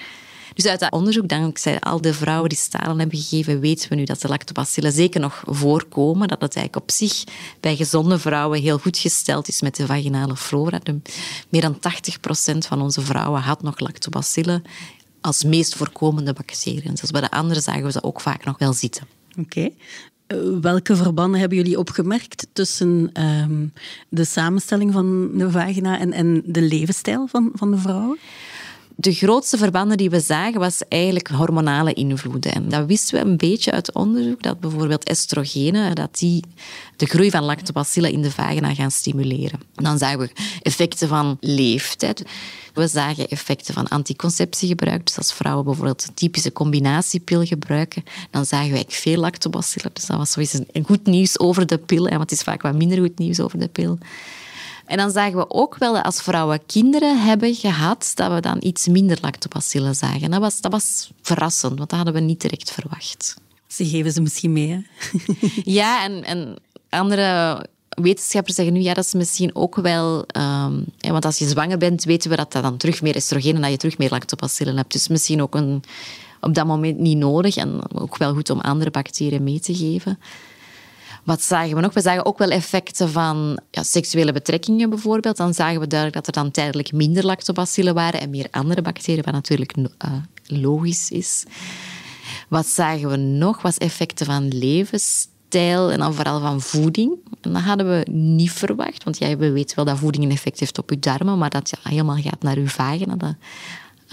Dus 0.54 0.66
uit 0.66 0.80
dat 0.80 0.92
onderzoek, 0.92 1.28
dankzij 1.28 1.80
al 1.80 2.00
de 2.00 2.14
vrouwen 2.14 2.48
die 2.48 2.58
stalen 2.58 2.98
hebben 2.98 3.18
gegeven, 3.18 3.60
weten 3.60 3.88
we 3.88 3.94
nu 3.94 4.04
dat 4.04 4.20
de 4.20 4.28
lactobacillen 4.28 4.92
zeker 4.92 5.20
nog 5.20 5.42
voorkomen. 5.46 6.28
Dat 6.28 6.40
het 6.40 6.56
eigenlijk 6.56 6.84
op 6.86 6.90
zich 6.90 7.24
bij 7.60 7.76
gezonde 7.76 8.18
vrouwen 8.18 8.60
heel 8.60 8.78
goed 8.78 8.98
gesteld 8.98 9.48
is 9.48 9.60
met 9.60 9.76
de 9.76 9.86
vaginale 9.86 10.36
flora. 10.36 10.80
meer 11.48 11.60
dan 11.60 11.74
80% 11.74 11.78
van 12.58 12.82
onze 12.82 13.00
vrouwen 13.00 13.40
had 13.40 13.62
nog 13.62 13.78
lactobacillen 13.78 14.62
als 15.20 15.44
meest 15.44 15.74
voorkomende 15.74 16.32
bacteriën. 16.32 16.94
Dus 16.94 17.10
bij 17.10 17.20
de 17.20 17.30
anderen 17.30 17.62
zagen 17.62 17.84
we 17.84 17.90
ze 17.90 18.02
ook 18.02 18.20
vaak 18.20 18.44
nog 18.44 18.58
wel 18.58 18.72
zitten. 18.72 19.06
Oké. 19.38 19.70
Eh, 20.26 20.38
welke 20.60 20.96
verbanden 20.96 21.40
hebben 21.40 21.58
jullie 21.58 21.78
opgemerkt 21.78 22.46
tussen 22.52 23.10
ehm, 23.12 23.66
de 24.08 24.24
samenstelling 24.24 24.92
van 24.92 25.30
de 25.38 25.50
vagina 25.50 25.98
en, 25.98 26.12
en 26.12 26.42
de 26.44 26.62
levensstijl 26.62 27.26
van, 27.26 27.50
van 27.54 27.70
de 27.70 27.78
vrouwen? 27.78 28.18
De 29.00 29.12
grootste 29.12 29.56
verbanden 29.56 29.96
die 29.96 30.10
we 30.10 30.20
zagen 30.20 30.60
was 30.60 30.82
eigenlijk 30.88 31.28
hormonale 31.28 31.92
invloeden. 31.92 32.52
En 32.52 32.68
dat 32.68 32.86
wisten 32.86 33.14
we 33.14 33.30
een 33.30 33.36
beetje 33.36 33.72
uit 33.72 33.92
onderzoek, 33.92 34.42
dat 34.42 34.60
bijvoorbeeld 34.60 35.04
estrogenen, 35.04 35.94
dat 35.94 36.18
die 36.18 36.44
de 36.96 37.06
groei 37.06 37.30
van 37.30 37.42
lactobacillen 37.42 38.12
in 38.12 38.22
de 38.22 38.30
vagina 38.30 38.74
gaan 38.74 38.90
stimuleren. 38.90 39.60
Dan 39.74 39.98
zagen 39.98 40.18
we 40.18 40.30
effecten 40.62 41.08
van 41.08 41.36
leeftijd. 41.40 42.22
We 42.74 42.86
zagen 42.86 43.28
effecten 43.28 43.74
van 43.74 43.88
anticonceptiegebruik. 43.88 45.06
Dus 45.06 45.16
als 45.16 45.32
vrouwen 45.32 45.64
bijvoorbeeld 45.64 46.06
een 46.06 46.14
typische 46.14 46.52
combinatiepil 46.52 47.44
gebruiken, 47.44 48.04
dan 48.30 48.44
zagen 48.44 48.72
wij 48.72 48.84
veel 48.88 49.20
lactobacillen. 49.20 49.90
Dus 49.92 50.06
dat 50.06 50.16
was 50.16 50.30
sowieso 50.30 50.58
een 50.72 50.84
goed 50.84 51.06
nieuws 51.06 51.38
over 51.38 51.66
de 51.66 51.78
pil, 51.78 52.08
want 52.08 52.20
het 52.20 52.32
is 52.32 52.42
vaak 52.42 52.62
wat 52.62 52.74
minder 52.74 52.98
goed 52.98 53.18
nieuws 53.18 53.40
over 53.40 53.58
de 53.58 53.68
pil. 53.68 53.98
En 54.90 54.96
dan 54.96 55.10
zagen 55.10 55.36
we 55.36 55.50
ook 55.50 55.78
wel 55.78 55.92
dat 55.92 56.04
als 56.04 56.22
vrouwen 56.22 56.66
kinderen 56.66 57.22
hebben 57.22 57.54
gehad, 57.54 58.12
dat 58.14 58.32
we 58.32 58.40
dan 58.40 58.56
iets 58.60 58.86
minder 58.86 59.18
lactobacillen 59.20 59.94
zagen. 59.94 60.30
Dat 60.30 60.40
was, 60.40 60.60
dat 60.60 60.72
was 60.72 61.10
verrassend, 61.22 61.78
want 61.78 61.90
dat 61.90 61.98
hadden 61.98 62.14
we 62.14 62.20
niet 62.20 62.40
direct 62.40 62.70
verwacht. 62.70 63.36
Ze 63.66 63.86
geven 63.86 64.12
ze 64.12 64.20
misschien 64.20 64.52
mee, 64.52 64.68
hè? 64.68 64.80
ja, 65.78 66.04
en, 66.04 66.24
en 66.24 66.56
andere 66.88 67.66
wetenschappers 67.88 68.54
zeggen 68.54 68.74
nu, 68.74 68.80
ja, 68.80 68.94
dat 68.94 69.04
is 69.04 69.12
misschien 69.12 69.54
ook 69.54 69.76
wel... 69.76 70.24
Um, 70.36 70.84
want 70.98 71.24
als 71.24 71.38
je 71.38 71.48
zwanger 71.48 71.78
bent, 71.78 72.04
weten 72.04 72.30
we 72.30 72.36
dat 72.36 72.52
dat 72.52 72.62
dan 72.62 72.76
terug 72.76 73.02
meer 73.02 73.16
estrogeen 73.16 73.54
en 73.54 73.60
dat 73.60 73.70
je 73.70 73.76
terug 73.76 73.98
meer 73.98 74.10
lactobacillen 74.10 74.76
hebt. 74.76 74.92
Dus 74.92 75.08
misschien 75.08 75.42
ook 75.42 75.54
een, 75.54 75.82
op 76.40 76.54
dat 76.54 76.66
moment 76.66 76.98
niet 76.98 77.18
nodig 77.18 77.56
en 77.56 77.80
ook 77.94 78.16
wel 78.16 78.34
goed 78.34 78.50
om 78.50 78.60
andere 78.60 78.90
bacteriën 78.90 79.42
mee 79.42 79.60
te 79.60 79.74
geven. 79.74 80.18
Wat 81.24 81.42
zagen 81.42 81.74
we 81.74 81.80
nog? 81.80 81.92
We 81.92 82.00
zagen 82.00 82.26
ook 82.26 82.38
wel 82.38 82.50
effecten 82.50 83.10
van 83.10 83.60
ja, 83.70 83.82
seksuele 83.82 84.32
betrekkingen 84.32 84.90
bijvoorbeeld. 84.90 85.36
Dan 85.36 85.54
zagen 85.54 85.80
we 85.80 85.86
duidelijk 85.86 86.24
dat 86.24 86.36
er 86.36 86.42
dan 86.42 86.50
tijdelijk 86.50 86.92
minder 86.92 87.24
lactobacillen 87.24 87.94
waren 87.94 88.20
en 88.20 88.30
meer 88.30 88.46
andere 88.50 88.82
bacteriën, 88.82 89.22
wat 89.22 89.34
natuurlijk 89.34 89.76
uh, 89.76 89.84
logisch 90.46 91.10
is. 91.10 91.44
Wat 92.48 92.66
zagen 92.66 93.08
we 93.08 93.16
nog? 93.16 93.62
Was 93.62 93.78
effecten 93.78 94.26
van 94.26 94.48
levensstijl 94.48 95.90
en 95.90 95.98
dan 95.98 96.14
vooral 96.14 96.40
van 96.40 96.60
voeding. 96.60 97.16
En 97.40 97.52
dat 97.52 97.62
hadden 97.62 97.88
we 97.88 98.10
niet 98.10 98.52
verwacht, 98.52 99.04
want 99.04 99.18
ja, 99.18 99.36
we 99.36 99.50
weten 99.50 99.76
wel 99.76 99.84
dat 99.84 99.98
voeding 99.98 100.24
een 100.24 100.30
effect 100.30 100.60
heeft 100.60 100.78
op 100.78 100.90
je 100.90 100.98
darmen, 100.98 101.38
maar 101.38 101.50
dat 101.50 101.70
ja, 101.70 101.90
helemaal 101.90 102.16
gaat 102.16 102.42
naar 102.42 102.58
je 102.58 102.68
vagina, 102.68 103.16
dat, 103.16 103.34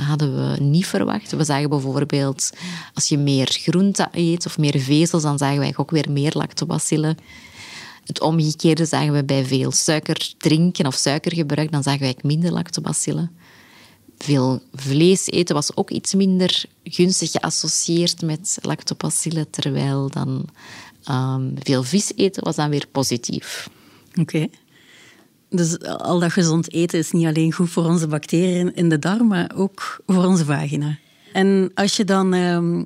hadden 0.03 0.35
we 0.35 0.63
niet 0.63 0.87
verwacht. 0.87 1.31
We 1.31 1.43
zagen 1.43 1.69
bijvoorbeeld, 1.69 2.49
als 2.93 3.07
je 3.07 3.17
meer 3.17 3.47
groente 3.47 4.07
eet 4.11 4.45
of 4.45 4.57
meer 4.57 4.79
vezels, 4.79 5.23
dan 5.23 5.37
zagen 5.37 5.59
wij 5.59 5.73
ook 5.75 5.91
weer 5.91 6.11
meer 6.11 6.31
lactobacillen. 6.35 7.17
Het 8.05 8.21
omgekeerde 8.21 8.85
zagen 8.85 9.13
we 9.13 9.23
bij 9.23 9.45
veel 9.45 9.71
suiker 9.71 10.33
drinken 10.37 10.85
of 10.87 10.95
suikergebruik, 10.95 11.71
dan 11.71 11.83
zagen 11.83 11.99
wij 11.99 12.15
minder 12.21 12.51
lactobacillen. 12.51 13.31
Veel 14.17 14.61
vlees 14.73 15.27
eten 15.27 15.55
was 15.55 15.75
ook 15.75 15.89
iets 15.89 16.13
minder 16.13 16.65
gunstig 16.83 17.31
geassocieerd 17.31 18.21
met 18.21 18.57
lactobacillen, 18.61 19.49
terwijl 19.49 20.09
dan 20.09 20.45
um, 21.09 21.53
veel 21.59 21.83
vis 21.83 22.11
eten 22.15 22.43
was 22.43 22.55
dan 22.55 22.69
weer 22.69 22.87
positief. 22.91 23.69
Oké. 24.15 24.47
Dus 25.49 25.79
al 25.79 26.19
dat 26.19 26.31
gezond 26.31 26.73
eten 26.73 26.99
is 26.99 27.11
niet 27.11 27.25
alleen 27.25 27.51
goed 27.51 27.69
voor 27.69 27.85
onze 27.85 28.07
bacteriën 28.07 28.75
in 28.75 28.89
de 28.89 28.99
darm, 28.99 29.27
maar 29.27 29.51
ook 29.55 30.01
voor 30.05 30.25
onze 30.25 30.45
vagina. 30.45 30.97
En 31.33 31.71
als 31.73 31.95
je 31.97 32.03
dan 32.03 32.33
um, 32.33 32.85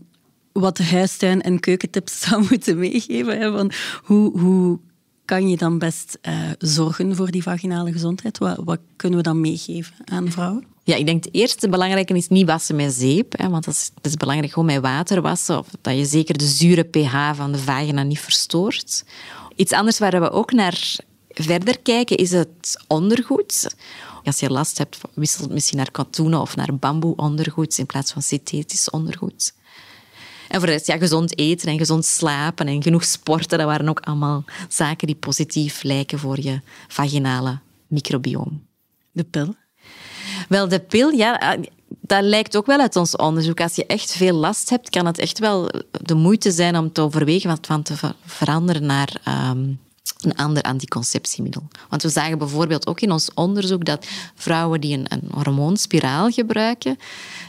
wat 0.51 0.77
huistuin- 0.77 1.41
en 1.41 1.59
keukentips 1.59 2.19
zou 2.27 2.45
moeten 2.49 2.77
meegeven, 2.77 3.53
van 3.53 3.71
hoe, 4.03 4.39
hoe 4.39 4.79
kan 5.25 5.49
je 5.49 5.57
dan 5.57 5.77
best 5.77 6.17
uh, 6.21 6.33
zorgen 6.57 7.15
voor 7.15 7.31
die 7.31 7.43
vaginale 7.43 7.91
gezondheid? 7.91 8.37
Wat, 8.37 8.59
wat, 8.63 8.79
kunnen 8.95 9.17
we 9.17 9.23
dan 9.23 9.41
meegeven 9.41 9.93
aan 10.05 10.31
vrouwen? 10.31 10.65
Ja, 10.83 10.95
ik 10.95 11.05
denk 11.05 11.23
het 11.23 11.33
eerste 11.33 11.69
belangrijke 11.69 12.13
is 12.13 12.27
niet 12.27 12.47
wassen 12.47 12.75
met 12.75 12.93
zeep. 12.93 13.37
Hè, 13.37 13.49
want 13.49 13.65
dat 13.65 13.73
is, 13.73 13.91
is 14.01 14.15
belangrijk 14.15 14.53
gewoon 14.53 14.67
met 14.73 14.81
water 14.81 15.21
wassen. 15.21 15.57
Of 15.57 15.67
dat 15.81 15.97
je 15.97 16.05
zeker 16.05 16.37
de 16.37 16.45
zure 16.45 16.83
pH 16.83 17.31
van 17.33 17.51
de 17.51 17.57
vagina 17.57 18.03
niet 18.03 18.19
verstoort. 18.19 19.03
Iets 19.55 19.71
anders 19.71 19.99
waar 19.99 20.21
we 20.21 20.31
ook 20.31 20.51
naar 20.51 20.95
verder 21.33 21.79
kijken 21.79 22.17
is 22.17 22.31
het 22.31 22.83
ondergoed. 22.87 23.75
Als 24.23 24.39
je 24.39 24.49
last 24.49 24.77
hebt, 24.77 24.97
wissel 25.13 25.47
misschien 25.49 25.77
naar 25.77 25.91
katoenen 25.91 26.41
of 26.41 26.55
naar 26.55 26.75
bamboe 26.75 27.15
ondergoed 27.15 27.77
in 27.77 27.85
plaats 27.85 28.11
van 28.11 28.21
synthetisch 28.21 28.89
ondergoed. 28.89 29.53
En 30.47 30.57
voor 30.57 30.65
de 30.65 30.73
rest, 30.73 30.87
ja, 30.87 30.97
gezond 30.97 31.37
eten 31.37 31.67
en 31.67 31.77
gezond 31.77 32.05
slapen 32.05 32.67
en 32.67 32.83
genoeg 32.83 33.03
sporten, 33.03 33.57
dat 33.57 33.67
waren 33.67 33.89
ook 33.89 33.99
allemaal 33.99 34.43
zaken 34.69 35.07
die 35.07 35.15
positief 35.15 35.83
lijken 35.83 36.19
voor 36.19 36.41
je 36.41 36.61
vaginale 36.87 37.59
microbioom. 37.87 38.65
De 39.11 39.23
pil? 39.23 39.55
Wel, 40.49 40.67
de 40.67 40.79
pil, 40.79 41.09
ja, 41.09 41.57
dat 41.87 42.23
lijkt 42.23 42.57
ook 42.57 42.65
wel 42.65 42.79
uit 42.79 42.95
ons 42.95 43.15
onderzoek. 43.15 43.61
Als 43.61 43.75
je 43.75 43.85
echt 43.85 44.11
veel 44.11 44.35
last 44.35 44.69
hebt, 44.69 44.89
kan 44.89 45.05
het 45.05 45.17
echt 45.19 45.39
wel 45.39 45.69
de 45.91 46.15
moeite 46.15 46.51
zijn 46.51 46.77
om 46.77 46.91
te 46.91 47.01
overwegen 47.01 47.49
wat 47.49 47.67
van 47.67 47.81
te 47.81 47.95
veranderen 48.25 48.85
naar 48.85 49.21
um, 49.51 49.79
een 50.23 50.35
ander 50.35 50.63
anticonceptiemiddel. 50.63 51.67
Want 51.89 52.01
we 52.03 52.09
zagen 52.09 52.37
bijvoorbeeld 52.37 52.87
ook 52.87 53.01
in 53.01 53.11
ons 53.11 53.29
onderzoek 53.33 53.85
dat 53.85 54.05
vrouwen 54.35 54.81
die 54.81 54.97
een, 54.97 55.05
een 55.07 55.27
hormoonspiraal 55.31 56.29
gebruiken, 56.29 56.97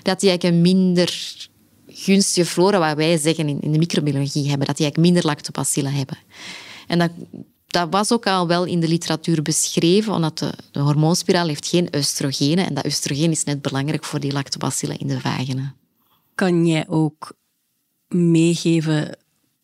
dat 0.02 0.20
die 0.20 0.28
eigenlijk 0.28 0.42
een 0.42 0.62
minder 0.62 1.40
gunstige 1.86 2.46
flora, 2.46 2.78
wat 2.78 2.96
wij 2.96 3.18
zeggen 3.18 3.48
in, 3.48 3.60
in 3.60 3.72
de 3.72 3.78
microbiologie 3.78 4.48
hebben, 4.48 4.66
dat 4.66 4.76
die 4.76 4.84
eigenlijk 4.86 5.14
minder 5.14 5.24
lactobacillen 5.24 5.92
hebben. 5.92 6.18
En 6.86 6.98
dat, 6.98 7.10
dat 7.66 7.86
was 7.90 8.12
ook 8.12 8.26
al 8.26 8.46
wel 8.46 8.64
in 8.64 8.80
de 8.80 8.88
literatuur 8.88 9.42
beschreven, 9.42 10.12
omdat 10.12 10.38
de, 10.38 10.52
de 10.70 10.80
hormoonspiraal 10.80 11.46
heeft 11.46 11.68
geen 11.68 11.88
oestrogenen 11.96 12.66
en 12.66 12.74
dat 12.74 12.84
oestrogeen 12.84 13.30
is 13.30 13.44
net 13.44 13.62
belangrijk 13.62 14.04
voor 14.04 14.20
die 14.20 14.32
lactobacillen 14.32 14.98
in 14.98 15.06
de 15.06 15.20
vagina. 15.20 15.74
Kan 16.34 16.66
jij 16.66 16.88
ook 16.88 17.32
meegeven 18.08 19.16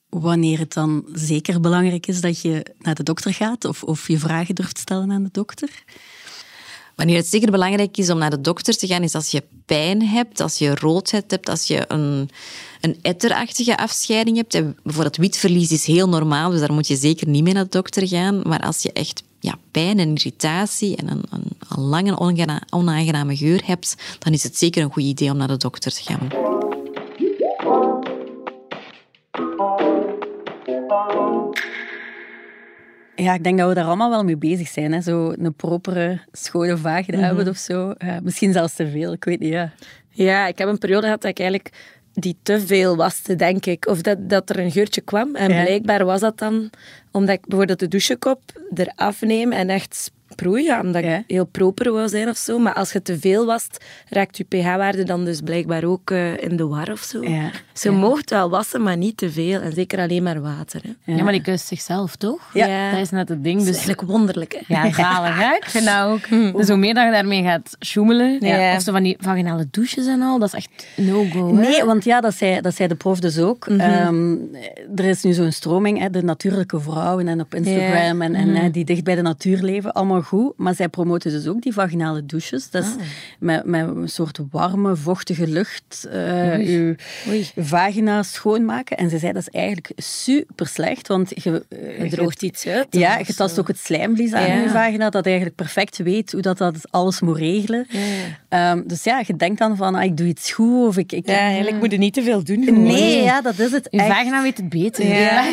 wanneer 0.08 0.58
het 0.58 0.72
dan 0.72 1.04
zeker 1.12 1.60
belangrijk 1.60 2.06
is 2.06 2.20
dat 2.20 2.40
je 2.40 2.62
naar 2.78 2.94
de 2.94 3.02
dokter 3.02 3.34
gaat 3.34 3.64
of, 3.64 3.82
of 3.82 4.08
je 4.08 4.18
vragen 4.18 4.54
durft 4.54 4.78
stellen 4.78 5.10
aan 5.10 5.22
de 5.22 5.28
dokter? 5.32 5.84
Wanneer 6.98 7.16
het 7.16 7.26
zeker 7.26 7.50
belangrijk 7.50 7.96
is 7.96 8.10
om 8.10 8.18
naar 8.18 8.30
de 8.30 8.40
dokter 8.40 8.76
te 8.76 8.86
gaan, 8.86 9.02
is 9.02 9.14
als 9.14 9.30
je 9.30 9.42
pijn 9.66 10.02
hebt, 10.02 10.40
als 10.40 10.58
je 10.58 10.74
roodheid 10.74 11.30
hebt, 11.30 11.48
als 11.48 11.66
je 11.66 11.84
een, 11.88 12.30
een 12.80 12.98
etterachtige 13.02 13.76
afscheiding 13.76 14.36
hebt. 14.36 14.54
En 14.54 14.76
bijvoorbeeld 14.82 15.16
witverlies 15.16 15.70
is 15.70 15.86
heel 15.86 16.08
normaal, 16.08 16.50
dus 16.50 16.60
daar 16.60 16.72
moet 16.72 16.86
je 16.86 16.96
zeker 16.96 17.28
niet 17.28 17.42
mee 17.42 17.52
naar 17.52 17.64
de 17.64 17.70
dokter 17.70 18.08
gaan. 18.08 18.40
Maar 18.46 18.60
als 18.60 18.82
je 18.82 18.92
echt 18.92 19.22
ja, 19.40 19.58
pijn 19.70 19.98
en 19.98 20.14
irritatie 20.14 20.96
en 20.96 21.10
een, 21.10 21.22
een, 21.30 21.44
een 21.68 21.82
lange 21.82 22.18
onaangename 22.70 23.36
geur 23.36 23.62
hebt, 23.64 23.94
dan 24.18 24.32
is 24.32 24.42
het 24.42 24.58
zeker 24.58 24.82
een 24.82 24.92
goed 24.92 25.02
idee 25.02 25.30
om 25.30 25.36
naar 25.36 25.48
de 25.48 25.56
dokter 25.56 25.92
te 25.92 26.02
gaan. 26.02 26.57
Ja, 33.22 33.34
ik 33.34 33.44
denk 33.44 33.58
dat 33.58 33.68
we 33.68 33.74
daar 33.74 33.84
allemaal 33.84 34.10
wel 34.10 34.24
mee 34.24 34.36
bezig 34.36 34.68
zijn. 34.68 34.92
Hè? 34.92 35.00
Zo 35.00 35.32
een 35.38 35.54
propere, 35.54 36.20
schone 36.32 36.76
vagina 36.76 37.16
mm 37.16 37.24
hebben 37.24 37.48
of 37.48 37.56
zo. 37.56 37.94
misschien 38.22 38.52
zelfs 38.52 38.74
te 38.74 38.90
veel, 38.90 39.12
ik 39.12 39.24
weet 39.24 39.40
niet. 39.40 39.52
Ja. 39.52 39.72
ja, 40.10 40.46
ik 40.46 40.58
heb 40.58 40.68
een 40.68 40.78
periode 40.78 41.02
gehad 41.02 41.22
dat 41.22 41.30
ik 41.30 41.38
eigenlijk 41.38 41.72
die 42.12 42.36
te 42.42 42.60
veel 42.60 42.96
waste, 42.96 43.36
denk 43.36 43.66
ik. 43.66 43.86
Of 43.86 44.02
dat, 44.02 44.30
dat 44.30 44.50
er 44.50 44.58
een 44.58 44.70
geurtje 44.70 45.00
kwam. 45.00 45.34
En 45.34 45.46
blijkbaar 45.46 46.04
was 46.04 46.20
dat 46.20 46.38
dan 46.38 46.70
omdat 47.10 47.34
ik 47.34 47.46
bijvoorbeeld 47.46 47.78
de 47.78 47.88
douchekop 47.88 48.40
eraf 48.74 49.20
neem 49.20 49.52
en 49.52 49.68
echt 49.68 50.12
proeien, 50.34 50.80
omdat 50.80 51.04
ik 51.04 51.22
heel 51.26 51.44
proper 51.44 51.92
wou 51.92 52.08
zijn 52.08 52.28
of 52.28 52.36
zo. 52.36 52.58
Maar 52.58 52.74
als 52.74 52.92
je 52.92 53.02
te 53.02 53.18
veel 53.18 53.46
wast, 53.46 53.84
raakt 54.08 54.36
je 54.36 54.44
pH-waarde 54.44 55.04
dan 55.04 55.24
dus 55.24 55.40
blijkbaar 55.40 55.84
ook 55.84 56.10
uh, 56.10 56.42
in 56.42 56.56
de 56.56 56.66
war 56.66 56.92
of 56.92 57.00
zo. 57.00 57.22
Ja. 57.22 57.50
Ze 57.72 57.90
mocht 57.90 58.30
wel 58.30 58.50
wassen, 58.50 58.82
maar 58.82 58.96
niet 58.96 59.16
te 59.16 59.30
veel. 59.30 59.60
En 59.60 59.72
zeker 59.72 59.98
alleen 59.98 60.22
maar 60.22 60.40
water. 60.40 60.80
Hè. 60.82 61.14
Ja, 61.14 61.22
maar 61.22 61.32
die 61.32 61.42
kust 61.42 61.66
zichzelf, 61.66 62.16
toch? 62.16 62.50
Ja. 62.52 62.90
Dat 62.90 63.00
is 63.00 63.10
net 63.10 63.28
het 63.28 63.44
ding. 63.44 63.56
Dus... 63.56 63.66
Dat 63.66 63.74
is 63.74 63.86
eigenlijk 63.86 64.10
wonderlijk. 64.10 64.62
Hè? 64.66 64.74
Ja, 64.74 64.92
zalig. 64.92 65.38
Hè? 65.38 65.54
Ik 65.54 65.64
vind 65.64 65.84
dat 65.84 66.04
ook. 66.04 66.54
Dus 66.56 66.68
hoe 66.68 66.76
meer 66.76 66.94
dat 66.94 67.04
je 67.04 67.10
daarmee 67.10 67.42
gaat 67.42 67.76
sjoemelen, 67.80 68.36
ja. 68.40 68.76
of 68.76 68.82
zo 68.82 68.92
van 68.92 69.02
die 69.02 69.16
vaginale 69.20 69.66
douches 69.70 70.06
en 70.06 70.22
al, 70.22 70.38
dat 70.38 70.48
is 70.48 70.54
echt 70.54 70.86
no-go. 70.96 71.52
Nee, 71.52 71.84
want 71.84 72.04
ja, 72.04 72.20
dat 72.20 72.34
zei, 72.34 72.60
dat 72.60 72.74
zei 72.74 72.88
de 72.88 72.94
prof 72.94 73.20
dus 73.20 73.38
ook. 73.38 73.68
Mm 73.68 73.80
-hmm. 73.80 74.48
er 74.96 75.04
is 75.04 75.22
nu 75.22 75.32
zo'n 75.32 75.52
stroming, 75.52 75.98
hè, 75.98 76.10
de 76.10 76.22
natuurlijke 76.22 76.80
vrouwen 76.80 77.28
en 77.28 77.40
op 77.40 77.54
Instagram 77.54 78.22
en, 78.22 78.34
en 78.34 78.48
mm. 78.48 78.70
die 78.70 78.84
dicht 78.84 79.04
bij 79.04 79.14
de 79.14 79.22
natuur 79.22 79.62
leven, 79.62 79.92
allemaal 79.92 80.17
goed. 80.22 80.52
Maar 80.56 80.74
zij 80.74 80.88
promoten 80.88 81.30
dus 81.30 81.46
ook 81.46 81.62
die 81.62 81.72
vaginale 81.72 82.26
douches. 82.26 82.70
Dat 82.70 82.82
is 82.82 82.90
ah. 82.90 82.96
met, 83.38 83.64
met 83.64 83.88
een 83.88 84.08
soort 84.08 84.38
warme, 84.50 84.96
vochtige 84.96 85.46
lucht 85.46 86.08
uh, 86.12 86.68
je 86.68 86.96
vagina 87.56 88.22
schoonmaken. 88.22 88.96
En 88.96 89.10
ze 89.10 89.18
zei 89.18 89.32
dat 89.32 89.42
is 89.42 89.48
eigenlijk 89.48 89.92
super 89.96 90.66
slecht, 90.66 91.08
want 91.08 91.32
je, 91.42 91.64
uh, 92.00 92.10
droogt 92.10 92.42
iets 92.42 92.66
uit. 92.66 92.86
Ja, 92.90 93.18
je 93.18 93.34
tast 93.34 93.58
ook 93.58 93.68
het 93.68 93.78
slijmvlies 93.78 94.32
aan 94.32 94.62
je 94.62 94.68
vagina, 94.68 95.10
dat 95.10 95.26
eigenlijk 95.26 95.56
perfect 95.56 95.96
weet 95.96 96.32
hoe 96.32 96.42
dat, 96.42 96.58
dat 96.58 96.74
alles 96.90 97.20
moet 97.20 97.36
regelen. 97.36 97.86
Ja. 97.88 98.70
Um, 98.72 98.82
dus 98.86 99.04
ja, 99.04 99.22
je 99.26 99.36
denkt 99.36 99.58
dan 99.58 99.76
van, 99.76 99.94
ah, 99.94 100.04
ik 100.04 100.16
doe 100.16 100.26
iets 100.26 100.52
goed 100.52 100.86
of 100.86 100.96
ik... 100.96 101.12
ik 101.12 101.26
ja, 101.26 101.38
eigenlijk 101.38 101.78
moet 101.78 101.90
je 101.90 101.98
niet 101.98 102.14
te 102.14 102.22
veel 102.22 102.44
doen. 102.44 102.64
Gewoon. 102.64 102.82
Nee, 102.82 103.22
ja, 103.22 103.40
dat 103.40 103.58
is 103.58 103.72
het 103.72 103.88
Je 103.90 103.98
vagina 103.98 104.42
weet 104.42 104.56
het 104.56 104.68
beter. 104.68 105.06
Ja. 105.06 105.42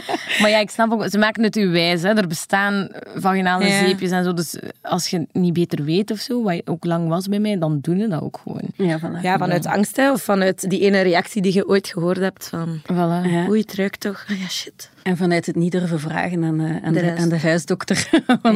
maar 0.40 0.50
ja, 0.50 0.58
ik 0.58 0.70
snap 0.70 0.92
ook, 0.92 1.08
ze 1.08 1.18
maken 1.18 1.42
het 1.42 1.56
u 1.56 1.68
wijs. 1.68 2.02
Hè. 2.02 2.08
Er 2.08 2.26
bestaan 2.26 2.88
vaginale 3.14 3.64
zeepjes 3.88 4.10
en 4.10 4.24
zo. 4.24 4.34
Dus 4.34 4.56
als 4.82 5.08
je 5.08 5.26
niet 5.32 5.52
beter 5.52 5.84
weet 5.84 6.10
of 6.10 6.18
zo, 6.18 6.42
wat 6.42 6.62
ook 6.64 6.84
lang 6.84 7.08
was 7.08 7.28
bij 7.28 7.38
mij, 7.38 7.58
dan 7.58 7.78
doen 7.80 7.98
je 7.98 8.08
dat 8.08 8.22
ook 8.22 8.40
gewoon. 8.42 8.62
Ja, 8.74 8.98
vanuit, 8.98 9.22
ja, 9.22 9.38
vanuit 9.38 9.66
angst 9.66 9.96
hè, 9.96 10.12
of 10.12 10.22
vanuit 10.22 10.70
die 10.70 10.80
ene 10.80 11.00
reactie 11.00 11.42
die 11.42 11.54
je 11.54 11.68
ooit 11.68 11.88
gehoord 11.88 12.18
hebt 12.18 12.48
van 12.48 12.80
voilà. 12.92 13.30
ja. 13.30 13.48
oei, 13.48 13.60
het 13.60 13.74
ruikt 13.74 14.00
toch? 14.00 14.24
Oh, 14.30 14.38
ja, 14.38 14.48
shit. 14.48 14.90
En 15.06 15.16
vanuit 15.16 15.46
het 15.46 15.56
niet 15.56 15.72
durven 15.72 16.00
vragen 16.00 16.44
aan, 16.44 16.60
uh, 16.60 16.76
aan, 16.84 16.92
de, 16.92 17.16
aan 17.18 17.28
de, 17.28 17.38
huisdokter, 17.38 18.08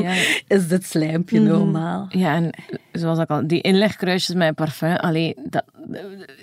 is 0.47 0.69
dit 0.69 0.85
slijmpje 0.85 1.41
mhm. 1.41 1.49
normaal? 1.49 2.07
Ja, 2.09 2.35
en 2.35 2.51
zoals 2.93 3.19
ik 3.19 3.29
al, 3.29 3.47
die 3.47 3.61
inlegkruisjes 3.61 4.35
met 4.35 4.55
parfum, 4.55 4.97
allee, 4.97 5.35
dat 5.45 5.65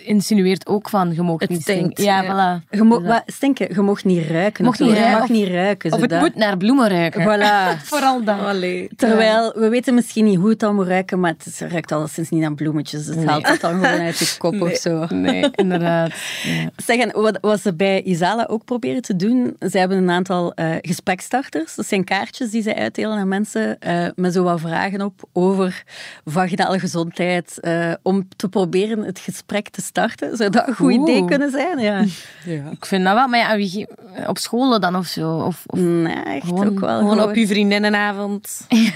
insinueert 0.06 0.67
ook 0.67 0.89
van, 0.89 1.13
je 1.13 1.22
mag 1.22 1.48
niet 1.48 1.62
stinken. 1.62 2.04
Ja, 2.04 2.22
ja, 2.22 2.62
voilà. 2.63 2.70
Je 2.70 2.84
mag, 2.84 3.02
wat, 3.02 3.24
stinken, 3.26 3.67
je 3.74 3.82
mag 3.82 4.04
niet 4.04 4.28
ruiken. 4.28 4.65
Mag 4.65 4.80
niet 4.80 4.89
ruiken. 4.89 5.12
Je 5.12 5.17
mag 5.20 5.30
niet 5.30 5.48
ruiken. 5.48 5.93
Of 5.93 6.02
het 6.02 6.20
moet 6.20 6.36
naar 6.36 6.58
bloemen 6.58 6.89
ruiken. 6.89 7.22
Voilà. 7.22 7.82
Vooral 7.84 8.24
dan. 8.24 8.39
Allee. 8.39 8.89
Terwijl, 8.96 9.54
we 9.56 9.70
weten 9.70 9.93
misschien 9.93 10.26
niet 10.26 10.38
hoe 10.38 10.50
het 10.50 10.60
dan 10.60 10.76
moet 10.76 10.88
ruiken, 10.88 11.20
maar 11.20 11.34
het 11.43 11.72
ruikt 11.72 11.91
alleszins 11.91 12.30
niet 12.30 12.41
naar 12.41 12.54
bloemetjes. 12.54 13.06
Het 13.06 13.26
haalt 13.26 13.48
het 13.48 13.62
dan 13.62 13.74
gewoon 13.74 14.00
uit 14.00 14.17
je 14.17 14.36
kop 14.38 14.62
of 14.62 14.76
zo. 14.76 15.06
Nee, 15.10 15.50
inderdaad. 15.56 16.12
Ja. 16.43 16.70
Zeg, 16.76 17.13
wat, 17.13 17.38
wat 17.41 17.62
ze 17.62 17.74
bij 17.74 18.02
Isala 18.02 18.46
ook 18.50 18.65
proberen 18.65 19.02
te 19.02 19.15
doen, 19.15 19.56
ze 19.60 19.78
hebben 19.78 19.97
een 19.98 20.10
aantal 20.10 20.52
uh, 20.56 20.76
gesprekstarters. 20.82 21.76
Dat 21.76 21.86
zijn 21.86 22.04
kaartjes 22.04 22.52
die 22.52 22.62
ze 22.62 22.76
uitdelen 22.76 23.18
aan 23.18 23.28
mensen 23.28 23.78
uh, 23.88 24.08
met 24.16 24.34
zo 24.34 24.44
wat 24.44 24.60
vragen 24.60 25.02
op 25.02 25.30
over 25.34 25.84
vaginale 26.26 26.80
gezondheid, 26.80 27.58
uh, 27.62 27.94
om 28.02 28.28
te 28.36 28.50
proberen 28.50 29.04
het 29.04 29.20
gesprek 29.20 29.70
te 29.70 29.82
starten. 29.82 30.38
Zou 30.38 30.50
dat 30.50 30.68
een 30.68 30.76
goed 30.76 30.94
idee 30.94 31.26
kunnen 31.26 31.52
zijn? 31.52 31.80
Ja. 31.80 32.04
ja. 32.46 32.70
Ik 32.78 32.86
vind 32.86 33.04
dat 33.04 33.14
wel, 33.14 33.28
maar 33.28 33.40
ja, 33.40 33.56
wie, 33.56 33.88
op 34.28 34.38
scholen 34.38 34.82
dan 34.82 34.96
of 34.96 35.06
zo? 35.06 35.38
Of, 35.38 35.64
of 35.66 35.80
nee, 35.80 36.24
echt 36.24 36.46
gewoon, 36.46 36.68
ook 36.68 36.80
wel. 36.80 37.00
Gewoon, 37.00 37.22
op 37.22 37.36
je 37.36 37.48
vriendinnenavond. 37.48 38.66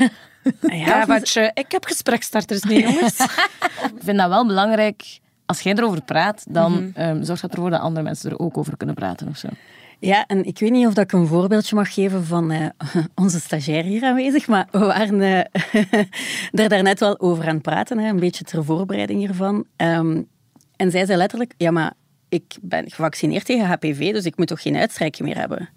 Ja, 0.61 1.05
wat 1.05 1.29
je, 1.29 1.51
ik 1.53 1.71
heb 1.71 1.85
gesprekstarters 1.85 2.65
mee, 2.65 2.81
jongens. 2.81 3.19
ik 3.95 3.99
vind 3.99 4.17
dat 4.17 4.29
wel 4.29 4.45
belangrijk. 4.45 5.19
Als 5.45 5.61
jij 5.61 5.73
erover 5.73 6.01
praat, 6.01 6.45
dan 6.49 6.71
mm 6.71 6.91
-hmm. 6.95 7.09
um, 7.09 7.23
zorgt 7.23 7.41
dat 7.41 7.51
ervoor 7.51 7.69
dat 7.69 7.81
andere 7.81 8.03
mensen 8.03 8.29
er 8.29 8.39
ook 8.39 8.57
over 8.57 8.77
kunnen 8.77 8.95
praten 8.95 9.27
of 9.27 9.37
zo. 9.37 9.47
Ja, 10.03 10.25
en 10.25 10.45
ik 10.45 10.59
weet 10.59 10.71
niet 10.71 10.87
of 10.87 10.97
ik 10.97 11.11
een 11.11 11.27
voorbeeldje 11.27 11.75
mag 11.75 11.93
geven 11.93 12.25
van 12.25 12.51
uh, 12.51 12.65
onze 13.23 13.39
stagiair 13.39 13.83
hier 13.83 14.03
aanwezig, 14.03 14.47
maar 14.47 14.67
we 14.71 14.79
waren 14.79 15.19
uh, 15.19 15.37
er 16.63 16.69
daarnet 16.69 16.99
wel 16.99 17.19
over 17.19 17.47
aan 17.47 17.53
het 17.53 17.61
praten, 17.61 17.97
hè, 17.97 18.09
een 18.09 18.19
beetje 18.19 18.43
ter 18.43 18.65
voorbereiding 18.65 19.19
hiervan. 19.19 19.65
Um, 19.77 20.27
en 20.75 20.91
zij 20.91 21.05
zei 21.05 21.17
letterlijk, 21.17 21.53
ja, 21.57 21.71
maar 21.71 21.93
ik 22.29 22.57
ben 22.61 22.89
gevaccineerd 22.89 23.45
tegen 23.45 23.65
HPV, 23.65 24.11
dus 24.13 24.25
ik 24.25 24.37
moet 24.37 24.47
toch 24.47 24.61
geen 24.61 24.75
uitstrijkje 24.75 25.23
meer 25.23 25.37
hebben? 25.37 25.69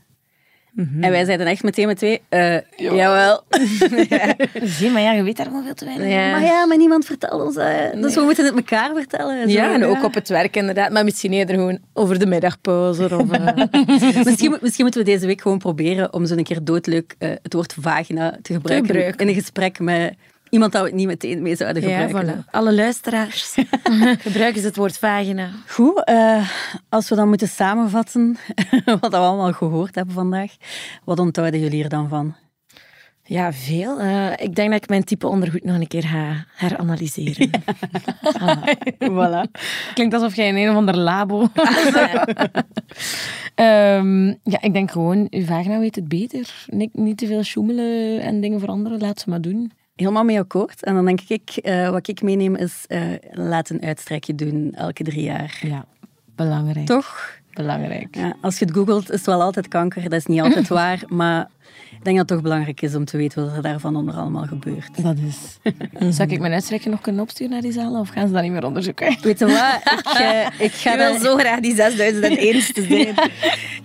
Mhm. 0.74 1.02
En 1.02 1.10
wij 1.10 1.24
zeiden 1.24 1.46
echt 1.46 1.62
meteen 1.62 1.86
met 1.86 1.96
twee, 1.96 2.20
uh, 2.30 2.56
jawel. 2.76 3.42
ja. 4.08 4.34
Zie, 4.62 4.90
maar 4.90 5.02
ja, 5.02 5.12
je 5.12 5.22
weet 5.22 5.36
daar 5.36 5.46
gewoon 5.46 5.64
veel 5.64 5.74
te 5.74 5.84
weinig 5.84 6.08
ja. 6.08 6.30
Maar 6.30 6.42
ja, 6.42 6.66
maar 6.66 6.76
niemand 6.76 7.04
vertelt 7.04 7.42
ons 7.42 7.54
dat. 7.54 8.02
Dus 8.02 8.14
we 8.14 8.20
moeten 8.20 8.44
het 8.44 8.54
elkaar 8.54 8.94
vertellen. 8.94 9.48
Ja, 9.48 9.74
en 9.74 9.84
ook 9.84 10.04
op 10.04 10.14
het 10.14 10.28
werk 10.28 10.56
inderdaad. 10.56 10.90
Maar 10.90 11.04
misschien 11.04 11.32
eerder 11.32 11.54
gewoon 11.54 11.78
over 11.92 12.18
de 12.18 12.26
middagpauze. 12.26 13.16
Of, 13.16 13.38
uh... 13.38 13.46
misschien, 14.24 14.56
misschien, 14.60 14.84
moeten 14.84 15.04
we 15.04 15.10
deze 15.10 15.26
week 15.26 15.40
gewoon 15.40 15.58
proberen 15.58 16.12
om 16.12 16.26
zo 16.26 16.36
een 16.36 16.44
keer 16.44 16.64
doodleuk 16.64 17.14
uh, 17.18 17.28
het 17.42 17.52
woord 17.52 17.74
vagina 17.80 18.30
te 18.42 18.52
gebruiken, 18.52 18.86
te 18.86 18.92
gebruiken. 18.92 19.26
in 19.26 19.28
een 19.28 19.40
gesprek 19.40 19.78
met 19.78 20.14
iemand 20.54 20.72
dat 20.72 20.82
we 20.82 20.88
het 20.88 20.96
niet 20.96 21.06
meteen 21.06 21.42
mee 21.42 21.56
zouden 21.56 21.82
gebruiken. 21.82 22.26
Ja, 22.26 22.34
voilà. 22.34 22.50
Alle 22.50 22.74
luisteraars 22.74 23.54
gebruiken 24.26 24.60
ze 24.60 24.66
het 24.66 24.76
woord 24.76 24.98
vagina. 24.98 25.50
Goed, 25.68 26.02
uh, 26.10 26.48
als 26.88 27.08
we 27.08 27.14
dan 27.14 27.28
moeten 27.28 27.48
samenvatten 27.48 28.36
wat 29.00 29.10
we 29.10 29.16
allemaal 29.16 29.52
gehoord 29.52 29.94
hebben 29.94 30.14
vandaag, 30.14 30.52
wat 31.04 31.18
onthouden 31.18 31.60
jullie 31.60 31.82
er 31.82 31.88
dan 31.88 32.08
van? 32.08 32.34
Ja, 33.26 33.52
veel. 33.52 34.00
Uh, 34.00 34.30
ik 34.30 34.54
denk 34.54 34.70
dat 34.70 34.82
ik 34.82 34.88
mijn 34.88 35.04
type 35.04 35.26
ondergoed 35.26 35.64
nog 35.64 35.80
een 35.80 35.86
keer 35.86 36.02
ga 36.02 36.46
heranalyseren. 36.56 37.50
Ja. 38.38 38.62
voilà. 38.98 39.50
Klinkt 39.94 40.14
alsof 40.14 40.36
jij 40.36 40.48
in 40.48 40.56
een 40.56 40.70
of 40.70 40.76
ander 40.76 40.96
labo... 40.96 41.40
um, 43.54 44.26
ja, 44.42 44.60
ik 44.60 44.72
denk 44.72 44.90
gewoon, 44.90 45.26
uw 45.30 45.44
vagina 45.44 45.78
weet 45.78 45.94
het 45.94 46.08
beter. 46.08 46.66
Niet, 46.66 46.94
niet 46.94 47.18
te 47.18 47.26
veel 47.26 47.42
sjoemelen 47.42 48.20
en 48.20 48.40
dingen 48.40 48.60
veranderen. 48.60 49.00
Laat 49.00 49.20
ze 49.20 49.30
maar 49.30 49.40
doen 49.40 49.72
helemaal 49.94 50.24
mee 50.24 50.38
akkoord. 50.38 50.84
En 50.84 50.94
dan 50.94 51.04
denk 51.04 51.20
ik, 51.20 51.58
uh, 51.62 51.90
wat 51.90 52.08
ik 52.08 52.22
meeneem 52.22 52.56
is, 52.56 52.84
uh, 52.88 53.02
laat 53.30 53.70
een 53.70 53.82
uitstrekje 53.82 54.34
doen 54.34 54.72
elke 54.72 55.02
drie 55.02 55.22
jaar. 55.22 55.58
Ja, 55.62 55.84
belangrijk. 56.34 56.86
Toch? 56.86 57.38
Belangrijk. 57.52 58.16
Ja, 58.16 58.36
als 58.40 58.58
je 58.58 58.64
het 58.64 58.74
googelt, 58.74 59.10
is 59.10 59.16
het 59.16 59.26
wel 59.26 59.42
altijd 59.42 59.68
kanker. 59.68 60.02
Dat 60.02 60.12
is 60.12 60.26
niet 60.26 60.40
altijd 60.40 60.68
waar, 60.80 61.02
maar 61.08 61.50
ik 61.98 62.04
denk 62.04 62.16
dat 62.16 62.28
het 62.28 62.38
toch 62.38 62.42
belangrijk 62.42 62.82
is 62.82 62.94
om 62.94 63.04
te 63.04 63.16
weten 63.16 63.44
wat 63.44 63.56
er 63.56 63.62
daarvan 63.62 63.96
onder 63.96 64.14
allemaal 64.14 64.44
gebeurt. 64.44 65.02
Dat 65.02 65.16
is. 65.26 65.58
Zou 66.16 66.30
ik 66.30 66.40
mijn 66.40 66.52
uitstrekje 66.52 66.90
nog 66.90 67.00
kunnen 67.00 67.22
opsturen 67.22 67.52
naar 67.52 67.62
die 67.62 67.72
zaal 67.72 68.00
of 68.00 68.08
gaan 68.08 68.26
ze 68.26 68.32
dat 68.32 68.42
niet 68.42 68.52
meer 68.52 68.64
onderzoeken? 68.64 69.16
Weet 69.22 69.38
je 69.38 69.46
wat? 69.46 69.98
Ik, 69.98 70.18
uh, 70.20 70.66
ik 70.66 70.72
ga 70.72 70.92
je 70.96 70.96
wil 70.96 71.18
zo 71.18 71.36
graag 71.36 71.60
die 71.60 71.74
6001 71.74 72.72
te 72.72 72.82
zijn. 72.88 73.14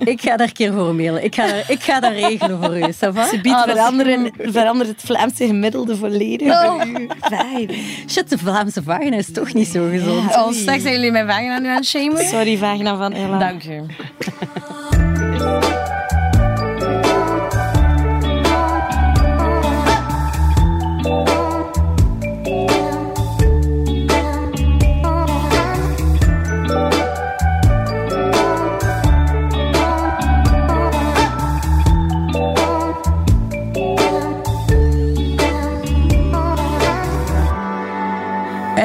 ik 0.10 0.22
ga 0.22 0.38
daar 0.38 0.48
een 0.48 0.54
keer 0.54 0.74
voor 0.74 0.96
mailen. 0.96 1.24
Ik 1.24 1.36
ga, 1.36 1.48
daar, 1.48 1.64
ik 1.68 1.82
ga 1.82 2.00
dat 2.00 2.12
regelen 2.12 2.64
voor 2.64 2.78
u. 2.78 2.92
Ze 2.92 3.40
biedt 3.42 3.56
oh, 3.56 3.64
veranderen, 3.64 4.32
verandert 4.38 4.90
het 4.90 5.02
Vlaamse 5.02 5.46
gemiddelde 5.46 5.96
volledig 5.96 6.48
oh. 6.48 6.82
Fijn. 7.20 7.70
Shit, 8.08 8.30
de 8.30 8.38
Vlaamse 8.38 8.84
vagina 8.84 9.18
is 9.18 9.32
toch 9.32 9.54
niet 9.54 9.68
zo 9.68 9.90
gezond. 9.90 10.30
Ja. 10.30 10.46
Oh, 10.46 10.52
straks 10.52 10.82
zijn 10.82 10.94
jullie 10.94 11.12
mijn 11.12 11.28
vagina 11.28 11.60
nu 11.60 11.68
aan 11.68 11.76
het 11.76 11.86
shamen? 11.86 12.26
Sorry, 12.26 12.58
vagina 12.58 12.98
van 12.98 13.14
Ella. 13.14 13.40
Dank 13.40 13.64
u. 13.64 13.82